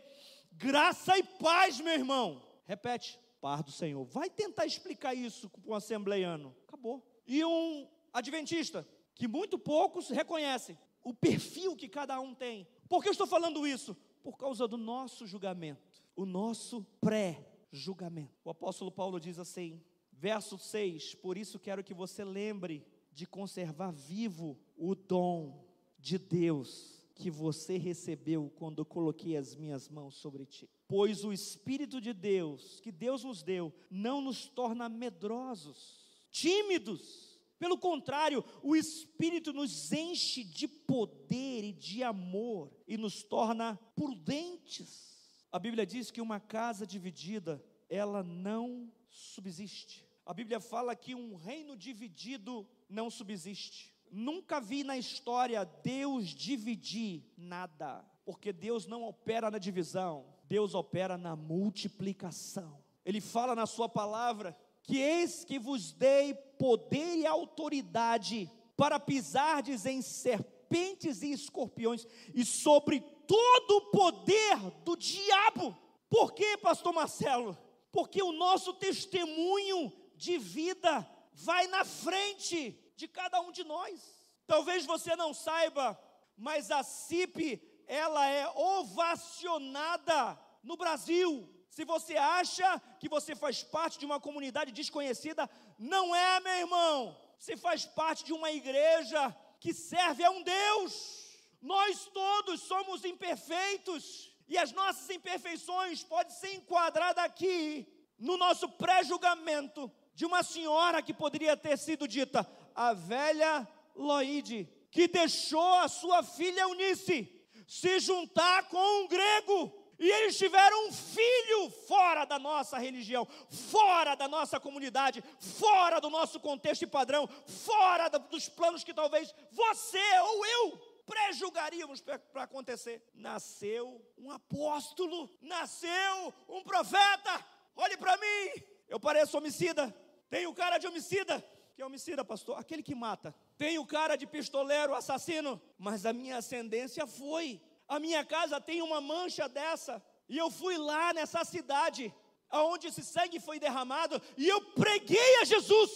graça 0.52 1.18
e 1.18 1.22
paz, 1.22 1.80
meu 1.80 1.94
irmão. 1.94 2.42
Repete, 2.66 3.20
paz 3.44 3.62
do 3.62 3.70
Senhor. 3.70 4.02
Vai 4.06 4.30
tentar 4.30 4.64
explicar 4.64 5.12
isso 5.12 5.50
para 5.50 5.70
um 5.70 5.74
assembleiano. 5.74 6.56
Acabou. 6.66 7.06
E 7.26 7.44
um 7.44 7.86
adventista, 8.10 8.88
que 9.14 9.28
muito 9.28 9.58
poucos 9.58 10.08
reconhecem 10.08 10.78
o 11.02 11.12
perfil 11.12 11.76
que 11.76 11.86
cada 11.86 12.18
um 12.18 12.34
tem. 12.34 12.66
Por 12.88 13.02
que 13.02 13.08
eu 13.10 13.12
estou 13.12 13.26
falando 13.26 13.66
isso? 13.66 13.94
Por 14.22 14.38
causa 14.38 14.66
do 14.66 14.78
nosso 14.78 15.26
julgamento, 15.26 16.02
o 16.16 16.24
nosso 16.24 16.86
pré-julgamento. 17.02 18.32
O 18.46 18.48
apóstolo 18.48 18.90
Paulo 18.90 19.20
diz 19.20 19.38
assim, 19.38 19.78
verso 20.10 20.56
6: 20.56 21.14
Por 21.16 21.36
isso 21.36 21.58
quero 21.58 21.84
que 21.84 21.92
você 21.92 22.24
lembre 22.24 22.82
de 23.12 23.26
conservar 23.26 23.90
vivo 23.90 24.58
o 24.74 24.94
dom 24.94 25.66
de 25.98 26.16
Deus 26.16 27.06
que 27.14 27.30
você 27.30 27.76
recebeu 27.76 28.50
quando 28.56 28.86
coloquei 28.86 29.36
as 29.36 29.54
minhas 29.54 29.86
mãos 29.90 30.14
sobre 30.14 30.46
ti. 30.46 30.66
Pois 30.86 31.24
o 31.24 31.32
Espírito 31.32 32.00
de 32.00 32.12
Deus, 32.12 32.80
que 32.80 32.92
Deus 32.92 33.24
nos 33.24 33.42
deu, 33.42 33.72
não 33.90 34.20
nos 34.20 34.46
torna 34.48 34.88
medrosos, 34.88 36.04
tímidos. 36.30 37.38
Pelo 37.58 37.78
contrário, 37.78 38.44
o 38.62 38.76
Espírito 38.76 39.52
nos 39.52 39.90
enche 39.92 40.44
de 40.44 40.68
poder 40.68 41.64
e 41.64 41.72
de 41.72 42.02
amor 42.02 42.70
e 42.86 42.98
nos 42.98 43.22
torna 43.22 43.76
prudentes. 43.96 45.14
A 45.50 45.58
Bíblia 45.58 45.86
diz 45.86 46.10
que 46.10 46.20
uma 46.20 46.40
casa 46.40 46.86
dividida, 46.86 47.64
ela 47.88 48.22
não 48.22 48.92
subsiste. 49.08 50.04
A 50.26 50.34
Bíblia 50.34 50.58
fala 50.58 50.96
que 50.96 51.14
um 51.14 51.36
reino 51.36 51.76
dividido 51.76 52.68
não 52.88 53.08
subsiste. 53.08 53.94
Nunca 54.10 54.60
vi 54.60 54.82
na 54.82 54.98
história 54.98 55.64
Deus 55.64 56.28
dividir 56.28 57.24
nada, 57.36 58.04
porque 58.24 58.52
Deus 58.52 58.86
não 58.86 59.04
opera 59.04 59.50
na 59.50 59.58
divisão, 59.58 60.33
Deus 60.46 60.74
opera 60.74 61.16
na 61.16 61.34
multiplicação. 61.34 62.82
Ele 63.04 63.20
fala 63.20 63.54
na 63.54 63.66
Sua 63.66 63.88
palavra 63.88 64.56
que 64.82 64.98
eis 64.98 65.44
que 65.44 65.58
vos 65.58 65.92
dei 65.92 66.34
poder 66.34 67.16
e 67.16 67.26
autoridade 67.26 68.50
para 68.76 69.00
pisardes 69.00 69.86
em 69.86 70.02
serpentes 70.02 71.22
e 71.22 71.32
escorpiões 71.32 72.06
e 72.34 72.44
sobre 72.44 73.00
todo 73.00 73.76
o 73.76 73.90
poder 73.90 74.58
do 74.84 74.96
diabo. 74.96 75.76
Por 76.08 76.32
quê, 76.32 76.56
pastor 76.58 76.92
Marcelo? 76.92 77.56
Porque 77.90 78.22
o 78.22 78.32
nosso 78.32 78.74
testemunho 78.74 79.92
de 80.16 80.38
vida 80.38 81.08
vai 81.32 81.66
na 81.66 81.84
frente 81.84 82.78
de 82.96 83.08
cada 83.08 83.40
um 83.40 83.50
de 83.50 83.64
nós. 83.64 84.00
Talvez 84.46 84.84
você 84.84 85.16
não 85.16 85.32
saiba, 85.32 85.98
mas 86.36 86.70
a 86.70 86.82
CIP, 86.82 87.62
ela 87.86 88.26
é 88.28 88.46
ovacionada 88.54 90.38
no 90.62 90.76
Brasil. 90.76 91.48
Se 91.68 91.84
você 91.84 92.16
acha 92.16 92.80
que 93.00 93.08
você 93.08 93.34
faz 93.34 93.62
parte 93.62 93.98
de 93.98 94.06
uma 94.06 94.20
comunidade 94.20 94.72
desconhecida, 94.72 95.50
não 95.78 96.14
é, 96.14 96.40
meu 96.40 96.52
irmão. 96.54 97.18
Você 97.38 97.56
faz 97.56 97.84
parte 97.84 98.24
de 98.24 98.32
uma 98.32 98.50
igreja 98.50 99.34
que 99.58 99.74
serve 99.74 100.22
a 100.24 100.30
um 100.30 100.42
Deus. 100.42 101.24
Nós 101.60 102.06
todos 102.06 102.60
somos 102.60 103.04
imperfeitos 103.04 104.30
e 104.46 104.56
as 104.58 104.72
nossas 104.72 105.08
imperfeições 105.10 106.04
podem 106.04 106.32
ser 106.32 106.54
enquadradas 106.54 107.24
aqui 107.24 107.86
no 108.18 108.36
nosso 108.36 108.68
pré-julgamento 108.68 109.90
de 110.14 110.24
uma 110.24 110.42
senhora 110.42 111.02
que 111.02 111.12
poderia 111.12 111.56
ter 111.56 111.76
sido 111.76 112.06
dita: 112.06 112.48
a 112.74 112.92
velha 112.92 113.66
Loide, 113.96 114.68
que 114.90 115.08
deixou 115.08 115.74
a 115.78 115.88
sua 115.88 116.22
filha 116.22 116.60
Eunice 116.60 117.33
se 117.66 117.98
juntar 118.00 118.68
com 118.68 119.02
um 119.02 119.08
grego. 119.08 119.72
E 119.98 120.10
eles 120.10 120.36
tiveram 120.36 120.88
um 120.88 120.92
filho 120.92 121.70
fora 121.86 122.24
da 122.24 122.38
nossa 122.38 122.78
religião, 122.78 123.26
fora 123.70 124.14
da 124.14 124.26
nossa 124.26 124.58
comunidade, 124.58 125.22
fora 125.38 126.00
do 126.00 126.10
nosso 126.10 126.40
contexto 126.40 126.82
e 126.82 126.86
padrão, 126.86 127.28
fora 127.46 128.08
dos 128.08 128.48
planos 128.48 128.82
que 128.82 128.92
talvez 128.92 129.32
você 129.52 130.18
ou 130.20 130.46
eu 130.46 130.94
prejulgaríamos 131.06 132.00
para 132.00 132.42
acontecer. 132.42 133.02
Nasceu 133.14 134.04
um 134.18 134.30
apóstolo, 134.30 135.30
nasceu 135.40 136.34
um 136.48 136.62
profeta. 136.62 137.46
Olhe 137.76 137.96
para 137.96 138.16
mim, 138.16 138.62
eu 138.88 138.98
pareço 138.98 139.36
homicida, 139.38 139.94
tenho 140.28 140.52
cara 140.54 140.78
de 140.78 140.86
homicida, 140.86 141.44
que 141.74 141.82
é 141.82 141.86
homicida, 141.86 142.24
pastor? 142.24 142.58
Aquele 142.58 142.82
que 142.82 142.94
mata. 142.94 143.34
Tenho 143.56 143.86
cara 143.86 144.16
de 144.16 144.26
pistoleiro, 144.26 144.94
assassino, 144.94 145.60
mas 145.78 146.04
a 146.04 146.12
minha 146.12 146.38
ascendência 146.38 147.06
foi. 147.06 147.60
A 147.86 147.98
minha 148.00 148.24
casa 148.24 148.60
tem 148.60 148.82
uma 148.82 149.00
mancha 149.00 149.48
dessa. 149.48 150.02
E 150.28 150.36
eu 150.38 150.50
fui 150.50 150.76
lá 150.76 151.12
nessa 151.12 151.44
cidade, 151.44 152.12
onde 152.50 152.88
esse 152.88 153.04
sangue 153.04 153.38
foi 153.38 153.58
derramado, 153.58 154.20
e 154.36 154.48
eu 154.48 154.60
preguei 154.72 155.36
a 155.40 155.44
Jesus. 155.44 155.90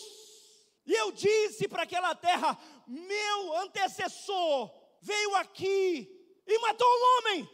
E 0.86 0.92
eu 0.92 1.12
disse 1.12 1.68
para 1.68 1.82
aquela 1.82 2.14
terra: 2.14 2.58
meu 2.86 3.56
antecessor 3.58 4.70
veio 5.00 5.36
aqui 5.36 6.08
e 6.46 6.58
matou 6.60 6.86
um 6.86 7.18
homem. 7.18 7.50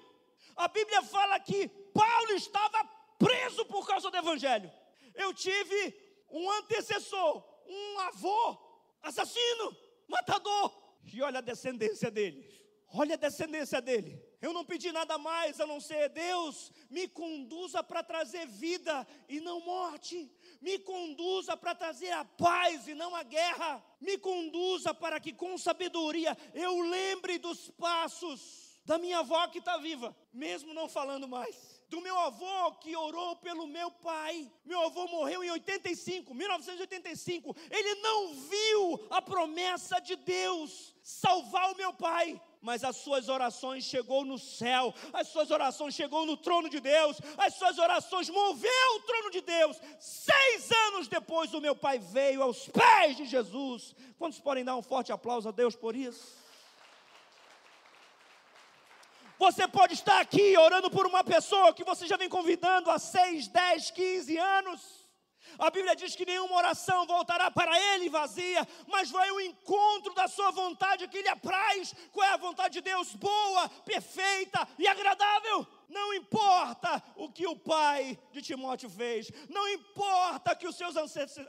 A 0.56 0.68
Bíblia 0.68 1.02
fala 1.02 1.40
que 1.40 1.68
Paulo 1.68 2.32
estava 2.32 2.84
preso 3.18 3.64
por 3.66 3.86
causa 3.86 4.10
do 4.10 4.16
Evangelho. 4.16 4.70
Eu 5.14 5.32
tive 5.32 5.94
um 6.30 6.50
antecessor, 6.50 7.44
um 7.66 8.00
avô, 8.00 8.58
assassino, 9.02 9.76
matador. 10.08 10.72
E 11.12 11.22
olha 11.22 11.38
a 11.38 11.42
descendência 11.42 12.10
dele. 12.10 12.48
Olha 12.92 13.14
a 13.14 13.18
descendência 13.18 13.80
dele. 13.80 14.22
Eu 14.40 14.52
não 14.52 14.64
pedi 14.64 14.92
nada 14.92 15.18
mais 15.18 15.58
a 15.58 15.66
não 15.66 15.80
ser 15.80 16.10
Deus, 16.10 16.70
me 16.90 17.08
conduza 17.08 17.82
para 17.82 18.02
trazer 18.02 18.46
vida 18.46 19.06
e 19.28 19.40
não 19.40 19.60
morte. 19.60 20.30
Me 20.60 20.78
conduza 20.78 21.56
para 21.56 21.74
trazer 21.74 22.10
a 22.12 22.24
paz 22.24 22.86
e 22.86 22.94
não 22.94 23.16
a 23.16 23.22
guerra. 23.22 23.84
Me 24.00 24.16
conduza 24.18 24.94
para 24.94 25.18
que 25.18 25.32
com 25.32 25.58
sabedoria 25.58 26.36
eu 26.52 26.80
lembre 26.82 27.38
dos 27.38 27.70
passos 27.70 28.78
da 28.84 28.98
minha 28.98 29.20
avó 29.20 29.48
que 29.48 29.58
está 29.58 29.78
viva, 29.78 30.14
mesmo 30.32 30.74
não 30.74 30.88
falando 30.88 31.26
mais 31.26 31.73
do 31.94 32.00
meu 32.00 32.18
avô 32.18 32.72
que 32.80 32.96
orou 32.96 33.36
pelo 33.36 33.68
meu 33.68 33.88
pai. 33.90 34.50
Meu 34.64 34.80
avô 34.86 35.06
morreu 35.06 35.44
em 35.44 35.50
85, 35.50 36.34
1985. 36.34 37.56
Ele 37.70 37.94
não 37.96 38.34
viu 38.34 39.06
a 39.10 39.22
promessa 39.22 40.00
de 40.00 40.16
Deus 40.16 40.92
salvar 41.02 41.70
o 41.70 41.76
meu 41.76 41.92
pai. 41.92 42.40
Mas 42.60 42.82
as 42.82 42.96
suas 42.96 43.28
orações 43.28 43.84
chegou 43.84 44.24
no 44.24 44.38
céu, 44.38 44.92
as 45.12 45.28
suas 45.28 45.50
orações 45.50 45.94
chegou 45.94 46.24
no 46.24 46.34
trono 46.34 46.68
de 46.70 46.80
Deus, 46.80 47.18
as 47.36 47.54
suas 47.56 47.78
orações 47.78 48.30
moveu 48.30 48.96
o 48.96 49.00
trono 49.00 49.30
de 49.30 49.42
Deus. 49.42 49.78
Seis 50.00 50.72
anos 50.86 51.06
depois, 51.06 51.52
o 51.52 51.60
meu 51.60 51.76
pai 51.76 51.98
veio 51.98 52.42
aos 52.42 52.66
pés 52.66 53.18
de 53.18 53.26
Jesus. 53.26 53.94
Quantos 54.18 54.40
podem 54.40 54.64
dar 54.64 54.76
um 54.76 54.82
forte 54.82 55.12
aplauso 55.12 55.48
a 55.50 55.52
Deus 55.52 55.76
por 55.76 55.94
isso? 55.94 56.43
Você 59.38 59.66
pode 59.66 59.94
estar 59.94 60.20
aqui 60.20 60.56
orando 60.56 60.90
por 60.90 61.06
uma 61.06 61.24
pessoa 61.24 61.74
que 61.74 61.84
você 61.84 62.06
já 62.06 62.16
vem 62.16 62.28
convidando 62.28 62.90
há 62.90 62.98
6, 62.98 63.48
10, 63.48 63.90
15 63.90 64.36
anos. 64.38 65.04
A 65.58 65.70
Bíblia 65.70 65.94
diz 65.94 66.16
que 66.16 66.26
nenhuma 66.26 66.56
oração 66.56 67.06
voltará 67.06 67.50
para 67.50 67.78
ele 67.94 68.08
vazia, 68.08 68.66
mas 68.86 69.10
vai 69.10 69.28
ao 69.28 69.40
encontro 69.40 70.14
da 70.14 70.26
sua 70.26 70.50
vontade 70.50 71.06
que 71.08 71.22
lhe 71.22 71.28
apraz. 71.28 71.94
Qual 72.12 72.26
é 72.26 72.32
a 72.32 72.36
vontade 72.36 72.74
de 72.74 72.80
Deus? 72.80 73.14
Boa, 73.14 73.68
perfeita 73.84 74.66
e 74.78 74.86
agradável. 74.88 75.66
Não 75.94 76.12
importa 76.12 77.00
o 77.14 77.30
que 77.30 77.46
o 77.46 77.54
pai 77.54 78.18
de 78.32 78.42
Timóteo 78.42 78.90
fez, 78.90 79.30
não 79.48 79.68
importa 79.68 80.56
que 80.56 80.66
os 80.66 80.74
seus 80.74 80.96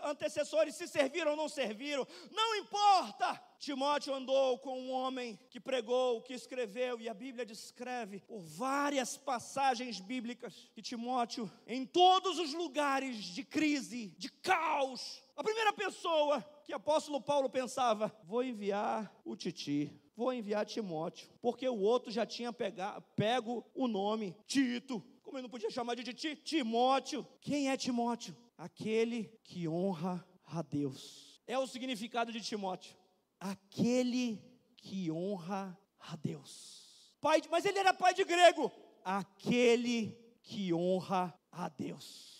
antecessores 0.03 0.75
se 0.75 0.87
serviram 0.87 1.31
ou 1.31 1.37
não 1.37 1.49
serviram, 1.49 2.07
não 2.31 2.55
importa. 2.55 3.41
Timóteo 3.57 4.13
andou 4.13 4.59
com 4.59 4.79
um 4.79 4.91
homem 4.91 5.39
que 5.49 5.59
pregou, 5.59 6.21
que 6.21 6.35
escreveu, 6.35 7.01
e 7.01 7.09
a 7.09 7.13
Bíblia 7.13 7.43
descreve 7.43 8.19
por 8.19 8.39
várias 8.39 9.17
passagens 9.17 9.99
bíblicas 9.99 10.69
que 10.75 10.81
Timóteo, 10.81 11.51
em 11.65 11.83
todos 11.83 12.37
os 12.37 12.53
lugares 12.53 13.15
de 13.15 13.43
crise, 13.43 14.13
de 14.15 14.29
caos, 14.29 15.23
a 15.35 15.43
primeira 15.43 15.73
pessoa 15.73 16.45
que 16.63 16.71
apóstolo 16.71 17.19
Paulo 17.19 17.49
pensava: 17.49 18.15
vou 18.23 18.43
enviar 18.43 19.11
o 19.25 19.35
Titi, 19.35 19.91
vou 20.15 20.31
enviar 20.31 20.65
Timóteo, 20.65 21.29
porque 21.41 21.67
o 21.67 21.79
outro 21.79 22.11
já 22.11 22.25
tinha 22.25 22.53
pega, 22.53 23.01
pego 23.15 23.65
o 23.75 23.87
nome 23.87 24.35
Tito. 24.47 25.01
Como 25.21 25.37
ele 25.37 25.43
não 25.43 25.49
podia 25.49 25.69
chamar 25.69 25.95
de 25.95 26.03
Titi? 26.03 26.35
Timóteo. 26.35 27.27
Quem 27.41 27.69
é 27.69 27.75
Timóteo? 27.75 28.35
Aquele 28.57 29.25
que 29.43 29.67
honra 29.67 30.25
a 30.45 30.61
Deus. 30.61 31.41
É 31.45 31.57
o 31.59 31.67
significado 31.67 32.31
de 32.31 32.39
Timóteo. 32.39 32.95
Aquele 33.39 34.41
que 34.77 35.11
honra 35.11 35.77
a 35.99 36.15
Deus. 36.15 37.11
Pai, 37.19 37.41
de, 37.41 37.49
mas 37.49 37.65
ele 37.65 37.79
era 37.79 37.93
pai 37.93 38.13
de 38.13 38.23
grego. 38.23 38.71
Aquele 39.03 40.17
que 40.41 40.73
honra 40.73 41.37
a 41.51 41.67
Deus. 41.69 42.33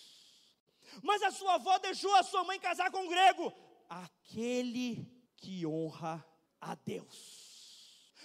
Mas 1.02 1.22
a 1.22 1.30
sua 1.30 1.54
avó 1.56 1.78
deixou 1.78 2.14
a 2.14 2.22
sua 2.22 2.44
mãe 2.44 2.58
casar 2.58 2.90
com 2.90 3.00
um 3.00 3.08
grego. 3.08 3.52
Aquele 3.88 5.06
que 5.36 5.66
honra 5.66 6.24
a 6.60 6.74
Deus 6.76 7.45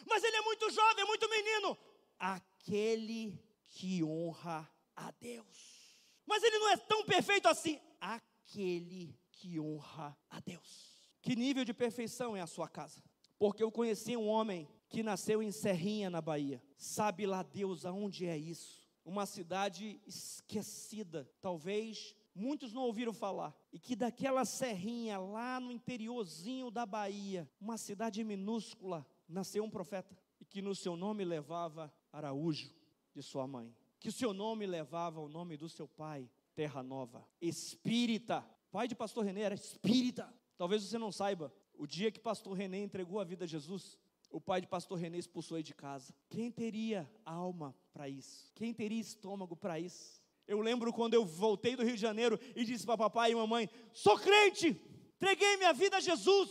mas 0.08 0.24
ele 0.24 0.38
é 0.38 0.42
muito 0.42 0.70
jovem, 0.70 1.04
é 1.04 1.08
muito 1.08 1.30
menino. 1.30 1.78
Aquele 2.20 3.40
que 3.70 4.04
honra 4.04 4.70
a 4.96 5.12
Deus. 5.12 5.98
Mas 6.26 6.44
ele 6.44 6.60
não 6.60 6.70
é 6.70 6.78
tão 6.78 7.04
perfeito 7.06 7.48
assim. 7.48 7.80
Aquele 8.00 9.18
que 9.32 9.60
honra 9.60 10.18
a 10.30 10.40
Deus. 10.40 10.92
Que 11.22 11.36
nível 11.36 11.66
de 11.66 11.74
perfeição 11.74 12.36
é 12.36 12.42
a 12.42 12.48
sua 12.48 12.68
casa? 12.68 13.04
Porque 13.38 13.64
eu 13.64 13.72
conheci 13.72 14.16
um 14.16 14.28
homem 14.28 14.68
que 14.90 15.02
nasceu 15.02 15.42
em 15.42 15.52
Serrinha, 15.52 16.10
na 16.10 16.22
Bahia. 16.22 16.62
Sabe 16.78 17.26
lá 17.26 17.44
Deus 17.44 17.86
aonde 17.86 18.28
é 18.28 18.38
isso? 18.38 18.82
Uma 19.04 19.26
cidade 19.26 20.00
esquecida, 20.06 21.30
talvez 21.42 22.16
muitos 22.36 22.74
não 22.74 22.84
ouviram 22.84 23.14
falar. 23.14 23.56
E 23.72 23.80
que 23.80 23.96
daquela 23.96 24.46
serrinha 24.46 25.18
lá 25.18 25.60
no 25.60 25.72
interiorzinho 25.72 26.72
da 26.72 26.86
Bahia, 26.86 27.50
uma 27.60 27.78
cidade 27.78 28.24
minúscula, 28.24 29.06
nasceu 29.32 29.64
um 29.64 29.70
profeta 29.70 30.18
e 30.40 30.46
que 30.46 30.62
no 30.62 30.76
seu 30.76 30.96
nome 30.96 31.24
levava 31.24 31.94
Araújo 32.12 32.72
de 33.14 33.22
sua 33.22 33.48
mãe, 33.48 33.76
que 34.00 34.10
o 34.10 34.12
seu 34.12 34.34
nome 34.34 34.66
levava 34.66 35.20
o 35.20 35.30
nome 35.30 35.58
do 35.58 35.70
seu 35.70 35.88
pai, 35.88 36.30
Terra 36.56 36.84
Nova, 36.84 37.28
espírita. 37.40 38.46
Pai 38.72 38.88
de 38.88 38.96
pastor 38.96 39.26
René 39.26 39.42
era 39.42 39.56
espírita. 39.56 40.34
Talvez 40.58 40.84
você 40.84 40.98
não 40.98 41.12
saiba, 41.12 41.54
o 41.74 41.88
dia 41.88 42.12
que 42.12 42.20
pastor 42.20 42.54
René 42.54 42.80
entregou 42.80 43.20
a 43.20 43.24
vida 43.24 43.46
a 43.46 43.48
Jesus, 43.48 43.98
o 44.30 44.40
pai 44.40 44.62
de 44.62 44.68
pastor 44.68 44.98
René 44.98 45.18
expulsou 45.18 45.58
ele 45.58 45.64
de 45.64 45.74
casa. 45.74 46.14
Quem 46.30 46.52
teria 46.52 47.10
alma 47.26 47.76
para 47.92 48.08
isso? 48.08 48.52
Quem 48.56 48.74
teria 48.74 49.02
estômago 49.02 49.56
para 49.56 49.80
isso? 49.80 50.22
Eu 50.48 50.60
lembro 50.60 50.92
quando 50.94 51.14
eu 51.14 51.26
voltei 51.26 51.76
do 51.76 51.84
Rio 51.84 51.96
de 51.96 52.02
Janeiro 52.02 52.40
e 52.56 52.64
disse 52.64 52.86
para 52.86 52.98
papai 52.98 53.32
e 53.32 53.36
mamãe: 53.36 53.70
Sou 53.94 54.18
crente, 54.18 54.80
entreguei 55.16 55.58
minha 55.58 55.74
vida 55.74 55.98
a 55.98 56.02
Jesus. 56.02 56.50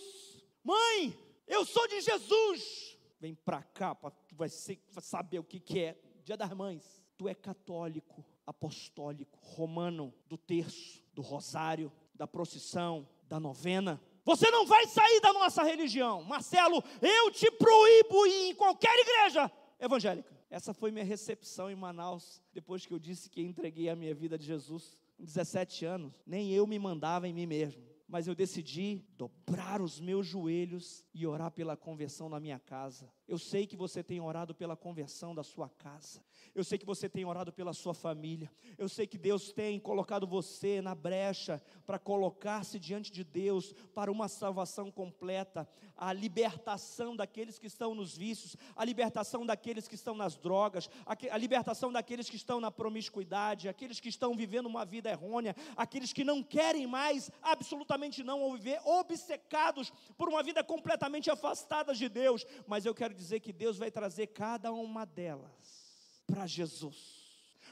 Mãe, 0.62 1.16
eu 1.50 1.66
sou 1.66 1.86
de 1.88 2.00
Jesus. 2.00 2.96
Vem 3.18 3.34
para 3.34 3.62
cá, 3.62 3.94
para 3.94 4.10
tu 4.10 4.36
vai, 4.36 4.48
ser, 4.48 4.80
saber 5.00 5.40
o 5.40 5.44
que, 5.44 5.58
que 5.58 5.80
é. 5.80 5.98
Dia 6.24 6.36
das 6.36 6.52
Mães. 6.52 7.02
Tu 7.18 7.28
é 7.28 7.34
católico, 7.34 8.24
apostólico, 8.46 9.38
romano, 9.42 10.14
do 10.26 10.38
terço, 10.38 11.04
do 11.12 11.20
rosário, 11.20 11.92
da 12.14 12.26
procissão, 12.26 13.06
da 13.28 13.38
novena. 13.38 14.00
Você 14.24 14.50
não 14.50 14.64
vai 14.64 14.86
sair 14.86 15.20
da 15.20 15.32
nossa 15.32 15.62
religião. 15.62 16.22
Marcelo, 16.22 16.82
eu 17.02 17.30
te 17.30 17.50
proíbo 17.50 18.26
ir 18.26 18.50
em 18.50 18.54
qualquer 18.54 18.96
igreja 18.98 19.50
evangélica. 19.78 20.34
Essa 20.48 20.72
foi 20.72 20.90
minha 20.90 21.04
recepção 21.04 21.70
em 21.70 21.74
Manaus, 21.74 22.40
depois 22.54 22.86
que 22.86 22.94
eu 22.94 22.98
disse 22.98 23.28
que 23.28 23.42
entreguei 23.42 23.88
a 23.88 23.96
minha 23.96 24.14
vida 24.14 24.38
de 24.38 24.46
Jesus. 24.46 24.96
Com 25.16 25.24
17 25.24 25.84
anos, 25.84 26.14
nem 26.24 26.52
eu 26.52 26.66
me 26.66 26.78
mandava 26.78 27.28
em 27.28 27.34
mim 27.34 27.46
mesmo 27.46 27.89
mas 28.10 28.26
eu 28.26 28.34
decidi 28.34 29.04
dobrar 29.16 29.80
os 29.80 30.00
meus 30.00 30.26
joelhos 30.26 31.06
e 31.14 31.24
orar 31.26 31.52
pela 31.52 31.76
conversão 31.76 32.28
na 32.28 32.40
minha 32.40 32.58
casa. 32.58 33.08
Eu 33.30 33.38
sei 33.38 33.64
que 33.64 33.76
você 33.76 34.02
tem 34.02 34.20
orado 34.20 34.52
pela 34.52 34.76
conversão 34.76 35.32
da 35.32 35.44
sua 35.44 35.68
casa. 35.68 36.20
Eu 36.52 36.64
sei 36.64 36.76
que 36.76 36.84
você 36.84 37.08
tem 37.08 37.24
orado 37.24 37.52
pela 37.52 37.72
sua 37.72 37.94
família. 37.94 38.50
Eu 38.76 38.88
sei 38.88 39.06
que 39.06 39.16
Deus 39.16 39.52
tem 39.52 39.78
colocado 39.78 40.26
você 40.26 40.82
na 40.82 40.96
brecha 40.96 41.62
para 41.86 41.96
colocar-se 41.96 42.76
diante 42.76 43.12
de 43.12 43.22
Deus 43.22 43.72
para 43.94 44.10
uma 44.10 44.26
salvação 44.26 44.90
completa, 44.90 45.68
a 45.96 46.12
libertação 46.12 47.14
daqueles 47.14 47.56
que 47.56 47.68
estão 47.68 47.94
nos 47.94 48.16
vícios, 48.16 48.56
a 48.74 48.84
libertação 48.84 49.46
daqueles 49.46 49.86
que 49.86 49.94
estão 49.94 50.16
nas 50.16 50.36
drogas, 50.36 50.90
a 51.06 51.38
libertação 51.38 51.92
daqueles 51.92 52.28
que 52.28 52.34
estão 52.34 52.58
na 52.58 52.72
promiscuidade, 52.72 53.68
aqueles 53.68 54.00
que 54.00 54.08
estão 54.08 54.34
vivendo 54.34 54.66
uma 54.66 54.84
vida 54.84 55.08
errônea, 55.08 55.54
aqueles 55.76 56.12
que 56.12 56.24
não 56.24 56.42
querem 56.42 56.84
mais, 56.84 57.30
absolutamente 57.40 58.24
não, 58.24 58.52
viver 58.54 58.80
obcecados 58.84 59.92
por 60.18 60.28
uma 60.28 60.42
vida 60.42 60.64
completamente 60.64 61.30
afastada 61.30 61.94
de 61.94 62.08
Deus. 62.08 62.44
Mas 62.66 62.84
eu 62.84 62.92
quero 62.92 63.19
dizer 63.20 63.40
que 63.40 63.52
Deus 63.52 63.78
vai 63.78 63.90
trazer 63.90 64.28
cada 64.28 64.72
uma 64.72 65.04
delas 65.04 66.24
para 66.26 66.46
Jesus. 66.46 67.20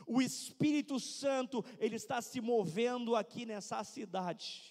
O 0.07 0.23
Espírito 0.23 1.01
Santo, 1.01 1.65
ele 1.79 1.97
está 1.97 2.23
se 2.23 2.41
movendo 2.41 3.17
aqui 3.17 3.45
nessa 3.45 3.83
cidade. 3.83 4.63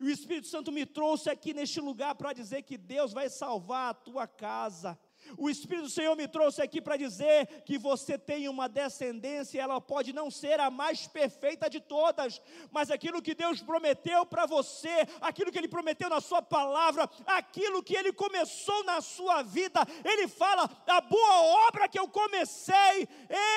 E 0.00 0.04
o 0.04 0.10
Espírito 0.10 0.46
Santo 0.46 0.70
me 0.72 0.86
trouxe 0.86 1.28
aqui 1.28 1.52
neste 1.52 1.80
lugar 1.80 2.14
para 2.14 2.32
dizer 2.32 2.62
que 2.62 2.78
Deus 2.78 3.12
vai 3.12 3.28
salvar 3.28 3.90
a 3.90 3.94
tua 3.94 4.26
casa. 4.26 4.98
O 5.36 5.48
Espírito 5.48 5.84
do 5.84 5.90
Senhor 5.90 6.16
me 6.16 6.28
trouxe 6.28 6.62
aqui 6.62 6.80
para 6.80 6.96
dizer 6.96 7.62
que 7.64 7.78
você 7.78 8.18
tem 8.18 8.48
uma 8.48 8.68
descendência, 8.68 9.60
ela 9.60 9.80
pode 9.80 10.12
não 10.12 10.30
ser 10.30 10.60
a 10.60 10.70
mais 10.70 11.06
perfeita 11.06 11.68
de 11.68 11.80
todas, 11.80 12.40
mas 12.70 12.90
aquilo 12.90 13.22
que 13.22 13.34
Deus 13.34 13.60
prometeu 13.60 14.24
para 14.26 14.46
você, 14.46 15.06
aquilo 15.20 15.50
que 15.50 15.58
Ele 15.58 15.68
prometeu 15.68 16.08
na 16.08 16.20
Sua 16.20 16.42
palavra, 16.42 17.08
aquilo 17.26 17.82
que 17.82 17.96
Ele 17.96 18.12
começou 18.12 18.84
na 18.84 19.00
sua 19.00 19.42
vida, 19.42 19.80
Ele 20.04 20.28
fala: 20.28 20.68
a 20.86 21.00
boa 21.00 21.66
obra 21.68 21.88
que 21.88 21.98
eu 21.98 22.08
comecei, 22.08 23.08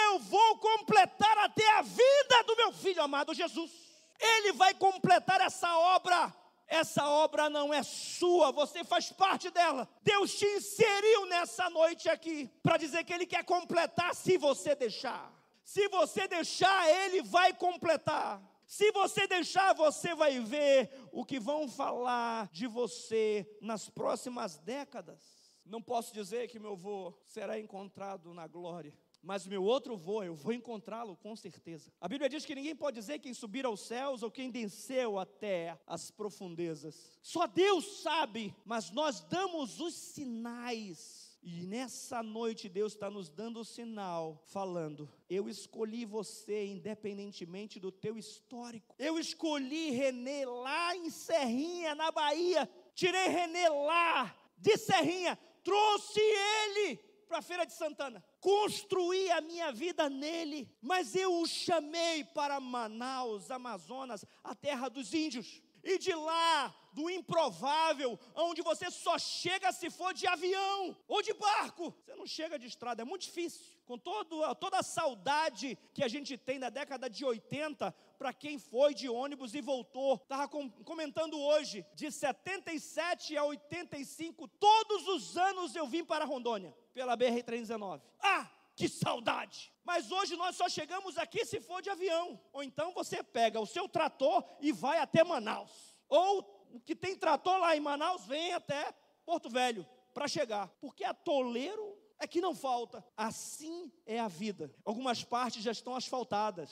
eu 0.07 0.19
vou 0.19 0.57
completar 0.57 1.37
até 1.39 1.67
a 1.77 1.81
vida 1.81 2.43
do 2.47 2.55
meu 2.55 2.71
filho 2.71 3.01
amado 3.01 3.33
Jesus. 3.33 3.71
Ele 4.19 4.53
vai 4.53 4.73
completar 4.73 5.41
essa 5.41 5.75
obra 5.77 6.42
essa 6.73 7.07
obra 7.07 7.49
não 7.49 7.71
é 7.71 7.83
sua, 7.83 8.51
você 8.51 8.83
faz 8.83 9.11
parte 9.11 9.51
dela. 9.51 9.87
Deus 10.01 10.33
te 10.33 10.45
inseriu 10.45 11.27
nessa 11.27 11.69
noite 11.69 12.09
aqui 12.09 12.49
para 12.63 12.77
dizer 12.77 13.03
que 13.03 13.13
Ele 13.13 13.27
quer 13.27 13.43
completar 13.45 14.15
se 14.15 14.37
você 14.37 14.73
deixar. 14.75 15.31
Se 15.63 15.87
você 15.87 16.27
deixar, 16.27 16.89
Ele 16.89 17.21
vai 17.21 17.53
completar. 17.53 18.41
Se 18.65 18.91
você 18.91 19.27
deixar, 19.27 19.73
você 19.73 20.15
vai 20.15 20.39
ver 20.39 20.89
o 21.11 21.23
que 21.23 21.39
vão 21.39 21.67
falar 21.67 22.49
de 22.51 22.65
você 22.65 23.47
nas 23.61 23.87
próximas 23.87 24.57
décadas. 24.57 25.21
Não 25.63 25.81
posso 25.81 26.11
dizer 26.11 26.47
que 26.47 26.59
meu 26.59 26.73
avô 26.73 27.13
será 27.23 27.59
encontrado 27.59 28.33
na 28.33 28.47
glória, 28.47 28.93
mas 29.23 29.45
o 29.45 29.49
meu 29.49 29.63
outro 29.63 29.95
voo, 29.95 30.21
eu 30.21 30.35
vou 30.35 30.51
encontrá-lo 30.51 31.15
com 31.15 31.33
certeza. 31.33 31.89
A 32.01 32.09
Bíblia 32.09 32.29
diz 32.29 32.45
que 32.45 32.53
ninguém 32.53 32.75
pode 32.75 32.99
dizer 32.99 33.19
quem 33.19 33.33
subir 33.33 33.65
aos 33.65 33.79
céus 33.79 34.21
ou 34.21 34.29
quem 34.29 34.51
desceu 34.51 35.17
até 35.17 35.79
as 35.87 36.11
profundezas. 36.11 37.17
Só 37.21 37.47
Deus 37.47 38.01
sabe, 38.01 38.53
mas 38.65 38.91
nós 38.91 39.21
damos 39.21 39.79
os 39.79 39.93
sinais. 39.93 41.31
E 41.41 41.61
nessa 41.63 42.21
noite 42.21 42.67
Deus 42.67 42.93
está 42.93 43.09
nos 43.09 43.29
dando 43.29 43.61
o 43.61 43.65
sinal, 43.65 44.41
falando: 44.45 45.09
Eu 45.29 45.47
escolhi 45.47 46.03
você 46.05 46.65
independentemente 46.65 47.79
do 47.79 47.91
teu 47.91 48.17
histórico. 48.17 48.93
Eu 48.99 49.17
escolhi 49.17 49.91
Renê 49.91 50.45
lá 50.45 50.95
em 50.95 51.09
Serrinha, 51.09 51.95
na 51.95 52.11
Bahia. 52.11 52.69
Tirei 52.93 53.27
Renê 53.27 53.69
lá 53.69 54.35
de 54.57 54.77
Serrinha, 54.77 55.37
trouxe 55.63 56.19
ele 56.19 56.97
para 57.27 57.39
a 57.39 57.41
Feira 57.41 57.65
de 57.65 57.73
Santana 57.73 58.23
construí 58.43 59.31
a 59.31 59.39
minha 59.39 59.71
vida 59.71 60.09
nele, 60.09 60.69
mas 60.81 61.15
eu 61.15 61.39
o 61.39 61.47
chamei 61.47 62.25
para 62.25 62.59
Manaus, 62.59 63.49
Amazonas, 63.49 64.25
a 64.43 64.53
terra 64.53 64.89
dos 64.89 65.13
índios. 65.13 65.61
E 65.81 65.97
de 65.97 66.13
lá, 66.13 66.73
do 66.93 67.09
improvável, 67.09 68.19
onde 68.35 68.61
você 68.61 68.91
só 68.91 69.17
chega 69.17 69.71
se 69.71 69.89
for 69.89 70.13
de 70.13 70.27
avião 70.27 70.95
ou 71.07 71.21
de 71.21 71.33
barco. 71.33 71.93
Você 72.05 72.15
não 72.15 72.25
chega 72.25 72.59
de 72.59 72.67
estrada, 72.67 73.01
é 73.01 73.05
muito 73.05 73.23
difícil. 73.23 73.65
Com 73.85 73.97
todo, 73.97 74.55
toda 74.55 74.79
a 74.79 74.83
saudade 74.83 75.77
que 75.93 76.03
a 76.03 76.07
gente 76.07 76.37
tem 76.37 76.59
da 76.59 76.69
década 76.69 77.09
de 77.09 77.25
80, 77.25 77.91
para 78.17 78.33
quem 78.33 78.57
foi 78.57 78.93
de 78.93 79.09
ônibus 79.09 79.53
e 79.53 79.61
voltou. 79.61 80.15
Estava 80.15 80.47
com, 80.47 80.69
comentando 80.69 81.39
hoje, 81.39 81.85
de 81.93 82.11
77 82.11 83.37
a 83.37 83.43
85, 83.43 84.47
todos 84.47 85.07
os 85.07 85.37
anos 85.37 85.75
eu 85.75 85.87
vim 85.87 86.03
para 86.03 86.25
Rondônia 86.25 86.73
pela 86.93 87.17
BR-319. 87.17 88.01
Ah, 88.21 88.49
que 88.75 88.87
saudade! 88.87 89.73
Mas 89.83 90.11
hoje 90.11 90.35
nós 90.35 90.55
só 90.55 90.69
chegamos 90.69 91.17
aqui 91.17 91.45
se 91.45 91.59
for 91.59 91.81
de 91.81 91.89
avião. 91.89 92.39
Ou 92.51 92.63
então 92.63 92.93
você 92.93 93.23
pega 93.23 93.59
o 93.59 93.65
seu 93.65 93.87
trator 93.89 94.43
e 94.61 94.71
vai 94.71 94.99
até 94.99 95.23
Manaus. 95.23 95.95
Ou 96.07 96.67
o 96.71 96.79
que 96.79 96.95
tem 96.95 97.15
trator 97.15 97.59
lá 97.59 97.75
em 97.75 97.79
Manaus 97.79 98.25
vem 98.25 98.53
até 98.53 98.93
Porto 99.25 99.49
Velho 99.49 99.85
para 100.13 100.27
chegar. 100.27 100.67
Porque 100.79 101.03
a 101.03 101.13
toleiro 101.13 101.97
é 102.19 102.27
que 102.27 102.41
não 102.41 102.55
falta. 102.55 103.05
Assim 103.17 103.91
é 104.05 104.19
a 104.19 104.27
vida. 104.27 104.73
Algumas 104.85 105.23
partes 105.23 105.63
já 105.63 105.71
estão 105.71 105.95
asfaltadas. 105.95 106.71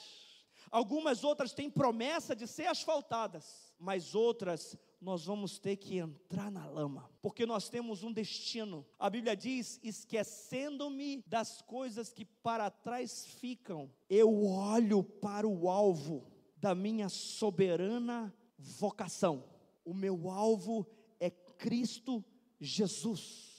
Algumas 0.70 1.22
outras 1.22 1.52
têm 1.52 1.68
promessa 1.68 2.34
de 2.34 2.46
ser 2.46 2.66
asfaltadas, 2.66 3.74
mas 3.78 4.14
outras 4.14 4.76
nós 5.02 5.24
vamos 5.24 5.58
ter 5.58 5.76
que 5.76 5.98
entrar 5.98 6.48
na 6.48 6.64
lama, 6.64 7.10
porque 7.20 7.44
nós 7.44 7.68
temos 7.68 8.04
um 8.04 8.12
destino. 8.12 8.86
A 8.96 9.10
Bíblia 9.10 9.36
diz: 9.36 9.80
esquecendo-me 9.82 11.24
das 11.26 11.60
coisas 11.60 12.12
que 12.12 12.24
para 12.24 12.70
trás 12.70 13.26
ficam, 13.26 13.90
eu 14.08 14.44
olho 14.46 15.02
para 15.02 15.46
o 15.46 15.68
alvo 15.68 16.24
da 16.56 16.72
minha 16.72 17.08
soberana 17.08 18.32
vocação. 18.56 19.44
O 19.84 19.92
meu 19.92 20.30
alvo 20.30 20.86
é 21.18 21.30
Cristo 21.30 22.24
Jesus. 22.60 23.50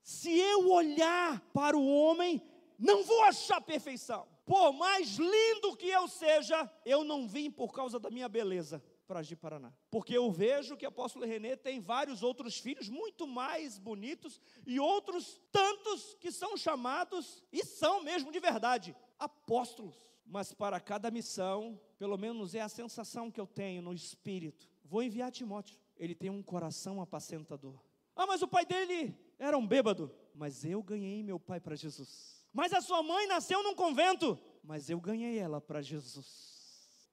Se 0.00 0.30
eu 0.30 0.70
olhar 0.70 1.40
para 1.52 1.76
o 1.76 1.88
homem, 1.88 2.40
não 2.78 3.02
vou 3.02 3.24
achar 3.24 3.60
perfeição. 3.60 4.28
Por 4.46 4.72
mais 4.72 5.16
lindo 5.16 5.76
que 5.76 5.88
eu 5.88 6.06
seja, 6.06 6.70
eu 6.84 7.02
não 7.02 7.26
vim 7.26 7.50
por 7.50 7.72
causa 7.72 7.98
da 7.98 8.10
minha 8.10 8.28
beleza 8.28 8.80
para 9.06 9.20
Agi 9.20 9.36
Paraná. 9.36 9.72
Porque 9.90 10.16
eu 10.16 10.30
vejo 10.30 10.76
que 10.76 10.84
o 10.84 10.88
apóstolo 10.88 11.24
Renê 11.24 11.56
tem 11.56 11.80
vários 11.80 12.22
outros 12.22 12.58
filhos 12.58 12.88
muito 12.88 13.26
mais 13.26 13.78
bonitos 13.78 14.40
e 14.66 14.80
outros 14.80 15.40
tantos 15.52 16.14
que 16.20 16.32
são 16.32 16.56
chamados 16.56 17.42
e 17.52 17.64
são 17.64 18.02
mesmo 18.02 18.32
de 18.32 18.40
verdade 18.40 18.96
apóstolos. 19.18 19.96
Mas 20.26 20.52
para 20.52 20.80
cada 20.80 21.10
missão, 21.10 21.78
pelo 21.98 22.16
menos 22.16 22.54
é 22.54 22.60
a 22.60 22.68
sensação 22.68 23.30
que 23.30 23.40
eu 23.40 23.46
tenho 23.46 23.82
no 23.82 23.92
espírito. 23.92 24.68
Vou 24.84 25.02
enviar 25.02 25.30
Timóteo. 25.30 25.78
Ele 25.96 26.14
tem 26.14 26.30
um 26.30 26.42
coração 26.42 27.00
apacentador. 27.00 27.78
Ah, 28.16 28.26
mas 28.26 28.42
o 28.42 28.48
pai 28.48 28.64
dele 28.64 29.16
era 29.38 29.56
um 29.56 29.66
bêbado. 29.66 30.10
Mas 30.34 30.64
eu 30.64 30.82
ganhei 30.82 31.22
meu 31.22 31.38
pai 31.38 31.60
para 31.60 31.76
Jesus. 31.76 32.44
Mas 32.52 32.72
a 32.72 32.80
sua 32.80 33.02
mãe 33.02 33.26
nasceu 33.26 33.62
num 33.62 33.74
convento. 33.74 34.38
Mas 34.62 34.88
eu 34.88 35.00
ganhei 35.00 35.38
ela 35.38 35.60
para 35.60 35.82
Jesus. 35.82 36.53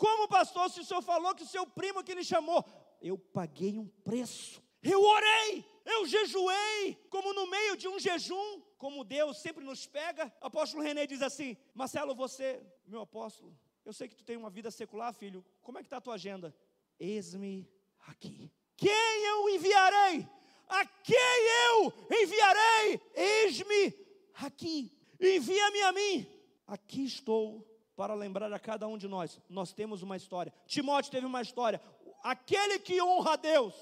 Como 0.01 0.27
pastor, 0.27 0.67
se 0.71 0.79
o 0.79 0.83
senhor 0.83 1.03
falou 1.03 1.35
que 1.35 1.43
o 1.43 1.47
seu 1.47 1.63
primo 1.63 2.03
que 2.03 2.15
lhe 2.15 2.23
chamou, 2.23 2.65
eu 2.99 3.19
paguei 3.19 3.77
um 3.77 3.87
preço. 3.87 4.59
Eu 4.81 4.99
orei, 4.99 5.63
eu 5.85 6.07
jejuei, 6.07 6.97
como 7.07 7.31
no 7.33 7.45
meio 7.45 7.77
de 7.77 7.87
um 7.87 7.99
jejum, 7.99 8.61
como 8.79 9.03
Deus 9.03 9.37
sempre 9.37 9.63
nos 9.63 9.85
pega. 9.85 10.33
O 10.41 10.47
apóstolo 10.47 10.81
René 10.81 11.05
diz 11.05 11.21
assim: 11.21 11.55
Marcelo, 11.75 12.15
você, 12.15 12.65
meu 12.87 13.01
apóstolo, 13.01 13.55
eu 13.85 13.93
sei 13.93 14.07
que 14.07 14.15
tu 14.15 14.23
tem 14.23 14.37
uma 14.37 14.49
vida 14.49 14.71
secular, 14.71 15.13
filho. 15.13 15.45
Como 15.61 15.77
é 15.77 15.83
que 15.83 15.85
está 15.85 15.97
a 15.97 16.01
tua 16.01 16.15
agenda? 16.15 16.51
Eis-me 16.99 17.69
aqui. 18.07 18.51
Quem 18.75 19.23
eu 19.25 19.49
enviarei? 19.49 20.27
A 20.67 20.83
quem 20.83 21.47
eu 21.69 21.93
enviarei? 22.09 22.99
Eis-me 23.13 23.93
aqui. 24.33 24.91
Envia-me 25.19 25.81
a 25.83 25.91
mim. 25.91 26.27
Aqui 26.65 27.05
estou 27.05 27.70
para 28.01 28.15
lembrar 28.15 28.51
a 28.51 28.57
cada 28.57 28.87
um 28.87 28.97
de 28.97 29.07
nós. 29.07 29.39
Nós 29.47 29.73
temos 29.73 30.01
uma 30.01 30.17
história. 30.17 30.51
Timóteo 30.65 31.11
teve 31.11 31.27
uma 31.27 31.39
história. 31.39 31.79
Aquele 32.23 32.79
que 32.79 32.99
honra 32.99 33.33
a 33.33 33.35
Deus, 33.35 33.75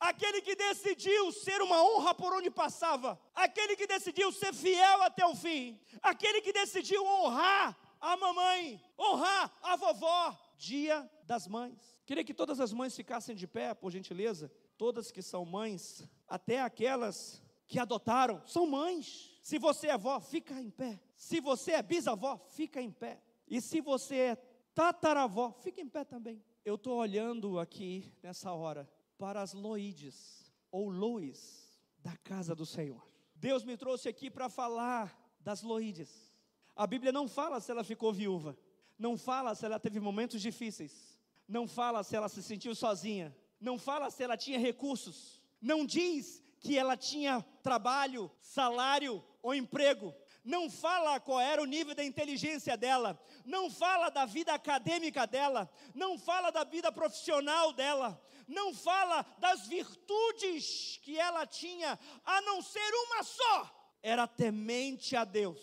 aquele 0.00 0.40
que 0.40 0.56
decidiu 0.56 1.30
ser 1.30 1.62
uma 1.62 1.80
honra 1.80 2.12
por 2.16 2.34
onde 2.34 2.50
passava, 2.50 3.16
aquele 3.32 3.76
que 3.76 3.86
decidiu 3.86 4.32
ser 4.32 4.52
fiel 4.52 5.02
até 5.04 5.24
o 5.24 5.36
fim, 5.36 5.78
aquele 6.02 6.40
que 6.40 6.52
decidiu 6.52 7.06
honrar 7.06 7.78
a 8.00 8.16
mamãe, 8.16 8.82
honrar 8.98 9.56
a 9.62 9.76
vovó, 9.76 10.36
dia 10.58 11.08
das 11.22 11.46
mães. 11.46 12.02
Queria 12.04 12.24
que 12.24 12.34
todas 12.34 12.58
as 12.58 12.72
mães 12.72 12.96
ficassem 12.96 13.36
de 13.36 13.46
pé, 13.46 13.72
por 13.72 13.92
gentileza. 13.92 14.50
Todas 14.76 15.12
que 15.12 15.22
são 15.22 15.44
mães, 15.44 16.02
até 16.26 16.60
aquelas 16.60 17.40
que 17.68 17.78
adotaram, 17.78 18.42
são 18.46 18.66
mães. 18.66 19.38
Se 19.40 19.60
você 19.60 19.86
é 19.86 19.92
avó, 19.92 20.18
fica 20.18 20.54
em 20.54 20.70
pé. 20.70 21.00
Se 21.14 21.40
você 21.40 21.70
é 21.70 21.82
bisavó, 21.84 22.36
fica 22.48 22.82
em 22.82 22.90
pé. 22.90 23.22
E 23.54 23.60
se 23.60 23.80
você 23.80 24.16
é 24.16 24.36
tataravó, 24.74 25.52
fica 25.52 25.80
em 25.80 25.88
pé 25.88 26.02
também. 26.02 26.42
Eu 26.64 26.74
estou 26.74 26.96
olhando 26.96 27.60
aqui 27.60 28.12
nessa 28.20 28.52
hora 28.52 28.90
para 29.16 29.40
as 29.40 29.52
Loides, 29.52 30.52
ou 30.72 30.88
Lois, 30.88 31.80
da 32.00 32.16
casa 32.16 32.52
do 32.52 32.66
Senhor. 32.66 33.00
Deus 33.36 33.62
me 33.62 33.76
trouxe 33.76 34.08
aqui 34.08 34.28
para 34.28 34.48
falar 34.48 35.16
das 35.38 35.62
Loides. 35.62 36.34
A 36.74 36.84
Bíblia 36.84 37.12
não 37.12 37.28
fala 37.28 37.60
se 37.60 37.70
ela 37.70 37.84
ficou 37.84 38.12
viúva, 38.12 38.58
não 38.98 39.16
fala 39.16 39.54
se 39.54 39.64
ela 39.64 39.78
teve 39.78 40.00
momentos 40.00 40.42
difíceis, 40.42 41.16
não 41.46 41.68
fala 41.68 42.02
se 42.02 42.16
ela 42.16 42.28
se 42.28 42.42
sentiu 42.42 42.74
sozinha, 42.74 43.32
não 43.60 43.78
fala 43.78 44.10
se 44.10 44.24
ela 44.24 44.36
tinha 44.36 44.58
recursos, 44.58 45.40
não 45.60 45.86
diz 45.86 46.42
que 46.58 46.76
ela 46.76 46.96
tinha 46.96 47.40
trabalho, 47.62 48.28
salário 48.40 49.22
ou 49.40 49.54
emprego, 49.54 50.12
não 50.44 50.68
fala 50.68 51.18
qual 51.18 51.40
era 51.40 51.62
o 51.62 51.66
nível 51.66 51.94
da 51.94 52.04
inteligência 52.04 52.76
dela, 52.76 53.18
não 53.44 53.70
fala 53.70 54.10
da 54.10 54.26
vida 54.26 54.52
acadêmica 54.52 55.26
dela, 55.26 55.70
não 55.94 56.18
fala 56.18 56.50
da 56.50 56.64
vida 56.64 56.92
profissional 56.92 57.72
dela, 57.72 58.20
não 58.46 58.74
fala 58.74 59.22
das 59.38 59.66
virtudes 59.66 61.00
que 61.02 61.18
ela 61.18 61.46
tinha, 61.46 61.98
a 62.26 62.42
não 62.42 62.60
ser 62.60 62.94
uma 63.06 63.22
só: 63.22 63.96
era 64.02 64.26
temente 64.26 65.16
a 65.16 65.24
Deus. 65.24 65.58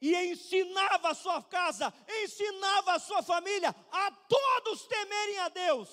E 0.00 0.14
ensinava 0.14 1.10
a 1.10 1.14
sua 1.14 1.42
casa, 1.42 1.92
ensinava 2.22 2.92
a 2.92 2.98
sua 2.98 3.22
família 3.22 3.74
a 3.90 4.10
todos 4.10 4.86
temerem 4.86 5.38
a 5.40 5.48
Deus. 5.48 5.88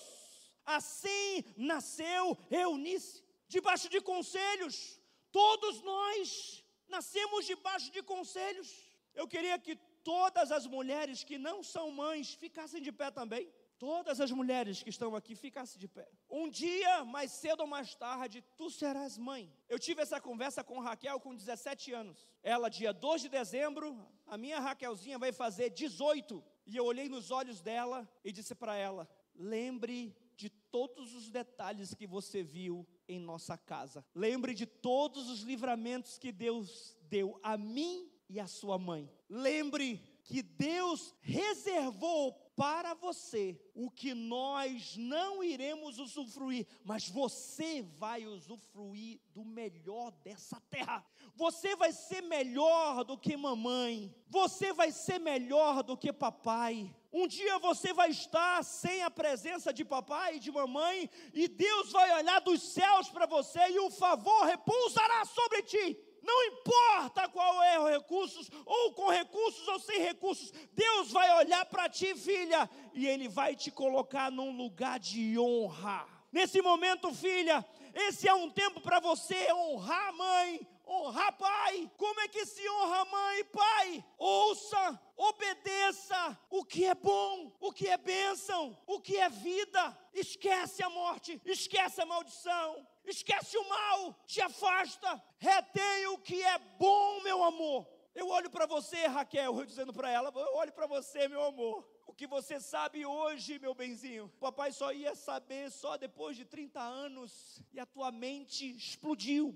Assim 0.66 1.44
nasceu 1.58 2.38
Eunice, 2.50 3.24
debaixo 3.48 3.90
de 3.90 4.00
conselhos, 4.00 5.00
todos 5.32 5.82
nós 5.82 6.65
Nascemos 6.88 7.46
debaixo 7.46 7.92
de 7.92 8.02
conselhos. 8.04 8.70
Eu 9.14 9.28
queria 9.28 9.58
que 9.58 9.76
todas 10.04 10.52
as 10.52 10.68
mulheres 10.68 11.24
que 11.24 11.38
não 11.38 11.64
são 11.64 11.90
mães 11.92 12.34
ficassem 12.34 12.82
de 12.82 12.92
pé 12.92 13.10
também. 13.10 13.52
Todas 13.78 14.22
as 14.22 14.32
mulheres 14.32 14.82
que 14.82 14.90
estão 14.90 15.16
aqui 15.16 15.36
ficassem 15.36 15.78
de 15.78 15.88
pé. 15.88 16.08
Um 16.30 16.50
dia, 16.50 17.04
mais 17.04 17.32
cedo 17.32 17.62
ou 17.62 17.68
mais 17.68 17.94
tarde, 17.94 18.44
tu 18.56 18.70
serás 18.70 19.18
mãe. 19.18 19.52
Eu 19.68 19.78
tive 19.78 20.02
essa 20.02 20.22
conversa 20.22 20.64
com 20.64 20.80
Raquel 20.80 21.20
com 21.20 21.36
17 21.36 21.92
anos. 21.92 22.26
Ela, 22.42 22.70
dia 22.70 22.94
2 22.94 23.24
de 23.24 23.30
dezembro, 23.30 23.98
a 24.26 24.38
minha 24.38 24.60
Raquelzinha 24.60 25.20
vai 25.20 25.34
fazer 25.34 25.72
18. 25.72 26.42
E 26.66 26.78
eu 26.78 26.86
olhei 26.86 27.10
nos 27.10 27.32
olhos 27.32 27.62
dela 27.62 28.10
e 28.24 28.32
disse 28.32 28.56
para 28.56 28.76
ela: 28.76 29.10
lembre 29.36 30.16
de 30.36 30.50
todos 30.50 31.14
os 31.14 31.30
detalhes 31.30 31.94
que 31.94 32.06
você 32.06 32.44
viu 32.44 32.86
em 33.08 33.20
nossa 33.20 33.58
casa. 33.58 34.06
Lembre 34.14 34.54
de 34.54 34.66
todos 34.66 35.30
os 35.30 35.42
livramentos 35.42 36.18
que 36.18 36.32
Deus 36.32 36.98
deu 37.04 37.40
a 37.42 37.58
mim 37.58 38.10
e 38.30 38.40
a 38.40 38.48
sua 38.48 38.78
mãe. 38.78 39.10
Lembre 39.30 40.02
que 40.24 40.42
Deus 40.42 41.14
reservou 41.22 42.34
para 42.56 42.94
você 42.94 43.60
o 43.76 43.92
que 43.92 44.14
nós 44.14 44.96
não 44.98 45.44
iremos 45.44 46.00
usufruir, 46.00 46.66
mas 46.84 47.08
você 47.08 47.82
vai 47.82 48.26
usufruir 48.26 49.20
do 49.34 49.44
melhor 49.44 50.12
dessa 50.24 50.60
terra. 50.70 51.06
Você 51.36 51.76
vai 51.76 51.92
ser 51.92 52.22
melhor 52.22 53.04
do 53.04 53.18
que 53.18 53.38
mamãe, 53.38 54.14
você 54.28 54.74
vai 54.74 54.92
ser 54.92 55.20
melhor 55.20 55.84
do 55.84 55.98
que 55.98 56.12
papai. 56.12 56.96
Um 57.18 57.28
dia 57.28 57.58
você 57.60 57.94
vai 57.94 58.10
estar 58.10 58.62
sem 58.62 59.02
a 59.02 59.10
presença 59.10 59.72
de 59.72 59.86
papai 59.86 60.36
e 60.36 60.40
de 60.40 60.52
mamãe, 60.52 61.10
e 61.34 61.48
Deus 61.48 61.90
vai 61.90 62.14
olhar 62.14 62.42
dos 62.42 62.62
céus 62.62 63.08
para 63.08 63.26
você 63.26 63.70
e 63.70 63.80
o 63.80 63.90
favor 63.90 64.44
repousará 64.44 65.24
sobre 65.24 65.62
ti. 65.62 65.98
Não 66.22 66.44
importa 66.44 67.30
qual 67.30 67.64
é 67.64 67.80
o 67.80 67.88
recursos, 67.88 68.52
ou 68.66 68.92
com 68.92 69.10
recursos 69.10 69.66
ou 69.66 69.80
sem 69.80 70.02
recursos, 70.02 70.52
Deus 70.74 71.10
vai 71.10 71.34
olhar 71.38 71.66
para 71.68 71.88
ti, 71.88 72.14
filha, 72.16 72.70
e 72.94 73.08
Ele 73.08 73.30
vai 73.30 73.56
te 73.56 73.72
colocar 73.72 74.30
num 74.30 74.52
lugar 74.52 75.00
de 75.00 75.40
honra. 75.40 76.06
Nesse 76.34 76.62
momento, 76.62 77.14
filha, 77.14 77.66
esse 77.94 78.28
é 78.28 78.34
um 78.34 78.50
tempo 78.50 78.82
para 78.82 79.00
você 79.00 79.54
honrar 79.54 80.10
a 80.10 80.12
mãe, 80.12 80.68
honrar 80.88 81.38
pai. 81.38 81.92
Como 81.98 82.20
é 82.22 82.28
que 82.28 82.46
se 82.46 82.68
honra 82.70 83.06
mãe 83.06 83.40
e 83.40 83.44
pai? 83.46 84.06
Ouça, 84.18 85.02
obedeça 85.16 86.40
o 86.50 86.64
que 86.64 86.86
é 86.86 86.96
bom, 86.96 87.56
o 87.60 87.72
que 87.72 87.88
é 87.88 87.98
bênção, 87.98 88.78
o 88.86 89.00
que 89.00 89.18
é 89.18 89.30
vida. 89.30 89.98
Esquece 90.14 90.84
a 90.84 90.90
morte, 90.90 91.42
esquece 91.46 92.02
a 92.02 92.06
maldição, 92.06 92.88
esquece 93.06 93.58
o 93.58 93.70
mal, 93.70 94.16
te 94.26 94.42
afasta, 94.42 95.22
retém 95.38 96.08
o 96.08 96.18
que 96.18 96.42
é 96.42 96.58
bom, 96.58 97.22
meu 97.22 97.44
amor. 97.44 97.88
Eu 98.16 98.30
olho 98.30 98.50
para 98.50 98.66
você, 98.66 99.08
Raquel, 99.08 99.60
eu 99.60 99.66
dizendo 99.66 99.92
para 99.92 100.10
ela, 100.10 100.32
eu 100.34 100.56
olho 100.56 100.72
para 100.72 100.88
você, 100.88 101.28
meu 101.28 101.44
amor. 101.44 101.86
O 102.08 102.14
que 102.14 102.26
você 102.26 102.62
sabe 102.62 103.06
hoje, 103.06 103.60
meu 103.60 103.76
benzinho, 103.76 104.32
papai 104.40 104.72
só 104.72 104.94
ia 104.94 105.14
saber 105.16 105.70
só 105.70 105.98
depois 105.98 106.38
de 106.38 106.46
30 106.46 106.80
anos 106.80 107.62
e 107.74 107.80
a 107.80 107.86
tua 107.86 108.14
mente 108.14 108.74
explodiu. 108.74 109.54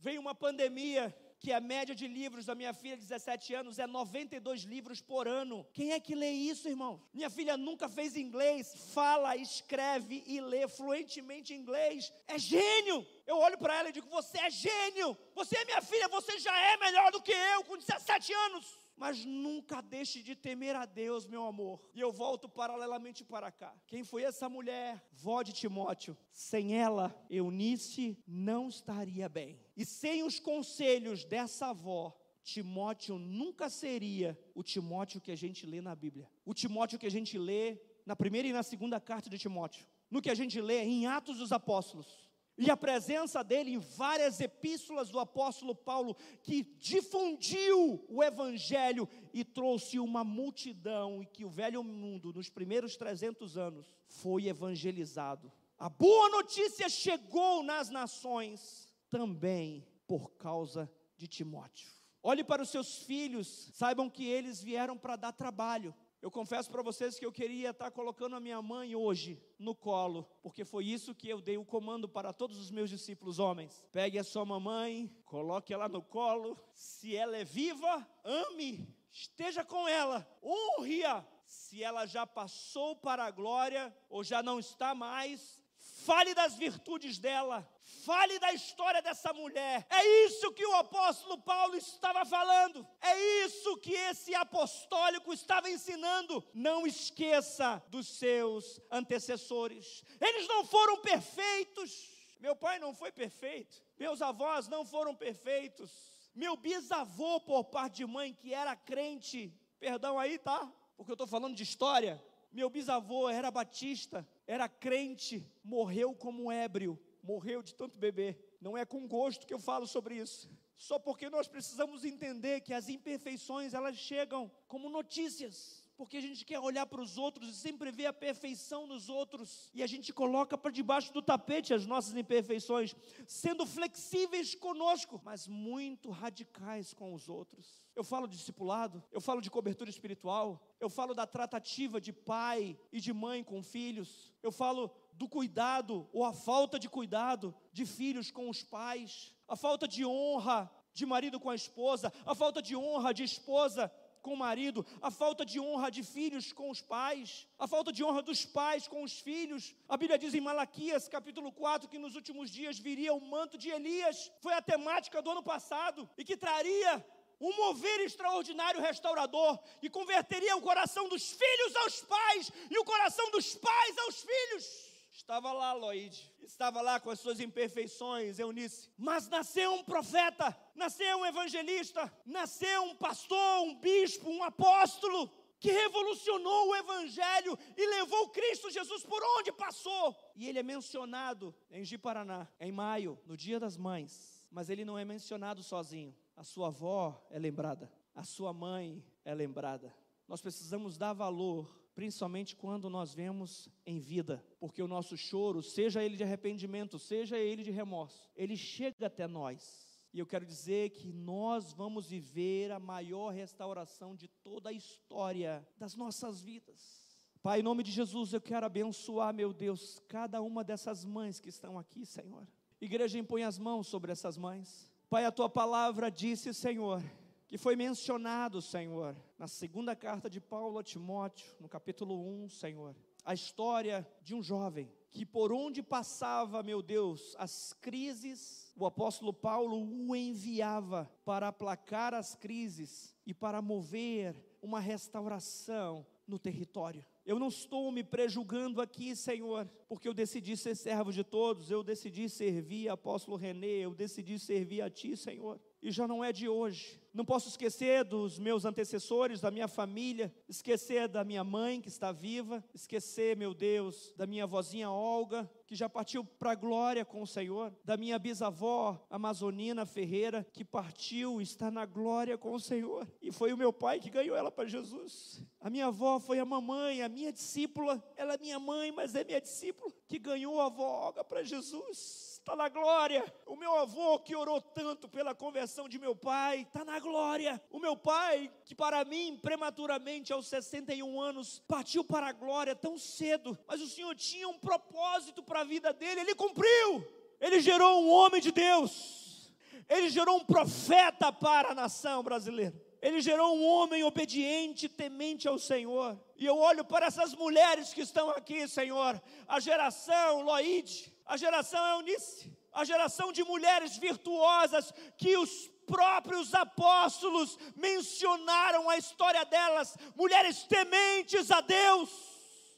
Veio 0.00 0.20
uma 0.20 0.34
pandemia, 0.34 1.14
que 1.38 1.52
a 1.52 1.60
média 1.60 1.94
de 1.94 2.06
livros 2.06 2.46
da 2.46 2.54
minha 2.54 2.72
filha 2.72 2.96
de 2.96 3.02
17 3.02 3.54
anos 3.54 3.78
é 3.78 3.86
92 3.86 4.62
livros 4.62 5.00
por 5.00 5.28
ano. 5.28 5.66
Quem 5.74 5.92
é 5.92 6.00
que 6.00 6.14
lê 6.14 6.30
isso, 6.30 6.68
irmão? 6.68 7.02
Minha 7.12 7.30
filha 7.30 7.56
nunca 7.56 7.88
fez 7.88 8.16
inglês, 8.16 8.74
fala, 8.94 9.36
escreve 9.36 10.22
e 10.26 10.40
lê 10.40 10.66
fluentemente 10.68 11.54
inglês. 11.54 12.12
É 12.26 12.38
gênio! 12.38 13.06
Eu 13.26 13.36
olho 13.38 13.58
para 13.58 13.78
ela 13.78 13.88
e 13.90 13.92
digo: 13.92 14.08
Você 14.08 14.38
é 14.38 14.50
gênio! 14.50 15.16
Você 15.34 15.56
é 15.56 15.64
minha 15.66 15.82
filha, 15.82 16.08
você 16.08 16.38
já 16.38 16.58
é 16.72 16.76
melhor 16.78 17.12
do 17.12 17.22
que 17.22 17.32
eu 17.32 17.64
com 17.64 17.76
17 17.76 18.32
anos 18.32 18.80
mas 19.00 19.24
nunca 19.24 19.80
deixe 19.80 20.22
de 20.22 20.34
temer 20.36 20.76
a 20.76 20.84
Deus, 20.84 21.26
meu 21.26 21.46
amor. 21.46 21.80
E 21.94 22.00
eu 22.02 22.12
volto 22.12 22.46
paralelamente 22.46 23.24
para 23.24 23.50
cá. 23.50 23.74
Quem 23.86 24.04
foi 24.04 24.24
essa 24.24 24.46
mulher? 24.46 25.02
Vó 25.10 25.42
de 25.42 25.54
Timóteo. 25.54 26.14
Sem 26.30 26.76
ela, 26.76 27.18
Eunice 27.30 28.22
não 28.28 28.68
estaria 28.68 29.26
bem. 29.26 29.58
E 29.74 29.86
sem 29.86 30.22
os 30.22 30.38
conselhos 30.38 31.24
dessa 31.24 31.68
avó, 31.68 32.14
Timóteo 32.44 33.18
nunca 33.18 33.70
seria 33.70 34.38
o 34.54 34.62
Timóteo 34.62 35.18
que 35.18 35.32
a 35.32 35.36
gente 35.36 35.64
lê 35.64 35.80
na 35.80 35.96
Bíblia. 35.96 36.28
O 36.44 36.52
Timóteo 36.52 36.98
que 36.98 37.06
a 37.06 37.10
gente 37.10 37.38
lê 37.38 37.80
na 38.04 38.14
primeira 38.14 38.48
e 38.48 38.52
na 38.52 38.62
segunda 38.62 39.00
carta 39.00 39.30
de 39.30 39.38
Timóteo. 39.38 39.86
No 40.10 40.20
que 40.20 40.28
a 40.28 40.34
gente 40.34 40.60
lê 40.60 40.84
em 40.84 41.06
Atos 41.06 41.38
dos 41.38 41.52
Apóstolos 41.52 42.29
e 42.56 42.70
a 42.70 42.76
presença 42.76 43.42
dele 43.42 43.72
em 43.72 43.78
várias 43.78 44.40
epístolas 44.40 45.08
do 45.08 45.18
apóstolo 45.18 45.74
Paulo, 45.74 46.14
que 46.42 46.62
difundiu 46.78 48.04
o 48.08 48.22
evangelho 48.22 49.08
e 49.32 49.44
trouxe 49.44 49.98
uma 49.98 50.22
multidão, 50.22 51.22
e 51.22 51.26
que 51.26 51.44
o 51.44 51.50
velho 51.50 51.82
mundo, 51.82 52.32
nos 52.32 52.50
primeiros 52.50 52.96
300 52.96 53.56
anos, 53.56 53.86
foi 54.06 54.46
evangelizado. 54.46 55.50
A 55.78 55.88
boa 55.88 56.28
notícia 56.28 56.88
chegou 56.88 57.62
nas 57.62 57.88
nações 57.88 58.92
também 59.08 59.86
por 60.06 60.32
causa 60.32 60.90
de 61.16 61.26
Timóteo. 61.26 61.88
Olhe 62.22 62.44
para 62.44 62.62
os 62.62 62.68
seus 62.68 63.02
filhos, 63.04 63.70
saibam 63.72 64.10
que 64.10 64.26
eles 64.26 64.62
vieram 64.62 64.98
para 64.98 65.16
dar 65.16 65.32
trabalho. 65.32 65.94
Eu 66.22 66.30
confesso 66.30 66.70
para 66.70 66.82
vocês 66.82 67.18
que 67.18 67.24
eu 67.24 67.32
queria 67.32 67.70
estar 67.70 67.90
colocando 67.90 68.36
a 68.36 68.40
minha 68.40 68.60
mãe 68.60 68.94
hoje 68.94 69.42
no 69.58 69.74
colo, 69.74 70.28
porque 70.42 70.66
foi 70.66 70.84
isso 70.84 71.14
que 71.14 71.26
eu 71.26 71.40
dei 71.40 71.56
o 71.56 71.64
comando 71.64 72.06
para 72.06 72.30
todos 72.30 72.58
os 72.58 72.70
meus 72.70 72.90
discípulos 72.90 73.38
homens. 73.38 73.82
Pegue 73.90 74.18
a 74.18 74.24
sua 74.24 74.44
mamãe, 74.44 75.10
coloque 75.24 75.72
ela 75.72 75.88
no 75.88 76.02
colo. 76.02 76.58
Se 76.74 77.16
ela 77.16 77.38
é 77.38 77.44
viva, 77.44 78.06
ame, 78.22 78.86
esteja 79.10 79.64
com 79.64 79.88
ela, 79.88 80.28
honre-a. 80.42 81.24
Se 81.46 81.82
ela 81.82 82.04
já 82.04 82.26
passou 82.26 82.94
para 82.94 83.24
a 83.24 83.30
glória 83.30 83.94
ou 84.10 84.22
já 84.22 84.42
não 84.42 84.60
está 84.60 84.94
mais, 84.94 85.58
fale 85.78 86.34
das 86.34 86.54
virtudes 86.54 87.18
dela, 87.18 87.66
fale 88.04 88.38
da 88.38 88.52
história 88.52 89.02
dessa 89.02 89.32
mulher. 89.32 89.86
É 89.90 90.24
isso 90.24 90.52
que 90.52 90.64
o 90.64 90.74
apóstolo 90.76 91.38
Paulo 91.38 91.76
estava 91.76 92.24
falando, 92.24 92.86
é 93.00 93.44
isso 93.44 93.76
que 93.78 93.92
esse 93.92 94.34
apostólico 94.34 95.32
estava 95.32 95.70
ensinando. 95.70 96.44
Não 96.54 96.86
esqueça 96.86 97.82
dos 97.88 98.06
seus 98.18 98.80
antecessores, 98.90 100.04
eles 100.20 100.46
não 100.48 100.64
foram 100.64 100.98
perfeitos. 100.98 102.08
Meu 102.38 102.56
pai 102.56 102.78
não 102.78 102.94
foi 102.94 103.12
perfeito, 103.12 103.82
meus 103.98 104.22
avós 104.22 104.66
não 104.66 104.84
foram 104.84 105.14
perfeitos. 105.14 105.90
Meu 106.34 106.56
bisavô, 106.56 107.40
por 107.40 107.64
parte 107.64 107.96
de 107.96 108.06
mãe, 108.06 108.32
que 108.32 108.54
era 108.54 108.74
crente, 108.74 109.52
perdão 109.78 110.18
aí, 110.18 110.38
tá? 110.38 110.72
Porque 110.96 111.10
eu 111.10 111.14
estou 111.14 111.26
falando 111.26 111.54
de 111.54 111.62
história. 111.62 112.22
Meu 112.52 112.70
bisavô 112.70 113.28
era 113.28 113.50
batista, 113.50 114.26
era 114.46 114.68
crente, 114.68 115.46
morreu 115.62 116.14
como 116.14 116.50
ébrio, 116.50 116.98
morreu 117.22 117.62
de 117.62 117.74
tanto 117.74 117.98
beber. 117.98 118.56
Não 118.60 118.76
é 118.76 118.84
com 118.84 119.06
gosto 119.06 119.46
que 119.46 119.54
eu 119.54 119.58
falo 119.58 119.86
sobre 119.86 120.16
isso. 120.16 120.50
Só 120.76 120.98
porque 120.98 121.28
nós 121.28 121.46
precisamos 121.46 122.04
entender 122.04 122.60
que 122.60 122.72
as 122.72 122.88
imperfeições 122.88 123.74
elas 123.74 123.96
chegam 123.96 124.50
como 124.66 124.88
notícias 124.88 125.84
porque 126.00 126.16
a 126.16 126.20
gente 126.22 126.46
quer 126.46 126.58
olhar 126.58 126.86
para 126.86 127.02
os 127.02 127.18
outros 127.18 127.50
e 127.50 127.52
sempre 127.52 127.90
ver 127.90 128.06
a 128.06 128.12
perfeição 128.12 128.86
nos 128.86 129.10
outros, 129.10 129.70
e 129.74 129.82
a 129.82 129.86
gente 129.86 130.14
coloca 130.14 130.56
para 130.56 130.70
debaixo 130.70 131.12
do 131.12 131.20
tapete 131.20 131.74
as 131.74 131.84
nossas 131.84 132.16
imperfeições, 132.16 132.96
sendo 133.26 133.66
flexíveis 133.66 134.54
conosco, 134.54 135.20
mas 135.22 135.46
muito 135.46 136.08
radicais 136.08 136.94
com 136.94 137.12
os 137.12 137.28
outros. 137.28 137.84
Eu 137.94 138.02
falo 138.02 138.26
de 138.26 138.38
discipulado, 138.38 139.04
eu 139.12 139.20
falo 139.20 139.42
de 139.42 139.50
cobertura 139.50 139.90
espiritual, 139.90 140.66
eu 140.80 140.88
falo 140.88 141.12
da 141.12 141.26
tratativa 141.26 142.00
de 142.00 142.14
pai 142.14 142.78
e 142.90 142.98
de 142.98 143.12
mãe 143.12 143.44
com 143.44 143.62
filhos, 143.62 144.32
eu 144.42 144.50
falo 144.50 144.90
do 145.20 145.28
cuidado 145.28 146.08
ou 146.14 146.24
a 146.24 146.32
falta 146.32 146.78
de 146.78 146.88
cuidado 146.88 147.54
de 147.74 147.84
filhos 147.84 148.30
com 148.30 148.48
os 148.48 148.62
pais, 148.62 149.34
a 149.46 149.54
falta 149.54 149.86
de 149.86 150.02
honra 150.02 150.58
de 150.94 151.04
marido 151.04 151.38
com 151.38 151.50
a 151.50 151.54
esposa, 151.54 152.10
a 152.24 152.34
falta 152.34 152.62
de 152.62 152.74
honra 152.74 153.12
de 153.12 153.22
esposa 153.22 153.92
com 154.22 154.32
o 154.32 154.36
marido, 154.36 154.84
a 155.02 155.10
falta 155.10 155.44
de 155.44 155.60
honra 155.60 155.90
de 155.90 156.02
filhos 156.02 156.54
com 156.54 156.70
os 156.70 156.80
pais, 156.80 157.46
a 157.58 157.68
falta 157.68 157.92
de 157.92 158.02
honra 158.02 158.22
dos 158.22 158.46
pais 158.46 158.88
com 158.88 159.02
os 159.02 159.20
filhos. 159.20 159.74
A 159.86 159.96
Bíblia 159.98 160.18
diz 160.18 160.32
em 160.32 160.40
Malaquias, 160.40 161.06
capítulo 161.06 161.52
4, 161.52 161.90
que 161.90 161.98
nos 161.98 162.14
últimos 162.14 162.50
dias 162.50 162.78
viria 162.78 163.12
o 163.12 163.20
manto 163.20 163.58
de 163.58 163.68
Elias, 163.68 164.32
foi 164.40 164.54
a 164.54 164.62
temática 164.62 165.20
do 165.20 165.32
ano 165.32 165.42
passado, 165.42 166.08
e 166.16 166.24
que 166.24 166.34
traria 166.34 167.04
um 167.38 167.54
mover 167.56 168.00
extraordinário 168.00 168.80
restaurador 168.80 169.58
e 169.82 169.90
converteria 169.90 170.56
o 170.56 170.62
coração 170.62 171.10
dos 171.10 171.30
filhos 171.32 171.76
aos 171.76 172.00
pais 172.00 172.50
e 172.70 172.78
o 172.78 172.84
coração 172.84 173.30
dos 173.30 173.54
pais 173.54 173.98
aos 173.98 174.22
filhos. 174.22 174.89
Estava 175.20 175.52
lá 175.52 175.74
Lloyd, 175.74 176.32
estava 176.42 176.80
lá 176.80 176.98
com 176.98 177.10
as 177.10 177.20
suas 177.20 177.40
imperfeições, 177.40 178.38
Eunice. 178.38 178.88
Mas 178.96 179.28
nasceu 179.28 179.74
um 179.74 179.84
profeta, 179.84 180.56
nasceu 180.74 181.18
um 181.18 181.26
evangelista, 181.26 182.10
nasceu 182.24 182.84
um 182.84 182.96
pastor, 182.96 183.60
um 183.60 183.74
bispo, 183.78 184.30
um 184.30 184.42
apóstolo, 184.42 185.30
que 185.60 185.70
revolucionou 185.70 186.70
o 186.70 186.74
evangelho 186.74 187.56
e 187.76 187.86
levou 187.86 188.30
Cristo 188.30 188.70
Jesus 188.70 189.04
por 189.04 189.22
onde 189.38 189.52
passou. 189.52 190.16
E 190.34 190.48
ele 190.48 190.58
é 190.58 190.62
mencionado 190.62 191.54
em 191.70 191.84
Ji 191.84 191.98
Paraná, 191.98 192.48
em 192.58 192.72
maio, 192.72 193.20
no 193.26 193.36
Dia 193.36 193.60
das 193.60 193.76
Mães. 193.76 194.48
Mas 194.50 194.70
ele 194.70 194.86
não 194.86 194.98
é 194.98 195.04
mencionado 195.04 195.62
sozinho. 195.62 196.16
a 196.34 196.42
sua 196.42 196.68
avó 196.68 197.24
é 197.30 197.38
lembrada, 197.38 197.92
a 198.14 198.24
sua 198.24 198.54
mãe 198.54 199.04
é 199.22 199.34
lembrada. 199.34 199.94
Nós 200.26 200.40
precisamos 200.40 200.96
dar 200.96 201.12
valor, 201.12 201.79
principalmente 201.94 202.56
quando 202.56 202.88
nós 202.88 203.14
vemos 203.14 203.68
em 203.84 203.98
vida, 203.98 204.44
porque 204.58 204.82
o 204.82 204.88
nosso 204.88 205.16
choro, 205.16 205.62
seja 205.62 206.02
ele 206.02 206.16
de 206.16 206.22
arrependimento, 206.22 206.98
seja 206.98 207.38
ele 207.38 207.62
de 207.62 207.70
remorso, 207.70 208.30
ele 208.36 208.56
chega 208.56 209.06
até 209.06 209.26
nós. 209.26 209.88
E 210.12 210.18
eu 210.18 210.26
quero 210.26 210.44
dizer 210.44 210.90
que 210.90 211.12
nós 211.12 211.72
vamos 211.72 212.08
viver 212.08 212.72
a 212.72 212.80
maior 212.80 213.30
restauração 213.30 214.16
de 214.16 214.26
toda 214.26 214.70
a 214.70 214.72
história 214.72 215.66
das 215.78 215.94
nossas 215.94 216.40
vidas. 216.42 217.08
Pai, 217.42 217.60
em 217.60 217.62
nome 217.62 217.82
de 217.82 217.92
Jesus, 217.92 218.32
eu 218.32 218.40
quero 218.40 218.66
abençoar, 218.66 219.32
meu 219.32 219.52
Deus, 219.52 220.02
cada 220.08 220.42
uma 220.42 220.62
dessas 220.64 221.04
mães 221.04 221.40
que 221.40 221.48
estão 221.48 221.78
aqui, 221.78 222.04
Senhor. 222.04 222.46
Igreja, 222.80 223.18
impõe 223.18 223.44
as 223.44 223.58
mãos 223.58 223.86
sobre 223.86 224.10
essas 224.10 224.36
mães. 224.36 224.90
Pai, 225.08 225.24
a 225.24 225.32
tua 225.32 225.48
palavra 225.48 226.10
disse, 226.10 226.52
Senhor, 226.52 227.02
que 227.48 227.56
foi 227.56 227.76
mencionado, 227.76 228.60
Senhor, 228.60 229.16
na 229.40 229.48
segunda 229.48 229.96
carta 229.96 230.28
de 230.28 230.38
Paulo 230.38 230.78
a 230.78 230.82
Timóteo, 230.82 231.46
no 231.58 231.66
capítulo 231.66 232.44
1, 232.44 232.50
Senhor, 232.50 232.94
a 233.24 233.32
história 233.32 234.06
de 234.22 234.34
um 234.34 234.42
jovem 234.42 234.92
que 235.10 235.24
por 235.24 235.50
onde 235.50 235.82
passava, 235.82 236.62
meu 236.62 236.82
Deus, 236.82 237.34
as 237.38 237.72
crises, 237.72 238.70
o 238.76 238.84
apóstolo 238.84 239.32
Paulo 239.32 239.78
o 239.78 240.14
enviava 240.14 241.10
para 241.24 241.48
aplacar 241.48 242.12
as 242.12 242.34
crises 242.34 243.16
e 243.24 243.32
para 243.32 243.62
mover 243.62 244.36
uma 244.60 244.78
restauração 244.78 246.06
no 246.26 246.38
território. 246.38 247.02
Eu 247.24 247.38
não 247.38 247.48
estou 247.48 247.90
me 247.90 248.04
prejulgando 248.04 248.78
aqui, 248.78 249.16
Senhor, 249.16 249.66
porque 249.88 250.06
eu 250.06 250.12
decidi 250.12 250.54
ser 250.54 250.74
servo 250.74 251.10
de 251.10 251.24
todos, 251.24 251.70
eu 251.70 251.82
decidi 251.82 252.28
servir 252.28 252.90
apóstolo 252.90 253.38
Renê, 253.38 253.78
eu 253.78 253.94
decidi 253.94 254.38
servir 254.38 254.82
a 254.82 254.90
Ti, 254.90 255.16
Senhor 255.16 255.58
e 255.82 255.90
já 255.90 256.06
não 256.06 256.22
é 256.22 256.32
de 256.32 256.48
hoje. 256.48 256.99
Não 257.12 257.24
posso 257.24 257.48
esquecer 257.48 258.04
dos 258.04 258.38
meus 258.38 258.64
antecessores, 258.64 259.40
da 259.40 259.50
minha 259.50 259.66
família, 259.66 260.32
esquecer 260.48 261.08
da 261.08 261.24
minha 261.24 261.42
mãe 261.42 261.80
que 261.80 261.88
está 261.88 262.12
viva, 262.12 262.62
esquecer, 262.72 263.36
meu 263.36 263.52
Deus, 263.52 264.14
da 264.16 264.28
minha 264.28 264.46
vozinha 264.46 264.88
Olga, 264.88 265.50
que 265.66 265.74
já 265.74 265.88
partiu 265.88 266.24
para 266.24 266.52
a 266.52 266.54
glória 266.54 267.04
com 267.04 267.20
o 267.20 267.26
Senhor, 267.26 267.74
da 267.84 267.96
minha 267.96 268.16
bisavó 268.16 269.04
Amazonina 269.10 269.84
Ferreira, 269.84 270.46
que 270.52 270.64
partiu, 270.64 271.40
está 271.40 271.68
na 271.68 271.84
glória 271.84 272.38
com 272.38 272.52
o 272.52 272.60
Senhor, 272.60 273.08
e 273.20 273.32
foi 273.32 273.52
o 273.52 273.58
meu 273.58 273.72
pai 273.72 273.98
que 273.98 274.08
ganhou 274.08 274.36
ela 274.36 274.50
para 274.50 274.68
Jesus. 274.68 275.42
A 275.60 275.68
minha 275.68 275.86
avó 275.86 276.20
foi 276.20 276.38
a 276.38 276.44
mamãe, 276.44 277.02
a 277.02 277.08
minha 277.08 277.32
discípula, 277.32 278.00
ela 278.16 278.34
é 278.34 278.38
minha 278.38 278.60
mãe, 278.60 278.92
mas 278.92 279.16
é 279.16 279.24
minha 279.24 279.40
discípula, 279.40 279.92
que 280.06 280.18
ganhou 280.18 280.60
a 280.60 280.66
avó 280.66 281.06
Olga 281.06 281.24
para 281.24 281.42
Jesus 281.42 282.29
está 282.50 282.56
na 282.56 282.68
glória. 282.68 283.32
O 283.46 283.54
meu 283.54 283.76
avô 283.76 284.18
que 284.18 284.34
orou 284.34 284.60
tanto 284.60 285.08
pela 285.08 285.34
conversão 285.34 285.88
de 285.88 285.98
meu 285.98 286.16
pai, 286.16 286.62
está 286.62 286.84
na 286.84 286.98
glória. 286.98 287.62
O 287.70 287.78
meu 287.78 287.96
pai, 287.96 288.50
que 288.64 288.74
para 288.74 289.04
mim, 289.04 289.38
prematuramente, 289.40 290.32
aos 290.32 290.48
61 290.48 291.20
anos, 291.20 291.62
partiu 291.68 292.02
para 292.02 292.26
a 292.26 292.32
glória 292.32 292.74
tão 292.74 292.98
cedo, 292.98 293.56
mas 293.68 293.80
o 293.80 293.86
Senhor 293.86 294.14
tinha 294.16 294.48
um 294.48 294.58
propósito 294.58 295.42
para 295.42 295.60
a 295.60 295.64
vida 295.64 295.92
dele, 295.92 296.22
ele 296.22 296.34
cumpriu. 296.34 297.06
Ele 297.40 297.60
gerou 297.60 298.02
um 298.02 298.10
homem 298.10 298.40
de 298.40 298.50
Deus, 298.50 299.50
ele 299.88 300.10
gerou 300.10 300.36
um 300.36 300.44
profeta 300.44 301.32
para 301.32 301.70
a 301.70 301.74
nação 301.74 302.22
brasileira. 302.22 302.74
Ele 303.00 303.20
gerou 303.22 303.56
um 303.56 303.66
homem 303.66 304.04
obediente, 304.04 304.88
temente 304.88 305.48
ao 305.48 305.58
Senhor. 305.58 306.18
E 306.36 306.44
eu 306.44 306.58
olho 306.58 306.84
para 306.84 307.06
essas 307.06 307.34
mulheres 307.34 307.94
que 307.94 308.02
estão 308.02 308.28
aqui, 308.30 308.68
Senhor, 308.68 309.20
a 309.48 309.58
geração 309.58 310.42
Loide, 310.42 311.12
a 311.24 311.36
geração 311.36 311.82
Eunice, 311.96 312.52
a 312.72 312.84
geração 312.84 313.32
de 313.32 313.42
mulheres 313.42 313.96
virtuosas 313.96 314.92
que 315.16 315.36
os 315.36 315.70
próprios 315.86 316.54
apóstolos 316.54 317.58
mencionaram 317.74 318.88
a 318.88 318.98
história 318.98 319.44
delas, 319.44 319.96
mulheres 320.14 320.62
tementes 320.64 321.50
a 321.50 321.60
Deus, 321.60 322.10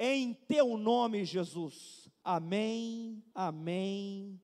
em 0.00 0.32
teu 0.32 0.76
nome, 0.78 1.24
Jesus. 1.24 2.08
Amém, 2.24 3.22
amém 3.34 4.38